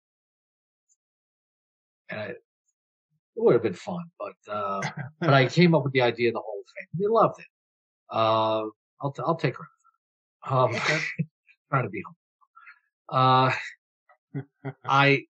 and 2.09 2.19
I, 2.19 2.25
it 2.25 2.37
would 3.35 3.53
have 3.53 3.63
been 3.63 3.73
fun, 3.73 4.03
but 4.19 4.33
uh, 4.51 4.81
but 5.19 5.33
I 5.33 5.45
came 5.45 5.75
up 5.75 5.83
with 5.83 5.93
the 5.93 6.01
idea 6.01 6.29
of 6.29 6.33
the 6.33 6.39
of 6.39 6.45
Fame. 6.75 6.87
They 6.99 7.07
loved 7.07 7.39
it. 7.39 7.45
Uh, 8.11 8.63
I'll 9.01 9.11
t- 9.11 9.23
I'll 9.25 9.35
take 9.35 9.53
it. 9.53 10.51
Um, 10.51 10.75
Okay. 10.75 10.99
trying 11.69 11.83
to 11.83 11.89
be 11.89 12.03
humble. 13.09 13.53
Uh, 14.43 14.71
I 14.85 15.25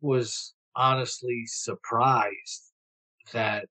was 0.00 0.54
honestly 0.76 1.44
surprised 1.46 2.69
that 3.32 3.66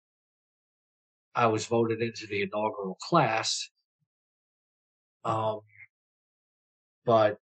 I 1.35 1.47
was 1.47 1.65
voted 1.65 2.01
into 2.01 2.27
the 2.27 2.41
inaugural 2.41 2.97
class. 3.01 3.69
Um, 5.23 5.59
but 7.05 7.37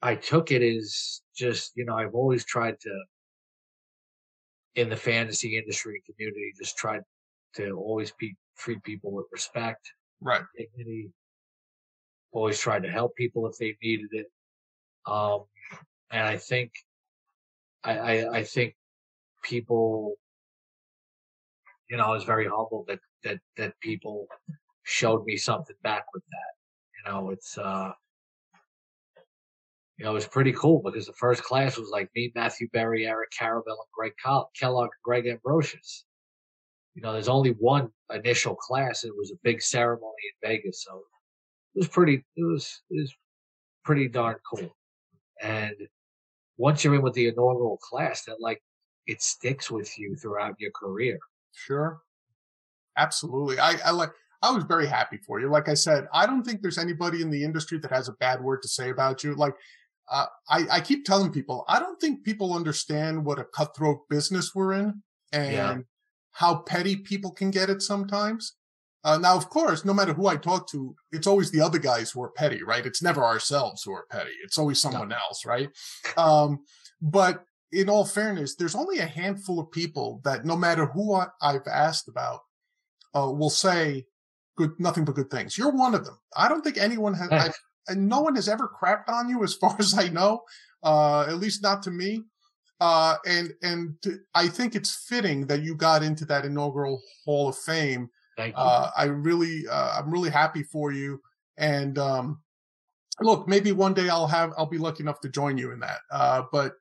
I 0.00 0.16
took 0.16 0.50
it 0.50 0.62
as 0.62 1.22
just, 1.34 1.72
you 1.76 1.84
know, 1.84 1.96
I've 1.96 2.14
always 2.14 2.44
tried 2.44 2.80
to, 2.80 3.04
in 4.74 4.88
the 4.88 4.96
fantasy 4.96 5.56
industry 5.56 6.02
community, 6.06 6.52
just 6.58 6.76
tried 6.76 7.02
to 7.54 7.72
always 7.72 8.12
be, 8.12 8.36
treat 8.58 8.82
people 8.82 9.12
with 9.12 9.26
respect 9.32 9.80
Right. 10.20 10.42
dignity. 10.56 11.10
Always 12.32 12.58
tried 12.58 12.84
to 12.84 12.90
help 12.90 13.14
people 13.16 13.46
if 13.46 13.56
they 13.58 13.76
needed 13.82 14.08
it. 14.12 14.26
Um, 15.06 15.44
and 16.10 16.22
I 16.22 16.36
think, 16.36 16.72
I, 17.84 17.98
I, 17.98 18.36
I 18.38 18.44
think 18.44 18.74
people, 19.42 20.14
you 21.92 21.98
know, 21.98 22.04
I 22.04 22.14
was 22.14 22.24
very 22.24 22.46
humbled 22.46 22.86
that, 22.88 23.00
that, 23.22 23.38
that 23.58 23.78
people 23.80 24.26
showed 24.82 25.26
me 25.26 25.36
something 25.36 25.76
back 25.82 26.06
with 26.14 26.22
that. 26.30 26.54
You 26.96 27.12
know, 27.12 27.28
it's, 27.28 27.58
uh, 27.58 27.92
you 29.98 30.06
know, 30.06 30.12
it 30.12 30.14
was 30.14 30.26
pretty 30.26 30.52
cool 30.52 30.80
because 30.82 31.06
the 31.06 31.12
first 31.12 31.44
class 31.44 31.76
was 31.76 31.90
like 31.90 32.08
me, 32.16 32.32
Matthew 32.34 32.70
Berry, 32.72 33.06
Eric 33.06 33.28
Karabell, 33.38 33.66
and 33.66 33.92
Greg 33.94 34.14
Col- 34.24 34.50
Kellogg, 34.58 34.86
and 34.86 35.02
Greg 35.04 35.26
Ambrosius. 35.26 36.06
You 36.94 37.02
know, 37.02 37.12
there's 37.12 37.28
only 37.28 37.50
one 37.50 37.90
initial 38.10 38.54
class. 38.54 39.04
It 39.04 39.14
was 39.14 39.30
a 39.30 39.36
big 39.42 39.60
ceremony 39.60 40.14
in 40.42 40.48
Vegas, 40.48 40.84
so 40.84 41.02
it 41.74 41.80
was 41.80 41.88
pretty. 41.88 42.24
It 42.36 42.44
was 42.44 42.80
it 42.90 43.00
was 43.02 43.14
pretty 43.84 44.08
darn 44.08 44.36
cool. 44.50 44.74
And 45.42 45.74
once 46.56 46.84
you're 46.84 46.94
in 46.94 47.02
with 47.02 47.14
the 47.14 47.28
inaugural 47.28 47.76
class, 47.78 48.24
that 48.24 48.40
like 48.40 48.62
it 49.06 49.20
sticks 49.20 49.70
with 49.70 49.98
you 49.98 50.16
throughout 50.16 50.54
your 50.58 50.70
career. 50.72 51.18
Sure. 51.52 52.00
Absolutely. 52.96 53.58
I, 53.58 53.76
I 53.84 53.90
like, 53.90 54.10
I 54.42 54.50
was 54.50 54.64
very 54.64 54.86
happy 54.86 55.18
for 55.26 55.40
you. 55.40 55.48
Like 55.50 55.68
I 55.68 55.74
said, 55.74 56.08
I 56.12 56.26
don't 56.26 56.42
think 56.42 56.60
there's 56.62 56.78
anybody 56.78 57.22
in 57.22 57.30
the 57.30 57.42
industry 57.44 57.78
that 57.78 57.90
has 57.90 58.08
a 58.08 58.12
bad 58.12 58.42
word 58.42 58.62
to 58.62 58.68
say 58.68 58.90
about 58.90 59.22
you. 59.22 59.34
Like, 59.34 59.54
uh, 60.10 60.26
I, 60.48 60.66
I 60.70 60.80
keep 60.80 61.04
telling 61.04 61.30
people, 61.32 61.64
I 61.68 61.78
don't 61.78 62.00
think 62.00 62.24
people 62.24 62.52
understand 62.54 63.24
what 63.24 63.38
a 63.38 63.44
cutthroat 63.44 64.08
business 64.10 64.54
we're 64.54 64.72
in 64.74 65.02
and 65.32 65.52
Yeah. 65.52 65.76
how 66.32 66.56
petty 66.56 66.96
people 66.96 67.30
can 67.30 67.50
get 67.50 67.70
it 67.70 67.82
sometimes. 67.82 68.56
Uh, 69.04 69.18
now, 69.18 69.36
of 69.36 69.48
course, 69.48 69.84
no 69.84 69.94
matter 69.94 70.12
who 70.12 70.26
I 70.26 70.36
talk 70.36 70.68
to, 70.70 70.94
it's 71.12 71.26
always 71.26 71.50
the 71.50 71.60
other 71.60 71.78
guys 71.78 72.10
who 72.10 72.22
are 72.22 72.30
petty, 72.30 72.62
right? 72.62 72.84
It's 72.86 73.02
never 73.02 73.24
ourselves 73.24 73.82
who 73.82 73.92
are 73.92 74.06
petty. 74.10 74.30
It's 74.44 74.58
always 74.58 74.80
someone 74.80 75.12
else, 75.12 75.44
right? 75.46 75.70
Um, 76.16 76.64
but 77.00 77.44
in 77.72 77.88
all 77.88 78.04
fairness, 78.04 78.54
there's 78.54 78.74
only 78.74 78.98
a 78.98 79.06
handful 79.06 79.58
of 79.58 79.70
people 79.70 80.20
that 80.24 80.44
no 80.44 80.56
matter 80.56 80.86
who 80.86 81.14
I, 81.14 81.26
I've 81.40 81.66
asked 81.66 82.08
about, 82.08 82.40
uh, 83.14 83.30
will 83.30 83.50
say 83.50 84.06
good, 84.56 84.72
nothing 84.78 85.04
but 85.04 85.14
good 85.14 85.30
things. 85.30 85.56
You're 85.56 85.72
one 85.72 85.94
of 85.94 86.04
them. 86.04 86.18
I 86.36 86.48
don't 86.48 86.62
think 86.62 86.78
anyone 86.78 87.14
has, 87.14 87.30
I, 87.30 87.38
Thanks. 87.40 87.58
and 87.88 88.08
no 88.08 88.20
one 88.20 88.36
has 88.36 88.48
ever 88.48 88.68
crapped 88.68 89.08
on 89.08 89.28
you 89.28 89.42
as 89.42 89.54
far 89.60 89.74
as 89.78 89.98
I 89.98 90.08
know, 90.08 90.42
uh, 90.82 91.22
at 91.22 91.38
least 91.38 91.62
not 91.62 91.82
to 91.84 91.90
me. 91.90 92.24
Uh, 92.80 93.16
and, 93.26 93.52
and 93.62 93.94
I 94.34 94.48
think 94.48 94.74
it's 94.74 95.06
fitting 95.08 95.46
that 95.46 95.62
you 95.62 95.76
got 95.76 96.02
into 96.02 96.24
that 96.26 96.44
inaugural 96.44 97.00
Hall 97.24 97.48
of 97.48 97.56
Fame 97.56 98.10
Thank 98.36 98.56
you. 98.56 98.62
uh, 98.62 98.90
I 98.96 99.04
really, 99.04 99.66
uh, 99.70 99.98
I'm 99.98 100.10
really 100.10 100.30
happy 100.30 100.62
for 100.64 100.90
you. 100.90 101.20
And 101.58 101.96
um, 101.98 102.40
look, 103.20 103.46
maybe 103.46 103.72
one 103.72 103.94
day 103.94 104.08
I'll 104.08 104.26
have, 104.26 104.52
I'll 104.58 104.66
be 104.66 104.78
lucky 104.78 105.02
enough 105.02 105.20
to 105.20 105.28
join 105.28 105.58
you 105.58 105.70
in 105.70 105.80
that. 105.80 106.00
Uh, 106.10 106.42
but 106.50 106.74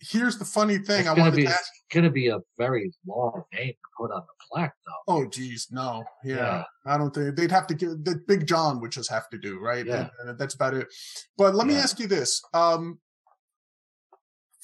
here's 0.00 0.38
the 0.38 0.44
funny 0.44 0.78
thing: 0.78 1.00
it's 1.00 1.08
I 1.08 1.14
gonna 1.14 1.22
wanted 1.22 1.36
be 1.36 1.44
to 1.44 1.50
it's 1.50 1.70
gonna 1.92 2.10
be 2.10 2.28
a 2.28 2.38
very 2.58 2.92
long 3.06 3.42
name 3.52 3.72
to 3.72 3.88
put 3.96 4.10
on 4.10 4.22
the 4.22 4.44
plaque, 4.50 4.74
though. 4.86 5.14
Oh, 5.14 5.26
geez, 5.28 5.68
no, 5.70 6.04
yeah, 6.24 6.36
Yeah. 6.36 6.64
I 6.86 6.98
don't 6.98 7.14
think 7.14 7.36
they'd 7.36 7.50
have 7.50 7.66
to 7.68 7.74
give 7.74 8.04
that. 8.04 8.26
Big 8.26 8.46
John 8.46 8.80
would 8.80 8.92
just 8.92 9.10
have 9.10 9.28
to 9.30 9.38
do 9.38 9.58
right, 9.58 9.84
Yeah. 9.86 10.08
and, 10.20 10.30
and 10.30 10.38
that's 10.38 10.54
about 10.54 10.74
it. 10.74 10.88
But 11.36 11.54
let 11.54 11.66
me 11.66 11.76
ask 11.76 11.98
you 11.98 12.06
this: 12.06 12.42
um, 12.54 12.98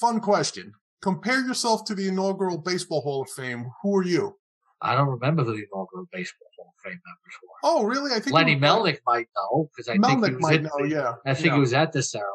fun 0.01 0.20
question. 0.20 0.72
Compare 1.03 1.47
yourself 1.47 1.84
to 1.84 1.95
the 1.95 2.09
inaugural 2.09 2.59
Baseball 2.59 3.01
Hall 3.03 3.22
of 3.22 3.30
Fame. 3.30 3.66
Who 3.82 3.97
are 3.97 4.05
you? 4.05 4.37
I 4.82 4.95
don't 4.95 5.09
remember 5.09 5.45
who 5.45 5.53
the 5.53 5.64
inaugural 5.72 6.07
baseball 6.12 6.49
Hall 6.59 6.74
of 6.76 6.82
Fame 6.82 7.01
members 7.07 7.34
were. 7.43 7.49
Oh, 7.62 7.84
really? 7.84 8.12
I 8.12 8.20
think 8.20 8.34
Lenny 8.34 8.57
Melnick 8.57 8.99
might 9.07 9.28
know 9.37 9.68
because 9.74 9.89
I 9.89 9.93
think 9.93 10.24
he 10.24 10.32
was 10.34 10.43
might 10.43 10.61
in 10.61 10.62
know. 10.64 10.84
Yeah, 10.84 11.14
I 11.24 11.34
think 11.34 11.47
yeah. 11.47 11.55
he 11.55 11.61
was 11.61 11.72
at 11.72 11.93
the 11.93 12.03
ceremony. 12.03 12.32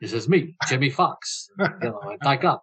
This 0.00 0.12
is 0.12 0.28
me, 0.28 0.56
Jimmie 0.68 0.90
Foxx. 0.90 1.48
you 1.58 1.66
know, 1.82 2.00
and 2.00 2.20
Ty 2.22 2.36
Cobb, 2.38 2.60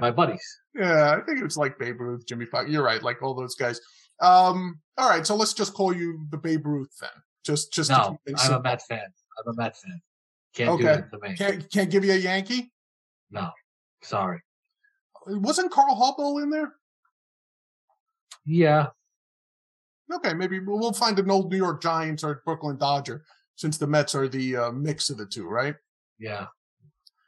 my 0.00 0.10
buddies. 0.10 0.44
Yeah, 0.74 1.16
I 1.16 1.20
think 1.24 1.38
it 1.38 1.44
was 1.44 1.56
like 1.56 1.78
Babe 1.78 2.00
Ruth, 2.00 2.26
Jimmie 2.26 2.46
Foxx. 2.46 2.70
You're 2.70 2.82
right, 2.84 3.02
like 3.02 3.22
all 3.22 3.34
those 3.34 3.54
guys. 3.54 3.80
Um, 4.20 4.80
all 4.96 5.08
right, 5.08 5.26
so 5.26 5.36
let's 5.36 5.52
just 5.52 5.74
call 5.74 5.94
you 5.94 6.26
the 6.30 6.38
Babe 6.38 6.64
Ruth 6.66 6.90
then. 7.00 7.10
Just, 7.44 7.72
just 7.72 7.90
No, 7.90 8.18
I'm 8.26 8.34
a 8.34 8.38
simple. 8.38 8.62
Met 8.62 8.82
fan. 8.82 9.00
I'm 9.38 9.52
a 9.52 9.56
Met 9.56 9.76
fan. 9.76 10.00
Can't 10.54 10.78
do 10.80 10.86
Okay. 10.88 10.96
that 11.00 11.10
to 11.10 11.18
me. 11.20 11.36
Can't 11.36 11.70
can't 11.70 11.90
give 11.90 12.04
you 12.04 12.12
a 12.12 12.16
Yankee. 12.16 12.72
No, 13.30 13.50
sorry. 14.02 14.40
Wasn't 15.26 15.70
Carl 15.72 15.96
Hubbell 15.96 16.42
in 16.42 16.50
there? 16.50 16.72
Yeah, 18.46 18.88
Okay, 20.14 20.34
maybe 20.34 20.60
we'll 20.60 20.92
find 20.92 21.18
an 21.18 21.30
old 21.30 21.50
New 21.50 21.56
York 21.56 21.82
Giants 21.82 22.22
or 22.22 22.42
Brooklyn 22.44 22.76
Dodger 22.76 23.24
since 23.56 23.78
the 23.78 23.86
Mets 23.86 24.14
are 24.14 24.28
the 24.28 24.54
uh, 24.56 24.70
mix 24.70 25.08
of 25.08 25.16
the 25.16 25.24
two, 25.24 25.48
right? 25.48 25.74
Yeah. 26.18 26.46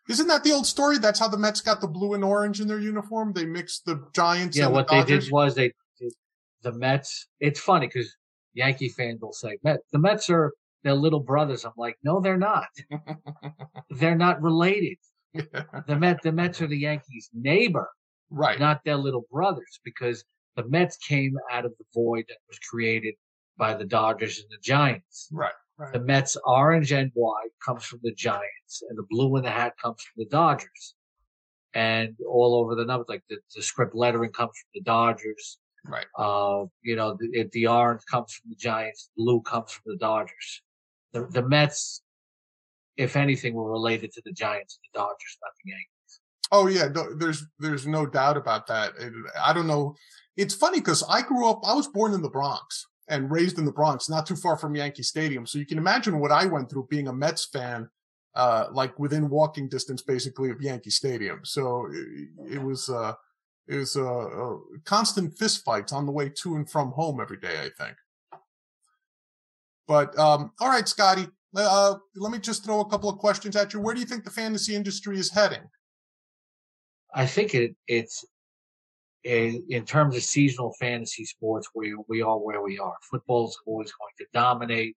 Isn't 0.08 0.28
that 0.28 0.44
the 0.44 0.52
old 0.52 0.66
story? 0.66 0.98
That's 0.98 1.18
how 1.18 1.28
the 1.28 1.36
Mets 1.36 1.60
got 1.60 1.80
the 1.80 1.88
blue 1.88 2.14
and 2.14 2.22
orange 2.22 2.60
in 2.60 2.68
their 2.68 2.78
uniform. 2.78 3.32
They 3.32 3.44
mixed 3.44 3.84
the 3.86 4.06
Giants. 4.14 4.56
Yeah, 4.56 4.68
what 4.68 4.86
the 4.88 5.02
they 5.02 5.04
did 5.04 5.30
was 5.32 5.54
they 5.54 5.72
the 6.62 6.72
Mets. 6.72 7.28
It's 7.40 7.60
funny 7.60 7.86
because 7.86 8.14
Yankee 8.54 8.88
fans 8.88 9.20
will 9.20 9.32
say 9.32 9.58
Met, 9.64 9.80
the 9.92 9.98
Mets 9.98 10.30
are 10.30 10.52
their 10.84 10.94
little 10.94 11.20
brothers. 11.20 11.64
I'm 11.64 11.72
like, 11.76 11.96
no, 12.04 12.20
they're 12.20 12.38
not. 12.38 12.68
they're 13.90 14.16
not 14.16 14.40
related. 14.40 14.96
the 15.34 15.96
Met 15.98 16.22
the 16.22 16.32
Mets 16.32 16.62
are 16.62 16.66
the 16.66 16.78
Yankees' 16.78 17.28
neighbor, 17.34 17.88
right? 18.30 18.58
Not 18.58 18.80
their 18.84 18.96
little 18.96 19.26
brothers, 19.30 19.80
because 19.84 20.24
the 20.54 20.66
Mets 20.68 20.96
came 20.96 21.36
out 21.52 21.64
of 21.64 21.72
the 21.78 21.84
void 21.92 22.24
that 22.28 22.38
was 22.48 22.58
created 22.58 23.14
by 23.58 23.74
the 23.74 23.84
Dodgers 23.84 24.38
and 24.38 24.48
the 24.50 24.58
Giants. 24.62 25.28
Right. 25.32 25.52
Right. 25.78 25.92
The 25.92 26.00
Mets 26.00 26.36
orange 26.44 26.92
and 26.92 27.10
white 27.14 27.50
comes 27.64 27.84
from 27.84 28.00
the 28.02 28.12
Giants, 28.12 28.82
and 28.88 28.96
the 28.96 29.06
blue 29.10 29.36
in 29.36 29.44
the 29.44 29.50
hat 29.50 29.74
comes 29.80 30.00
from 30.02 30.24
the 30.24 30.28
Dodgers. 30.30 30.94
And 31.74 32.16
all 32.26 32.54
over 32.54 32.74
the 32.74 32.86
numbers, 32.86 33.06
like 33.08 33.22
the, 33.28 33.36
the 33.54 33.62
script 33.62 33.94
lettering 33.94 34.32
comes 34.32 34.52
from 34.58 34.70
the 34.74 34.80
Dodgers. 34.80 35.58
Right. 35.84 36.06
Uh, 36.18 36.64
you 36.82 36.96
know, 36.96 37.16
the, 37.18 37.48
the 37.52 37.66
orange 37.66 38.02
comes 38.10 38.32
from 38.32 38.50
the 38.50 38.56
Giants, 38.56 39.10
blue 39.16 39.42
comes 39.42 39.72
from 39.72 39.92
the 39.92 39.98
Dodgers. 39.98 40.62
The, 41.12 41.26
the 41.26 41.42
Mets, 41.42 42.02
if 42.96 43.14
anything, 43.14 43.52
were 43.54 43.70
related 43.70 44.12
to 44.12 44.22
the 44.24 44.32
Giants 44.32 44.78
and 44.78 44.90
the 44.92 44.98
Dodgers, 44.98 45.38
not 45.42 45.52
the 45.62 45.70
Yankees. 45.70 46.20
Oh 46.52 46.68
yeah, 46.68 46.88
there's 47.18 47.44
there's 47.58 47.86
no 47.86 48.06
doubt 48.06 48.36
about 48.36 48.66
that. 48.68 48.92
I 49.44 49.52
don't 49.52 49.66
know. 49.66 49.96
It's 50.36 50.54
funny 50.54 50.78
because 50.78 51.02
I 51.08 51.22
grew 51.22 51.48
up. 51.48 51.60
I 51.64 51.74
was 51.74 51.88
born 51.88 52.14
in 52.14 52.22
the 52.22 52.30
Bronx, 52.30 52.86
and 53.08 53.30
raised 53.30 53.58
in 53.58 53.64
the 53.64 53.72
Bronx, 53.72 54.08
not 54.08 54.26
too 54.26 54.36
far 54.36 54.56
from 54.56 54.74
Yankee 54.74 55.02
Stadium. 55.02 55.46
So 55.46 55.58
you 55.58 55.66
can 55.66 55.78
imagine 55.78 56.18
what 56.18 56.32
I 56.32 56.46
went 56.46 56.68
through 56.68 56.88
being 56.90 57.08
a 57.08 57.12
Mets 57.12 57.46
fan, 57.46 57.88
uh, 58.34 58.66
like 58.72 58.98
within 58.98 59.28
walking 59.28 59.68
distance, 59.68 60.02
basically, 60.02 60.50
of 60.50 60.60
Yankee 60.60 60.90
Stadium. 60.90 61.40
So 61.44 61.86
it, 61.92 62.54
it 62.54 62.62
was, 62.62 62.88
uh, 62.88 63.14
it 63.68 63.76
was, 63.76 63.96
uh, 63.96 64.56
constant 64.84 65.36
fistfights 65.38 65.92
on 65.92 66.06
the 66.06 66.12
way 66.12 66.28
to 66.28 66.56
and 66.56 66.68
from 66.68 66.90
home 66.92 67.20
every 67.20 67.38
day, 67.38 67.60
I 67.60 67.70
think. 67.82 67.96
But, 69.86 70.18
um, 70.18 70.52
all 70.60 70.68
right, 70.68 70.88
Scotty, 70.88 71.28
uh, 71.54 71.94
let 72.16 72.32
me 72.32 72.38
just 72.38 72.64
throw 72.64 72.80
a 72.80 72.88
couple 72.88 73.08
of 73.08 73.18
questions 73.18 73.54
at 73.54 73.72
you. 73.72 73.80
Where 73.80 73.94
do 73.94 74.00
you 74.00 74.06
think 74.06 74.24
the 74.24 74.30
fantasy 74.30 74.74
industry 74.74 75.18
is 75.18 75.30
heading? 75.30 75.70
I 77.14 77.24
think 77.24 77.54
it, 77.54 77.76
it's 77.86 78.24
in 79.26 79.84
terms 79.84 80.16
of 80.16 80.22
seasonal 80.22 80.72
fantasy 80.78 81.24
sports, 81.24 81.68
we 81.74 81.96
we 82.08 82.22
are 82.22 82.38
where 82.38 82.62
we 82.62 82.78
are. 82.78 82.94
Football 83.10 83.48
is 83.48 83.58
always 83.66 83.92
going 83.92 84.12
to 84.18 84.26
dominate. 84.32 84.96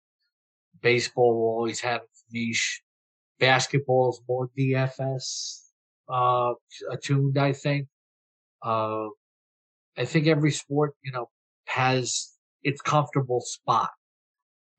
Baseball 0.82 1.34
will 1.34 1.56
always 1.58 1.80
have 1.82 2.02
its 2.02 2.24
niche. 2.32 2.82
Basketball 3.40 4.12
is 4.12 4.22
more 4.28 4.50
DFS 4.58 5.62
uh, 6.10 6.54
attuned, 6.92 7.38
I 7.38 7.54
think. 7.54 7.88
Uh, 8.62 9.08
I 9.98 10.06
think 10.06 10.28
every 10.28 10.52
sport, 10.52 10.94
you 11.02 11.12
know, 11.12 11.30
has 11.66 12.30
its 12.64 12.82
comfortable 12.82 13.42
spot. 13.42 13.90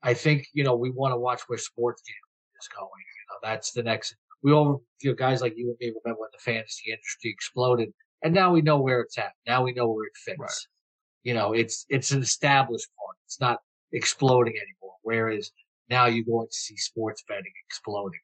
I 0.03 0.13
think, 0.13 0.47
you 0.53 0.63
know, 0.63 0.75
we 0.75 0.91
want 0.91 1.11
to 1.13 1.17
watch 1.17 1.41
where 1.47 1.57
sports 1.57 2.01
gambling 2.07 2.59
is 2.61 2.67
going. 2.69 2.87
You 2.87 3.25
know, 3.29 3.49
that's 3.49 3.71
the 3.71 3.83
next. 3.83 4.15
We 4.43 4.53
all, 4.53 4.83
you 5.01 5.09
know, 5.09 5.15
guys 5.15 5.41
like 5.41 5.57
you 5.57 5.69
and 5.69 5.77
me 5.79 5.93
remember 6.03 6.21
when 6.21 6.29
the 6.31 6.39
fantasy 6.39 6.91
industry 6.91 7.31
exploded 7.31 7.93
and 8.23 8.33
now 8.33 8.51
we 8.51 8.61
know 8.61 8.79
where 8.79 9.01
it's 9.01 9.17
at. 9.17 9.31
Now 9.47 9.63
we 9.63 9.73
know 9.73 9.87
where 9.87 10.05
it 10.05 10.15
fits. 10.15 10.39
Right. 10.39 10.51
You 11.23 11.33
know, 11.33 11.53
it's 11.53 11.85
it's 11.89 12.11
an 12.11 12.21
established 12.21 12.87
part. 12.97 13.17
It's 13.25 13.39
not 13.39 13.59
exploding 13.91 14.53
anymore. 14.53 14.95
Whereas 15.03 15.51
now 15.89 16.05
you're 16.05 16.25
going 16.25 16.47
to 16.47 16.55
see 16.55 16.77
sports 16.77 17.23
betting 17.27 17.51
exploding. 17.67 18.19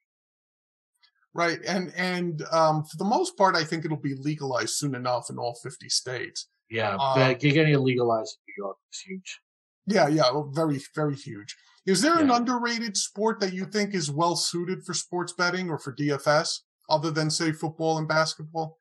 Right, 1.33 1.59
and 1.67 1.93
and 1.95 2.41
um, 2.51 2.83
for 2.83 2.97
the 2.97 3.05
most 3.05 3.37
part, 3.37 3.55
I 3.55 3.63
think 3.63 3.85
it'll 3.85 3.97
be 3.97 4.15
legalized 4.15 4.75
soon 4.75 4.95
enough 4.95 5.29
in 5.29 5.37
all 5.37 5.53
50 5.61 5.87
states. 5.89 6.47
Yeah, 6.69 6.95
um, 6.95 7.19
getting 7.37 7.73
it 7.73 7.79
legalized 7.79 8.37
in 8.39 8.53
New 8.53 8.65
York 8.65 8.77
is 8.91 8.99
huge. 9.01 9.39
Yeah, 9.85 10.07
yeah, 10.07 10.41
very, 10.51 10.81
very 10.95 11.15
huge. 11.15 11.55
Is 11.85 12.01
there 12.01 12.15
yeah. 12.15 12.21
an 12.21 12.31
underrated 12.31 12.97
sport 12.97 13.39
that 13.39 13.53
you 13.53 13.65
think 13.65 13.93
is 13.93 14.11
well 14.11 14.35
suited 14.35 14.83
for 14.83 14.93
sports 14.93 15.31
betting 15.31 15.69
or 15.69 15.77
for 15.77 15.95
DFS, 15.95 16.59
other 16.89 17.11
than 17.11 17.29
say 17.29 17.51
football 17.51 17.97
and 17.97 18.07
basketball? 18.07 18.79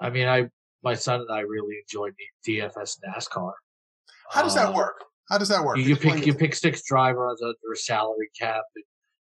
I 0.00 0.10
mean, 0.10 0.28
I 0.28 0.48
my 0.82 0.94
son 0.94 1.20
and 1.20 1.30
I 1.30 1.40
really 1.40 1.76
enjoyed 1.82 2.12
the 2.44 2.58
DFS 2.58 2.98
NASCAR. 3.06 3.52
How 4.30 4.42
does 4.42 4.54
that 4.54 4.68
um, 4.68 4.74
work? 4.74 5.02
How 5.28 5.38
does 5.38 5.48
that 5.48 5.64
work? 5.64 5.78
You, 5.78 5.84
you 5.84 5.96
pick 5.96 6.26
you 6.26 6.34
pick 6.34 6.54
six 6.54 6.82
drivers 6.82 7.40
under 7.42 7.72
a 7.72 7.76
salary 7.76 8.30
cap 8.38 8.62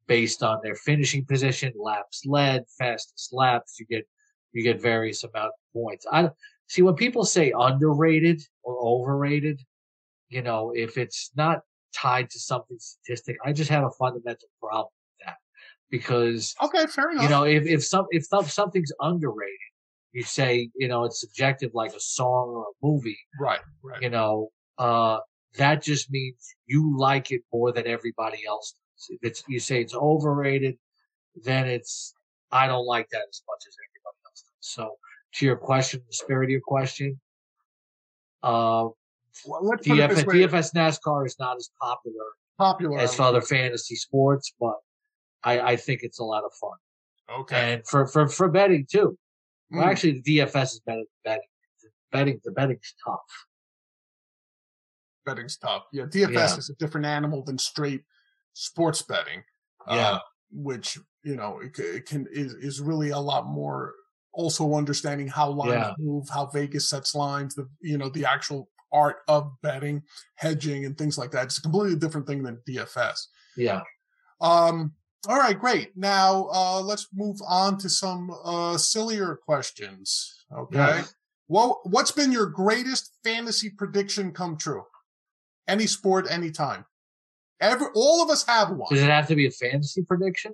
based 0.06 0.42
on 0.42 0.58
their 0.62 0.74
finishing 0.74 1.24
position, 1.24 1.72
laps 1.76 2.22
led, 2.26 2.64
fastest 2.78 3.32
laps. 3.32 3.76
You 3.78 3.86
get 3.86 4.06
you 4.52 4.62
get 4.62 4.80
various 4.80 5.24
amount 5.24 5.46
of 5.48 5.72
points. 5.72 6.06
I 6.10 6.30
see 6.68 6.82
when 6.82 6.94
people 6.94 7.24
say 7.24 7.52
underrated 7.56 8.42
or 8.62 8.78
overrated. 8.78 9.60
You 10.30 10.42
know, 10.42 10.72
if 10.74 10.96
it's 10.96 11.30
not 11.36 11.60
tied 11.94 12.30
to 12.30 12.40
something 12.40 12.78
statistic, 12.80 13.36
I 13.44 13.52
just 13.52 13.70
have 13.70 13.84
a 13.84 13.90
fundamental 13.90 14.48
problem 14.60 14.88
with 15.18 15.26
that 15.26 15.36
because 15.90 16.54
okay, 16.62 16.86
fair 16.86 17.10
enough. 17.10 17.24
You 17.24 17.28
know, 17.28 17.44
if 17.44 17.66
if 17.66 17.84
some 17.84 18.06
if 18.10 18.24
something's 18.24 18.92
underrated 19.00 19.58
you 20.14 20.22
say, 20.22 20.70
you 20.76 20.86
know, 20.86 21.04
it's 21.04 21.20
subjective 21.20 21.72
like 21.74 21.92
a 21.92 22.00
song 22.00 22.50
or 22.50 22.62
a 22.62 22.86
movie. 22.86 23.18
Right, 23.38 23.58
right. 23.82 24.00
You 24.00 24.10
know, 24.10 24.50
uh, 24.78 25.18
that 25.58 25.82
just 25.82 26.10
means 26.10 26.54
you 26.66 26.96
like 26.96 27.32
it 27.32 27.42
more 27.52 27.72
than 27.72 27.88
everybody 27.88 28.38
else 28.46 28.74
does. 28.74 29.08
If 29.10 29.18
it's, 29.28 29.44
you 29.48 29.58
say 29.58 29.80
it's 29.80 29.94
overrated, 29.94 30.76
then 31.42 31.66
it's, 31.66 32.14
I 32.52 32.68
don't 32.68 32.86
like 32.86 33.08
that 33.10 33.24
as 33.28 33.42
much 33.48 33.64
as 33.66 33.74
everybody 33.76 34.16
else 34.24 34.44
does. 34.44 34.44
So 34.60 34.94
to 35.34 35.46
your 35.46 35.56
question, 35.56 36.00
the 36.06 36.14
spirit 36.14 36.44
of 36.44 36.50
your 36.50 36.60
question, 36.60 37.20
uh, 38.44 38.86
well, 39.46 39.72
DFS, 39.82 40.24
DFS 40.26 40.74
NASCAR 40.74 41.26
is 41.26 41.34
not 41.40 41.56
as 41.56 41.70
popular, 41.82 42.26
popular 42.56 43.00
as 43.00 43.16
for 43.16 43.22
other 43.22 43.40
fantasy 43.40 43.96
sports, 43.96 44.54
but 44.60 44.76
I, 45.42 45.60
I 45.60 45.76
think 45.76 46.02
it's 46.04 46.20
a 46.20 46.24
lot 46.24 46.44
of 46.44 46.52
fun. 46.52 47.40
Okay. 47.40 47.72
And 47.72 47.86
for, 47.88 48.06
for, 48.06 48.28
for 48.28 48.48
betting 48.48 48.86
too. 48.88 49.18
Well, 49.74 49.84
mm. 49.84 49.90
actually, 49.90 50.22
the 50.24 50.38
DFS 50.38 50.64
is 50.64 50.80
better 50.84 50.98
than 50.98 51.06
betting. 51.24 51.48
Betting, 52.12 52.40
the 52.44 52.52
betting's 52.52 52.94
tough. 53.04 53.18
Betting's 55.26 55.56
tough. 55.56 55.84
Yeah, 55.92 56.04
DFS 56.04 56.32
yeah. 56.32 56.56
is 56.56 56.70
a 56.70 56.74
different 56.74 57.06
animal 57.06 57.42
than 57.42 57.58
straight 57.58 58.02
sports 58.52 59.02
betting. 59.02 59.42
Yeah, 59.88 60.12
uh, 60.12 60.18
which 60.52 60.98
you 61.24 61.36
know 61.36 61.60
it, 61.60 61.78
it, 61.78 62.06
can 62.06 62.26
is 62.30 62.54
is 62.54 62.80
really 62.80 63.10
a 63.10 63.18
lot 63.18 63.46
more. 63.46 63.94
Also 64.32 64.74
understanding 64.74 65.28
how 65.28 65.48
lines 65.48 65.72
yeah. 65.72 65.92
move, 65.98 66.28
how 66.28 66.46
Vegas 66.46 66.88
sets 66.88 67.14
lines, 67.14 67.54
the 67.54 67.68
you 67.80 67.98
know 67.98 68.08
the 68.08 68.24
actual 68.24 68.68
art 68.92 69.18
of 69.28 69.52
betting, 69.62 70.02
hedging, 70.36 70.84
and 70.84 70.96
things 70.96 71.18
like 71.18 71.30
that. 71.32 71.44
It's 71.44 71.58
a 71.58 71.62
completely 71.62 71.96
different 71.96 72.26
thing 72.26 72.42
than 72.42 72.60
DFS. 72.68 73.26
Yeah. 73.56 73.82
Um, 74.40 74.92
all 75.26 75.38
right, 75.38 75.58
great. 75.58 75.96
Now 75.96 76.48
uh, 76.52 76.80
let's 76.80 77.08
move 77.14 77.38
on 77.46 77.78
to 77.78 77.88
some 77.88 78.30
uh, 78.44 78.76
sillier 78.76 79.36
questions. 79.36 80.44
Okay. 80.56 80.76
Yeah. 80.76 81.04
Well, 81.48 81.80
what's 81.84 82.10
been 82.10 82.32
your 82.32 82.46
greatest 82.46 83.12
fantasy 83.22 83.70
prediction 83.70 84.32
come 84.32 84.56
true? 84.56 84.84
Any 85.68 85.86
sport, 85.86 86.26
anytime. 86.30 86.84
Every 87.60 87.86
all 87.94 88.22
of 88.22 88.30
us 88.30 88.44
have 88.46 88.70
one. 88.70 88.88
Does 88.90 89.02
it 89.02 89.10
have 89.10 89.28
to 89.28 89.36
be 89.36 89.46
a 89.46 89.50
fantasy 89.50 90.02
prediction? 90.02 90.52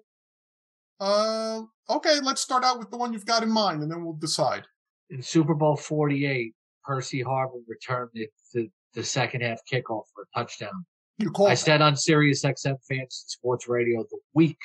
Uh, 0.99 1.63
okay. 1.89 2.21
Let's 2.21 2.41
start 2.41 2.65
out 2.65 2.79
with 2.79 2.91
the 2.91 2.97
one 2.97 3.13
you've 3.13 3.27
got 3.27 3.43
in 3.43 3.51
mind, 3.51 3.83
and 3.83 3.91
then 3.91 4.05
we'll 4.05 4.15
decide. 4.15 4.65
In 5.11 5.23
Super 5.23 5.55
Bowl 5.55 5.77
Forty 5.77 6.27
Eight, 6.27 6.55
Percy 6.85 7.23
Harvin 7.25 7.63
returned 7.67 8.11
the, 8.15 8.29
the, 8.55 8.69
the 8.95 9.03
second 9.03 9.43
half 9.43 9.61
kickoff 9.71 10.05
for 10.15 10.23
a 10.23 10.39
touchdown. 10.39 10.85
You 11.21 11.31
called. 11.31 11.51
I 11.51 11.55
said 11.55 11.83
on 11.83 11.97
Sirius 11.97 12.45
XM 12.45 12.77
Fantasy 12.89 13.25
Sports 13.27 13.69
Radio 13.69 14.05
the 14.11 14.19
week 14.35 14.59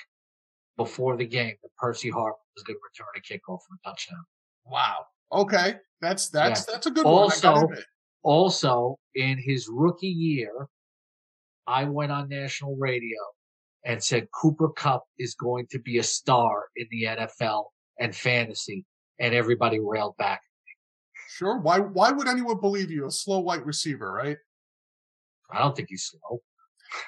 before 0.77 1.17
the 1.17 1.25
game 1.25 1.55
that 1.61 1.69
Percy 1.77 2.09
Harvin 2.09 2.33
was 2.55 2.63
going 2.63 2.77
to 2.77 2.81
return 2.83 3.07
a 3.15 3.19
kickoff 3.19 3.59
for 3.67 3.75
a 3.75 3.89
touchdown. 3.89 4.23
Wow. 4.65 5.05
Okay, 5.31 5.75
that's 6.01 6.29
that's 6.29 6.65
yeah. 6.67 6.73
that's 6.73 6.87
a 6.87 6.91
good 6.91 7.05
also, 7.05 7.53
one. 7.53 7.63
Also, 7.63 7.81
also 8.23 8.99
in 9.15 9.37
his 9.37 9.67
rookie 9.69 10.07
year, 10.07 10.67
I 11.67 11.85
went 11.85 12.11
on 12.11 12.29
national 12.29 12.75
radio 12.77 13.17
and 13.85 14.01
said 14.01 14.27
Cooper 14.31 14.69
Kupp 14.69 15.03
is 15.19 15.35
going 15.35 15.67
to 15.71 15.79
be 15.79 15.99
a 15.99 16.03
star 16.03 16.65
in 16.75 16.87
the 16.89 17.03
NFL 17.03 17.65
and 17.99 18.15
fantasy, 18.15 18.85
and 19.19 19.33
everybody 19.33 19.79
railed 19.79 20.17
back. 20.17 20.41
Sure. 21.29 21.59
Why? 21.59 21.79
Why 21.79 22.11
would 22.11 22.27
anyone 22.27 22.59
believe 22.61 22.91
you? 22.91 23.07
A 23.07 23.11
slow 23.11 23.39
white 23.39 23.65
receiver, 23.65 24.11
right? 24.11 24.37
I 25.51 25.59
don't 25.59 25.75
think 25.75 25.89
he's 25.89 26.05
slow. 26.05 26.41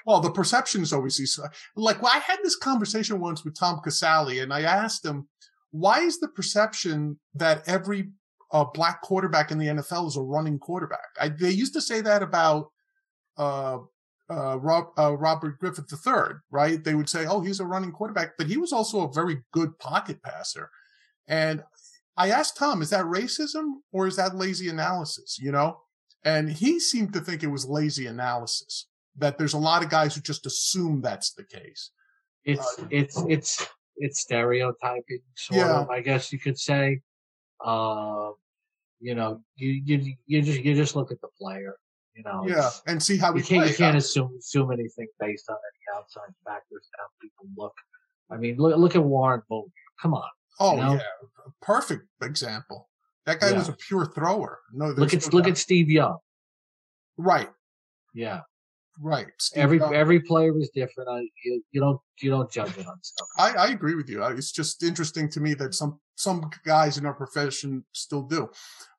Well, 0.06 0.20
the 0.20 0.32
perception 0.32 0.82
is 0.82 0.92
always 0.92 1.18
he's 1.18 1.40
like. 1.76 2.02
Well, 2.02 2.12
I 2.14 2.20
had 2.20 2.40
this 2.44 2.56
conversation 2.56 3.20
once 3.20 3.46
with 3.46 3.58
Tom 3.58 3.80
Casale, 3.84 4.40
and 4.40 4.52
I 4.54 4.62
asked 4.62 5.06
him, 5.06 5.28
"Why 5.72 6.00
is 6.00 6.20
the 6.20 6.28
perception 6.28 7.20
that 7.36 7.64
every 7.68 8.10
uh, 8.52 8.66
black 8.74 9.02
quarterback 9.02 9.52
in 9.52 9.58
the 9.60 9.68
NFL 9.68 10.08
is 10.08 10.18
a 10.18 10.22
running 10.22 10.60
quarterback?" 10.60 11.08
I, 11.20 11.30
they 11.30 11.52
used 11.52 11.74
to 11.74 11.82
say 11.82 12.02
that 12.02 12.24
about 12.24 12.72
uh, 13.38 13.78
uh, 14.30 14.58
Rob, 14.60 14.88
uh, 14.98 15.16
Robert 15.16 15.60
Griffin 15.60 15.86
III, 15.92 16.40
right? 16.52 16.84
They 16.84 16.96
would 16.96 17.10
say, 17.10 17.26
oh, 17.26 17.42
he's 17.42 17.60
a 17.60 17.66
running 17.66 17.92
quarterback, 17.92 18.32
but 18.38 18.48
he 18.48 18.58
was 18.58 18.74
also 18.74 19.02
a 19.02 19.14
very 19.14 19.38
good 19.54 19.78
pocket 19.80 20.22
passer. 20.22 20.70
And 21.28 21.64
I 22.18 22.32
asked 22.32 22.58
Tom, 22.58 22.82
is 22.82 22.90
that 22.90 23.06
racism 23.06 23.76
or 23.92 24.08
is 24.08 24.16
that 24.18 24.36
lazy 24.36 24.70
analysis? 24.70 25.38
You 25.40 25.52
know, 25.52 25.80
and 26.28 26.50
he 26.50 26.78
seemed 26.80 27.14
to 27.14 27.22
think 27.22 27.42
it 27.42 27.48
was 27.48 27.66
lazy 27.66 28.08
analysis. 28.08 28.88
That 29.16 29.38
there's 29.38 29.54
a 29.54 29.58
lot 29.58 29.82
of 29.82 29.90
guys 29.90 30.14
who 30.14 30.22
just 30.22 30.46
assume 30.46 31.02
that's 31.02 31.34
the 31.34 31.44
case. 31.44 31.92
It's 32.44 32.80
uh, 32.80 32.86
it's 32.92 33.24
it's 33.28 33.68
it's 33.96 34.20
stereotyping, 34.20 35.22
sort 35.36 35.60
yeah. 35.60 35.80
of. 35.80 35.90
I 35.90 36.02
guess 36.02 36.32
you 36.32 36.40
could 36.40 36.60
say. 36.60 37.02
Uh, 37.64 38.32
you 39.00 39.16
know, 39.16 39.42
you 39.56 39.82
you 39.86 40.16
you 40.26 40.42
just 40.42 40.60
you 40.60 40.76
just 40.76 40.96
look 40.96 41.12
at 41.12 41.22
the 41.22 41.30
player. 41.40 41.76
You 42.16 42.24
know, 42.24 42.44
yeah, 42.48 42.70
and 42.88 43.02
see 43.02 43.18
how 43.18 43.34
you 43.34 43.44
can't 43.44 43.70
you 43.70 43.76
can't 43.76 43.96
assume 43.96 44.36
assume 44.38 44.72
anything 44.72 45.08
based 45.20 45.50
on 45.50 45.56
any 45.56 45.98
outside 45.98 46.34
factors. 46.46 46.88
How 46.98 47.06
people 47.22 47.46
look. 47.56 47.74
I 48.30 48.38
mean, 48.38 48.58
look 48.58 48.78
look 48.78 48.96
at 48.96 49.04
Warren 49.04 49.42
Moon. 49.50 49.72
Come 50.02 50.14
on. 50.14 50.30
Oh 50.60 50.76
you 50.76 50.82
know? 50.82 50.94
yeah, 50.94 51.00
perfect 51.62 52.06
example. 52.22 52.90
That 53.28 53.42
guy 53.42 53.52
yeah. 53.52 53.58
was 53.58 53.68
a 53.68 53.74
pure 53.74 54.06
thrower. 54.06 54.60
No, 54.72 54.88
look 54.88 55.14
at 55.14 55.22
no 55.22 55.38
look 55.38 55.48
at 55.48 55.58
Steve 55.58 55.92
Young. 55.92 56.18
Right. 57.18 57.50
Yeah. 58.14 58.40
Right. 59.02 59.28
Steve 59.38 59.64
every 59.64 59.80
Young. 59.80 59.94
every 59.94 60.22
player 60.22 60.54
was 60.54 60.70
different. 60.70 61.10
I, 61.10 61.20
you, 61.44 61.62
you 61.72 61.82
don't 61.82 62.00
you 62.22 62.30
don't 62.30 62.50
judge 62.50 62.78
it 62.78 62.88
on 62.88 62.98
stuff. 63.04 63.28
I, 63.38 63.52
I 63.52 63.68
agree 63.68 63.96
with 63.96 64.10
you. 64.10 64.24
It's 64.24 64.54
just 64.54 64.82
interesting 64.82 65.30
to 65.32 65.42
me 65.42 65.54
that 65.56 65.76
some 65.76 66.00
some 66.16 66.50
guys 66.66 66.98
in 66.98 67.06
our 67.06 67.14
profession 67.14 67.84
still 67.92 68.24
do. 68.24 68.50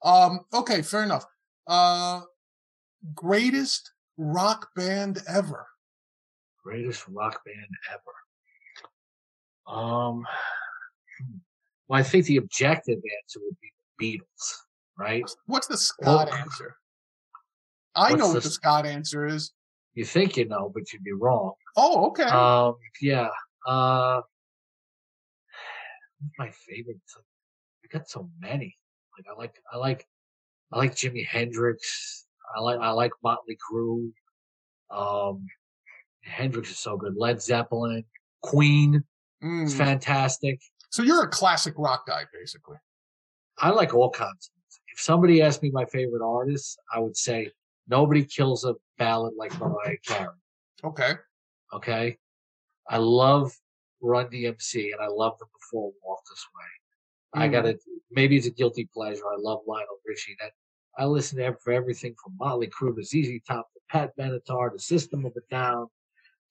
Um, 0.04 0.40
okay, 0.52 0.82
fair 0.82 1.04
enough. 1.04 1.24
Uh, 1.66 2.20
greatest 3.14 3.92
rock 4.18 4.68
band 4.76 5.22
ever. 5.26 5.66
Greatest 6.62 7.08
rock 7.08 7.40
band 7.46 7.70
ever. 7.90 9.74
Um, 9.78 10.26
well, 11.88 11.98
I 11.98 12.02
think 12.02 12.26
the 12.26 12.36
objective 12.36 12.98
answer 12.98 13.40
would 13.42 13.58
be 13.62 13.72
Beatles, 14.00 14.54
right? 14.98 15.28
What's 15.46 15.66
the 15.66 15.76
Scott 15.76 16.28
well, 16.28 16.34
answer? 16.34 16.76
I 17.94 18.14
know 18.14 18.28
what 18.28 18.42
the, 18.42 18.50
Scott 18.50 18.86
answer 18.86 19.26
is. 19.26 19.52
You 19.94 20.04
think 20.04 20.36
you 20.36 20.46
know, 20.46 20.70
but 20.72 20.92
you'd 20.92 21.02
be 21.02 21.12
wrong. 21.12 21.52
Oh, 21.76 22.06
okay. 22.08 22.24
Um, 22.24 22.76
yeah. 23.00 23.28
Uh, 23.66 24.20
my 26.38 26.50
favorite? 26.50 26.98
I 27.16 27.98
got 27.98 28.08
so 28.08 28.28
many. 28.40 28.76
Like 29.16 29.26
I 29.34 29.38
like, 29.38 29.54
I 29.72 29.76
like, 29.76 30.06
I 30.72 30.78
like 30.78 30.94
Jimi 30.94 31.26
Hendrix. 31.26 32.26
I 32.56 32.60
like, 32.60 32.78
I 32.78 32.90
like 32.90 33.12
Motley 33.22 33.58
Crue. 33.70 34.10
Um, 34.90 35.46
Hendrix 36.22 36.70
is 36.70 36.78
so 36.78 36.96
good. 36.96 37.14
Led 37.16 37.42
Zeppelin, 37.42 38.04
Queen, 38.42 39.02
mm. 39.42 39.64
it's 39.64 39.74
fantastic. 39.74 40.60
So 40.90 41.02
you're 41.02 41.24
a 41.24 41.28
classic 41.28 41.74
rock 41.76 42.06
guy, 42.06 42.22
basically. 42.32 42.76
I 43.60 43.70
like 43.70 43.94
all 43.94 44.10
kinds. 44.10 44.50
If 44.92 45.00
somebody 45.00 45.42
asked 45.42 45.62
me 45.62 45.70
my 45.70 45.84
favorite 45.86 46.24
artist, 46.24 46.78
I 46.92 46.98
would 46.98 47.16
say 47.16 47.50
nobody 47.88 48.24
kills 48.24 48.64
a 48.64 48.74
ballad 48.98 49.34
like 49.36 49.58
Mariah 49.58 49.96
Carey. 50.06 50.28
Okay. 50.84 51.12
Okay. 51.72 52.18
I 52.88 52.96
love 52.98 53.52
Run 54.00 54.26
DMC 54.26 54.92
and 54.92 55.00
I 55.00 55.08
love 55.08 55.38
them 55.38 55.48
before 55.60 55.92
Walk 56.04 56.20
This 56.28 56.46
Way. 56.56 57.40
Mm. 57.40 57.44
I 57.44 57.48
gotta, 57.48 57.78
Maybe 58.10 58.36
it's 58.36 58.46
a 58.46 58.50
guilty 58.50 58.88
pleasure. 58.92 59.22
I 59.26 59.36
love 59.38 59.60
Lionel 59.66 59.98
Richie. 60.06 60.36
That 60.40 60.52
I 60.96 61.04
listen 61.04 61.38
to 61.38 61.56
for 61.62 61.72
everything 61.72 62.14
from 62.22 62.34
Motley 62.38 62.68
Crue 62.68 62.96
to 62.96 63.02
ZZ 63.02 63.40
Top 63.46 63.68
to 63.74 63.80
Pat 63.90 64.12
Benatar 64.18 64.72
to 64.72 64.78
System 64.78 65.26
of 65.26 65.32
a 65.36 65.40
Down 65.50 65.88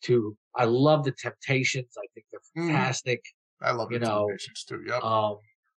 to 0.04 0.38
I 0.56 0.66
love 0.66 1.04
the 1.04 1.12
Temptations. 1.12 1.96
I 1.98 2.06
think 2.14 2.28
they're 2.32 2.64
mm. 2.64 2.68
fantastic. 2.68 3.20
Mm. 3.64 3.68
I 3.68 3.72
love 3.72 3.92
you 3.92 4.00
know, 4.00 4.30
too. 4.68 4.84
Yep. 4.86 5.04
Um, 5.04 5.38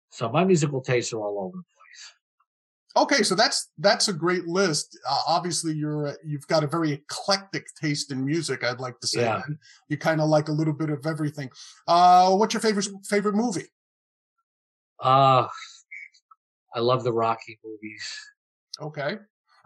so 0.09 0.29
my 0.29 0.43
musical 0.43 0.81
tastes 0.81 1.13
are 1.13 1.19
all 1.19 1.39
over 1.39 1.57
the 1.57 1.63
place. 1.63 3.03
Okay, 3.03 3.23
so 3.23 3.35
that's 3.35 3.69
that's 3.77 4.07
a 4.07 4.13
great 4.13 4.47
list. 4.47 4.97
Uh, 5.07 5.21
obviously, 5.27 5.73
you're 5.73 6.15
you've 6.25 6.47
got 6.47 6.63
a 6.63 6.67
very 6.67 6.91
eclectic 6.91 7.67
taste 7.79 8.11
in 8.11 8.25
music. 8.25 8.63
I'd 8.63 8.79
like 8.79 8.99
to 9.01 9.07
say 9.07 9.21
yeah. 9.21 9.41
you 9.87 9.97
kind 9.97 10.21
of 10.21 10.29
like 10.29 10.47
a 10.49 10.51
little 10.51 10.73
bit 10.73 10.89
of 10.89 11.05
everything. 11.05 11.49
Uh, 11.87 12.35
what's 12.35 12.53
your 12.53 12.61
favorite 12.61 12.87
favorite 13.05 13.35
movie? 13.35 13.67
Uh 15.01 15.47
I 16.75 16.79
love 16.79 17.03
the 17.03 17.13
Rocky 17.13 17.59
movies. 17.63 18.19
Okay, 18.81 19.17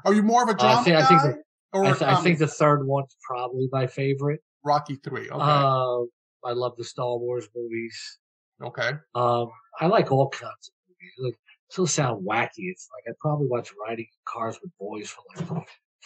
are 0.05 0.13
you 0.13 0.23
more 0.23 0.43
of 0.43 0.49
a 0.49 0.53
drama 0.53 0.75
uh, 0.75 0.79
I 0.79 0.83
think, 0.83 0.97
guy? 0.97 1.03
I 1.03 1.07
think 1.07 1.21
the, 1.21 1.43
or 1.77 1.85
I, 1.85 1.91
th- 1.91 2.01
I 2.01 2.15
think 2.21 2.39
the 2.39 2.47
third 2.47 2.85
one's 2.85 3.15
probably 3.27 3.67
my 3.71 3.87
favorite. 3.87 4.41
Rocky 4.63 4.95
three. 4.95 5.29
Okay. 5.29 5.39
Uh, 5.39 6.01
I 6.45 6.51
love 6.51 6.75
the 6.77 6.83
Star 6.83 7.17
Wars 7.17 7.47
movies. 7.55 8.19
Okay. 8.63 8.91
Um, 9.15 9.49
I 9.79 9.87
like 9.87 10.11
all 10.11 10.29
kinds 10.29 10.69
of 10.69 10.73
movies. 10.87 11.13
Like, 11.19 11.39
still 11.69 11.87
sound 11.87 12.25
wacky. 12.25 12.69
It's 12.69 12.87
like 12.93 13.11
I 13.13 13.17
probably 13.19 13.47
watched 13.47 13.73
Riding 13.87 14.05
in 14.05 14.21
Cars 14.27 14.57
with 14.61 14.71
Boys 14.79 15.09
for 15.09 15.21
like 15.35 15.47
the 15.47 15.55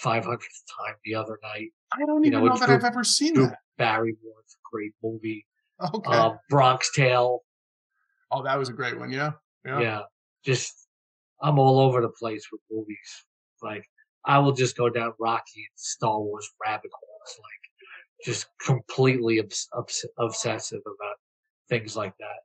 500th 0.04 0.24
time 0.30 0.96
the 1.06 1.16
other 1.16 1.40
night. 1.44 1.70
I 1.94 2.06
don't 2.06 2.26
even 2.26 2.40
know, 2.40 2.46
know 2.48 2.58
that 2.58 2.66
Drew, 2.68 2.76
I've 2.76 2.84
ever 2.84 3.04
seen 3.04 3.34
Drew 3.34 3.48
that. 3.48 3.58
Barrymore, 3.78 4.40
it's 4.44 4.56
a 4.56 4.64
great 4.72 4.94
movie. 5.04 5.46
Okay. 5.94 6.12
Um, 6.12 6.40
Bronx 6.50 6.92
Tale. 6.96 7.42
Oh, 8.32 8.44
that 8.44 8.58
was 8.58 8.70
a 8.70 8.74
great 8.74 8.98
one. 9.00 9.12
Yeah. 9.12 9.34
Yeah. 9.66 9.80
Yeah. 9.80 10.02
Just, 10.44 10.88
I'm 11.42 11.60
all 11.60 11.80
over 11.80 12.02
the 12.02 12.10
place 12.10 12.48
with 12.52 12.62
movies. 12.72 13.26
Like, 13.62 13.86
I 14.26 14.40
will 14.40 14.54
just 14.54 14.76
go 14.76 14.90
down 14.90 15.14
Rocky 15.20 15.60
and 15.60 15.76
Star 15.76 16.20
Wars 16.20 16.50
rabbit 16.66 16.92
holes. 16.94 17.38
Like, 17.40 18.26
just 18.26 18.48
completely 18.66 19.40
obs- 19.40 19.68
obs- 19.74 20.06
obsessive 20.18 20.82
about 20.82 21.16
things 21.70 21.96
like 21.96 22.14
that. 22.18 22.40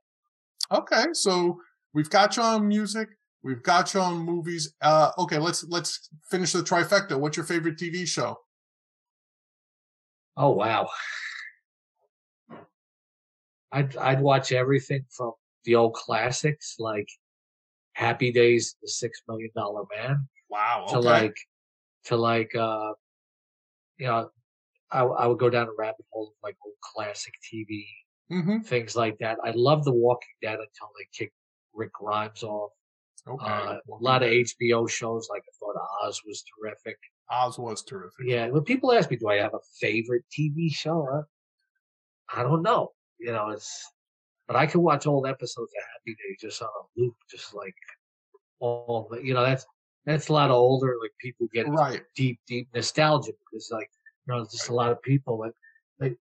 Okay, 0.73 1.05
so 1.13 1.59
we've 1.93 2.09
got 2.09 2.35
you 2.35 2.43
on 2.43 2.67
music, 2.67 3.09
we've 3.43 3.61
got 3.61 3.93
you 3.93 3.99
on 3.99 4.17
movies. 4.17 4.73
Uh, 4.81 5.11
okay, 5.19 5.37
let's 5.37 5.63
let's 5.65 6.09
finish 6.31 6.51
the 6.51 6.63
trifecta. 6.63 7.19
What's 7.19 7.37
your 7.37 7.45
favorite 7.45 7.77
TV 7.77 8.07
show? 8.07 8.39
Oh 10.35 10.49
wow, 10.49 10.89
I'd 13.71 13.95
I'd 13.97 14.21
watch 14.21 14.51
everything 14.51 15.05
from 15.09 15.33
the 15.65 15.75
old 15.75 15.93
classics 15.93 16.77
like 16.79 17.07
Happy 17.93 18.31
Days, 18.31 18.75
The 18.81 18.87
Six 18.87 19.21
Million 19.27 19.51
Dollar 19.55 19.83
Man. 19.95 20.27
Wow. 20.49 20.85
Okay. 20.87 20.93
To 20.93 20.99
like 20.99 21.35
to 22.05 22.17
like 22.17 22.55
uh 22.55 22.93
you 23.97 24.07
know 24.07 24.29
I, 24.91 25.01
I 25.01 25.27
would 25.27 25.39
go 25.39 25.49
down 25.49 25.67
a 25.67 25.73
rabbit 25.77 26.05
hole 26.11 26.29
of 26.29 26.33
like 26.43 26.55
old 26.65 26.75
classic 26.81 27.33
TV, 27.43 27.85
mm-hmm. 28.31 28.59
things 28.59 28.95
like 28.95 29.17
that. 29.19 29.37
I 29.43 29.51
love 29.55 29.83
The 29.83 29.91
Walking 29.91 30.35
Dead 30.41 30.53
until 30.53 30.89
they 30.97 31.07
kicked 31.13 31.35
Rick 31.73 31.93
Grimes 31.93 32.43
off. 32.43 32.71
Okay. 33.27 33.45
Uh, 33.45 33.75
a 33.75 34.01
lot 34.01 34.21
of 34.21 34.29
HBO 34.29 34.89
shows, 34.89 35.29
like 35.29 35.43
I 35.43 35.53
thought 35.59 35.81
Oz 36.03 36.21
was 36.25 36.43
terrific. 36.43 36.97
Oz 37.31 37.57
was 37.57 37.83
terrific. 37.83 38.25
Yeah. 38.25 38.47
When 38.49 38.63
people 38.63 38.91
ask 38.91 39.09
me, 39.09 39.17
do 39.17 39.29
I 39.29 39.35
have 39.35 39.53
a 39.53 39.59
favorite 39.79 40.23
TV 40.37 40.73
show? 40.73 41.07
Huh? 41.09 41.21
I 42.35 42.43
don't 42.43 42.63
know. 42.63 42.91
You 43.19 43.31
know, 43.31 43.51
it's, 43.51 43.89
but 44.47 44.57
I 44.57 44.65
can 44.65 44.81
watch 44.81 45.07
old 45.07 45.25
episodes 45.25 45.71
of 45.77 45.83
Happy 45.93 46.17
Days 46.17 46.37
just 46.41 46.61
on 46.61 46.67
a 46.67 46.99
loop, 47.01 47.15
just 47.31 47.53
like 47.53 47.75
all, 48.59 49.09
you 49.23 49.33
know, 49.33 49.43
that's, 49.43 49.65
that's 50.05 50.27
a 50.27 50.33
lot 50.33 50.49
of 50.49 50.57
older, 50.57 50.97
like 51.01 51.11
people 51.21 51.47
get 51.53 51.69
right. 51.69 52.01
deep, 52.13 52.41
deep 52.45 52.67
nostalgia 52.73 53.31
because 53.39 53.69
like 53.71 53.89
you 54.27 54.33
know, 54.33 54.43
just 54.45 54.69
a 54.69 54.73
lot 54.73 54.91
of 54.91 55.01
people 55.01 55.37
that, 55.39 55.53
like, 55.99 56.17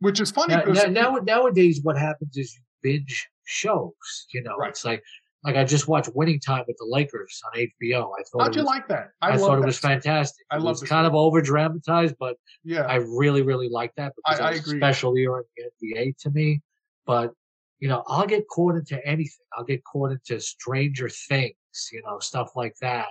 which 0.00 0.20
is 0.20 0.30
funny. 0.30 0.54
Now, 0.54 0.84
now, 0.84 1.16
nowadays, 1.16 1.80
what 1.82 1.98
happens 1.98 2.36
is 2.36 2.54
you 2.54 2.62
binge 2.82 3.28
shows. 3.44 3.92
You 4.32 4.42
know, 4.42 4.56
right. 4.56 4.70
it's 4.70 4.84
like 4.84 5.02
like 5.44 5.56
I 5.56 5.64
just 5.64 5.86
watched 5.88 6.10
Winning 6.14 6.40
Time 6.40 6.64
with 6.66 6.76
the 6.78 6.86
Lakers 6.86 7.40
on 7.46 7.60
HBO. 7.60 8.10
I 8.18 8.22
thought. 8.24 8.42
How'd 8.42 8.56
you 8.56 8.62
was, 8.62 8.66
like 8.66 8.88
that? 8.88 9.10
I, 9.22 9.32
I 9.32 9.36
thought 9.36 9.58
it 9.58 9.64
was 9.64 9.78
fantastic. 9.78 10.44
I 10.50 10.58
love 10.58 10.82
it. 10.82 10.88
kind 10.88 11.06
of 11.06 11.14
over 11.14 11.40
dramatized, 11.40 12.16
but 12.18 12.36
yeah, 12.64 12.82
I 12.82 12.96
really 12.96 13.42
really 13.42 13.68
like 13.68 13.92
that 13.96 14.12
because 14.16 14.40
I, 14.40 14.48
I 14.48 14.52
agree. 14.52 14.78
special 14.78 15.16
year 15.16 15.38
in 15.38 15.44
the 15.80 15.94
NBA 15.94 16.18
to 16.18 16.30
me. 16.30 16.62
But 17.06 17.32
you 17.78 17.88
know, 17.88 18.02
I'll 18.06 18.26
get 18.26 18.48
caught 18.48 18.74
into 18.74 19.04
anything. 19.06 19.46
I'll 19.56 19.64
get 19.64 19.84
caught 19.84 20.10
into 20.12 20.40
Stranger 20.40 21.08
Things. 21.08 21.54
You 21.92 22.02
know, 22.02 22.18
stuff 22.18 22.52
like 22.56 22.74
that 22.80 23.08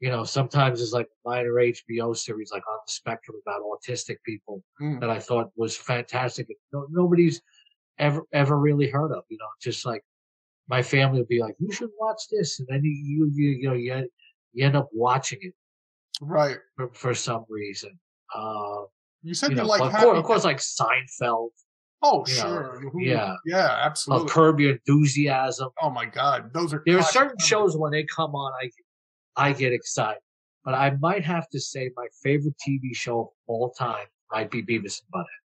you 0.00 0.10
know, 0.10 0.24
sometimes 0.24 0.80
it's 0.80 0.92
like 0.92 1.08
minor 1.24 1.54
HBO 1.54 2.16
series, 2.16 2.52
like 2.52 2.66
on 2.68 2.78
the 2.86 2.92
spectrum 2.92 3.36
about 3.44 3.62
autistic 3.62 4.16
people 4.24 4.62
mm. 4.80 5.00
that 5.00 5.10
I 5.10 5.18
thought 5.18 5.50
was 5.56 5.76
fantastic. 5.76 6.46
No, 6.72 6.86
nobody's 6.90 7.42
ever, 7.98 8.22
ever 8.32 8.58
really 8.58 8.88
heard 8.88 9.12
of, 9.12 9.24
you 9.28 9.38
know, 9.38 9.46
just 9.60 9.84
like 9.84 10.04
my 10.68 10.82
family 10.82 11.18
would 11.18 11.28
be 11.28 11.40
like, 11.40 11.56
you 11.58 11.72
should 11.72 11.90
watch 11.98 12.22
this. 12.30 12.60
And 12.60 12.68
then 12.70 12.84
you, 12.84 12.92
you, 12.92 13.30
you, 13.34 13.50
you 13.50 13.68
know, 13.68 13.74
you, 13.74 14.08
you 14.52 14.64
end 14.64 14.76
up 14.76 14.88
watching 14.92 15.38
it. 15.42 15.54
Right. 16.20 16.58
For, 16.76 16.90
for 16.94 17.14
some 17.14 17.44
reason. 17.48 17.98
Uh, 18.34 18.82
you 19.22 19.34
said 19.34 19.50
you, 19.50 19.56
know, 19.56 19.66
like, 19.66 19.80
of 19.80 19.92
course, 19.92 20.18
of 20.18 20.24
course, 20.24 20.44
like 20.44 20.58
Seinfeld. 20.58 21.48
Oh, 22.02 22.24
sure. 22.24 22.80
Know, 22.80 22.90
yeah. 23.00 23.34
Yeah, 23.44 23.76
absolutely. 23.82 24.28
Curb 24.28 24.60
Your 24.60 24.72
Enthusiasm. 24.72 25.70
Oh 25.82 25.90
my 25.90 26.04
God. 26.06 26.52
Those 26.52 26.72
are, 26.72 26.84
there 26.86 26.98
are 26.98 27.02
certain 27.02 27.38
shows 27.38 27.76
when 27.76 27.90
they 27.90 28.04
come 28.04 28.36
on, 28.36 28.52
I 28.62 28.70
I 29.38 29.52
get 29.52 29.72
excited. 29.72 30.20
but 30.64 30.74
I 30.74 30.90
might 31.00 31.24
have 31.24 31.48
to 31.50 31.60
say 31.60 31.90
my 31.96 32.06
favorite 32.22 32.56
TV 32.66 32.94
show 32.94 33.20
of 33.20 33.28
all 33.46 33.70
time 33.70 34.06
might 34.32 34.50
be 34.50 34.62
Beavis 34.62 35.00
and 35.00 35.08
Butthead. 35.14 35.42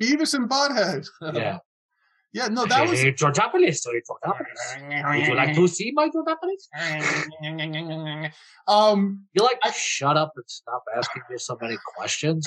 Beavis 0.00 0.34
and 0.34 0.48
Butthead. 0.48 1.06
Yeah. 1.34 1.58
yeah, 2.32 2.48
no, 2.48 2.64
that 2.64 2.88
was. 2.88 3.00
Hey, 3.02 3.12
Georgiopolis, 3.12 3.84
hey, 3.84 4.00
Georgiopolis. 4.08 5.16
Would 5.18 5.26
you 5.26 5.34
like 5.34 5.54
to 5.54 5.68
see 5.68 5.92
my 5.92 6.08
Georgiopolis? 6.08 6.68
um, 8.68 9.26
You're 9.34 9.44
like, 9.44 9.60
shut 9.74 10.16
up 10.16 10.32
and 10.36 10.44
stop 10.46 10.84
asking 10.96 11.22
me 11.28 11.36
so 11.38 11.58
many 11.60 11.76
questions. 11.96 12.46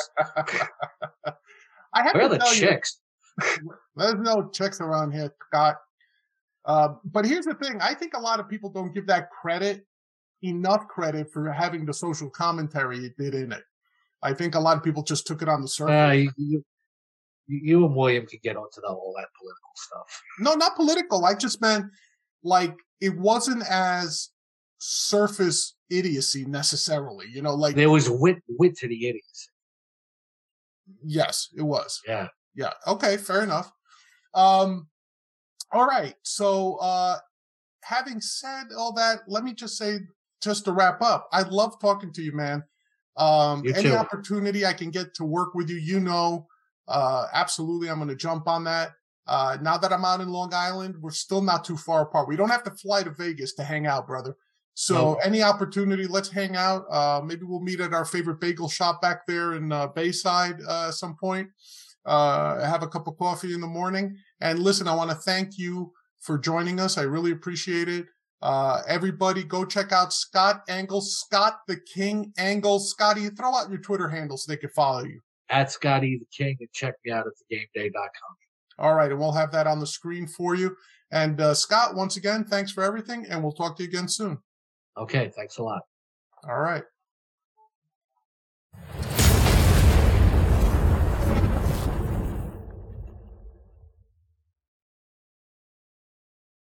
I 1.94 2.04
have 2.04 2.14
Where 2.14 2.24
are 2.24 2.30
to 2.30 2.36
the 2.36 2.38
tell 2.40 2.54
you, 2.54 2.60
chicks? 2.62 3.00
There's 3.96 4.16
no 4.16 4.50
chicks 4.54 4.82
around 4.82 5.12
here, 5.12 5.32
Scott. 5.48 5.76
Uh, 6.66 6.96
but 7.04 7.26
here's 7.26 7.46
the 7.46 7.54
thing: 7.54 7.80
I 7.80 7.94
think 7.94 8.16
a 8.16 8.20
lot 8.20 8.40
of 8.40 8.50
people 8.50 8.70
don't 8.70 8.94
give 8.94 9.06
that 9.08 9.30
credit 9.30 9.86
enough 10.48 10.88
credit 10.88 11.32
for 11.32 11.52
having 11.52 11.86
the 11.86 11.94
social 11.94 12.30
commentary 12.30 13.06
it 13.06 13.18
did 13.18 13.34
in 13.36 13.52
it. 13.52 13.64
I 14.22 14.34
think 14.34 14.56
a 14.56 14.60
lot 14.60 14.78
of 14.78 14.84
people 14.84 15.04
just 15.04 15.28
took 15.28 15.42
it 15.42 15.50
on 15.50 15.62
the 15.62 15.68
surface. 15.68 15.94
Uh, 15.94 16.32
you, 16.38 16.64
you, 17.48 17.86
and 17.86 17.96
William 17.96 18.26
can 18.26 18.40
get 18.44 18.56
onto 18.58 18.82
the, 18.82 18.88
all 18.88 19.14
that 19.18 19.28
political 19.40 19.70
stuff. 19.76 20.22
no, 20.40 20.54
not 20.54 20.76
political. 20.76 21.26
I 21.26 21.36
just 21.36 21.62
meant 21.62 21.86
like 22.44 22.76
it 23.02 23.16
wasn't 23.18 23.64
as 23.70 24.30
surface 24.80 25.76
idiocy 25.90 26.46
necessarily. 26.46 27.28
You 27.32 27.42
know, 27.42 27.54
like 27.54 27.76
There 27.76 27.90
was 27.90 28.10
wit, 28.10 28.38
wit 28.48 28.76
to 28.78 28.88
the 28.88 29.08
idiots. 29.08 29.50
yes, 31.04 31.50
it 31.56 31.62
was. 31.64 32.02
Yeah. 32.08 32.28
Yeah. 32.56 32.74
Okay. 32.88 33.18
Fair 33.18 33.44
enough. 33.44 33.72
Um, 34.34 34.88
all 35.72 35.86
right. 35.86 36.16
So, 36.24 36.76
uh, 36.78 37.18
having 37.84 38.22
said 38.22 38.66
all 38.78 38.94
that, 38.94 39.20
let 39.28 39.44
me 39.44 39.54
just 39.54 39.78
say, 39.78 40.00
just 40.42 40.66
to 40.66 40.72
wrap 40.72 41.02
up, 41.02 41.28
I 41.32 41.44
love 41.44 41.80
talking 41.80 42.12
to 42.14 42.22
you, 42.22 42.34
man. 42.34 42.64
Um, 43.18 43.64
You 43.64 43.74
any 43.74 43.90
too. 43.90 43.96
opportunity 43.96 44.66
I 44.66 44.74
can 44.74 44.92
get 44.92 45.14
to 45.16 45.24
work 45.26 45.56
with 45.56 45.70
you, 45.70 45.78
you 45.78 46.00
know, 46.00 46.48
uh, 46.88 47.28
absolutely, 47.34 47.90
I'm 47.90 47.98
going 47.98 48.10
to 48.10 48.16
jump 48.16 48.48
on 48.48 48.64
that. 48.66 48.92
Uh, 49.28 49.58
now 49.62 49.78
that 49.78 49.92
I'm 49.92 50.06
out 50.06 50.22
in 50.22 50.30
Long 50.30 50.54
Island, 50.54 50.96
we're 51.00 51.12
still 51.12 51.42
not 51.42 51.66
too 51.66 51.78
far 51.78 52.04
apart. 52.04 52.28
We 52.28 52.36
don't 52.36 52.50
have 52.50 52.64
to 52.66 52.72
fly 52.72 53.04
to 53.04 53.10
Vegas 53.10 53.54
to 53.54 53.64
hang 53.64 53.88
out, 53.88 54.06
brother. 54.06 54.36
So 54.76 54.94
Nope. 54.94 55.20
any 55.24 55.42
opportunity, 55.42 56.06
let's 56.06 56.30
hang 56.30 56.56
out. 56.56 56.86
Uh, 56.92 57.22
maybe 57.24 57.44
we'll 57.46 57.62
meet 57.62 57.80
at 57.80 57.94
our 57.94 58.06
favorite 58.06 58.40
bagel 58.42 58.68
shop 58.68 59.02
back 59.02 59.26
there 59.26 59.54
in 59.54 59.72
uh, 59.72 59.88
Bayside 59.88 60.60
uh, 60.68 60.90
at 60.90 60.94
some 60.96 61.16
point 61.16 61.50
uh, 62.06 62.64
have 62.66 62.84
a 62.84 62.88
cup 62.88 63.08
of 63.08 63.18
coffee 63.18 63.54
in 63.54 63.62
the 63.62 63.68
morning. 63.68 64.16
And 64.42 64.60
listen, 64.60 64.88
I 64.88 64.96
want 64.96 65.10
to 65.10 65.16
thank 65.16 65.58
you 65.58 65.92
for 66.20 66.38
joining 66.38 66.80
us. 66.80 66.98
I 66.98 67.04
really 67.04 67.32
appreciate 67.32 67.90
it. 67.90 68.06
Uh, 68.42 68.82
everybody 68.88 69.44
go 69.44 69.66
check 69.66 69.92
out 69.92 70.14
Scott 70.14 70.64
Engel, 70.68 71.02
Scott 71.02 71.62
the 71.68 71.78
King 71.78 72.32
Engel. 72.38 72.80
Scotty, 72.80 73.30
throw 73.30 73.56
out 73.56 73.70
your 73.70 73.80
Twitter 73.80 74.08
handle 74.08 74.38
so 74.38 74.52
they 74.52 74.58
can 74.58 74.70
follow 74.70 75.04
you. 75.04 75.20
At 75.50 75.72
Scotty 75.72 76.18
the 76.18 76.26
King 76.36 76.58
and 76.60 76.70
check 76.74 76.96
me 77.06 77.12
out 77.12 77.26
at 77.28 77.34
thegameday.com. 77.52 78.36
All 78.78 78.96
right. 78.96 79.12
And 79.12 79.20
we'll 79.20 79.32
have 79.32 79.52
that 79.52 79.68
on 79.68 79.80
the 79.80 79.88
screen 79.88 80.28
for 80.28 80.56
you. 80.56 80.76
And 81.12 81.40
uh, 81.40 81.54
Scott, 81.54 81.96
once 81.96 82.18
again, 82.18 82.44
thanks 82.44 82.72
for 82.72 82.84
everything. 82.84 83.26
And 83.30 83.42
we'll 83.42 83.54
talk 83.54 83.78
to 83.78 83.84
you 83.84 83.90
again 83.90 84.08
soon. 84.08 84.38
Okay. 84.98 85.32
Thanks 85.36 85.58
a 85.58 85.64
lot. 85.64 85.82
All 86.48 86.60
right. 86.60 86.84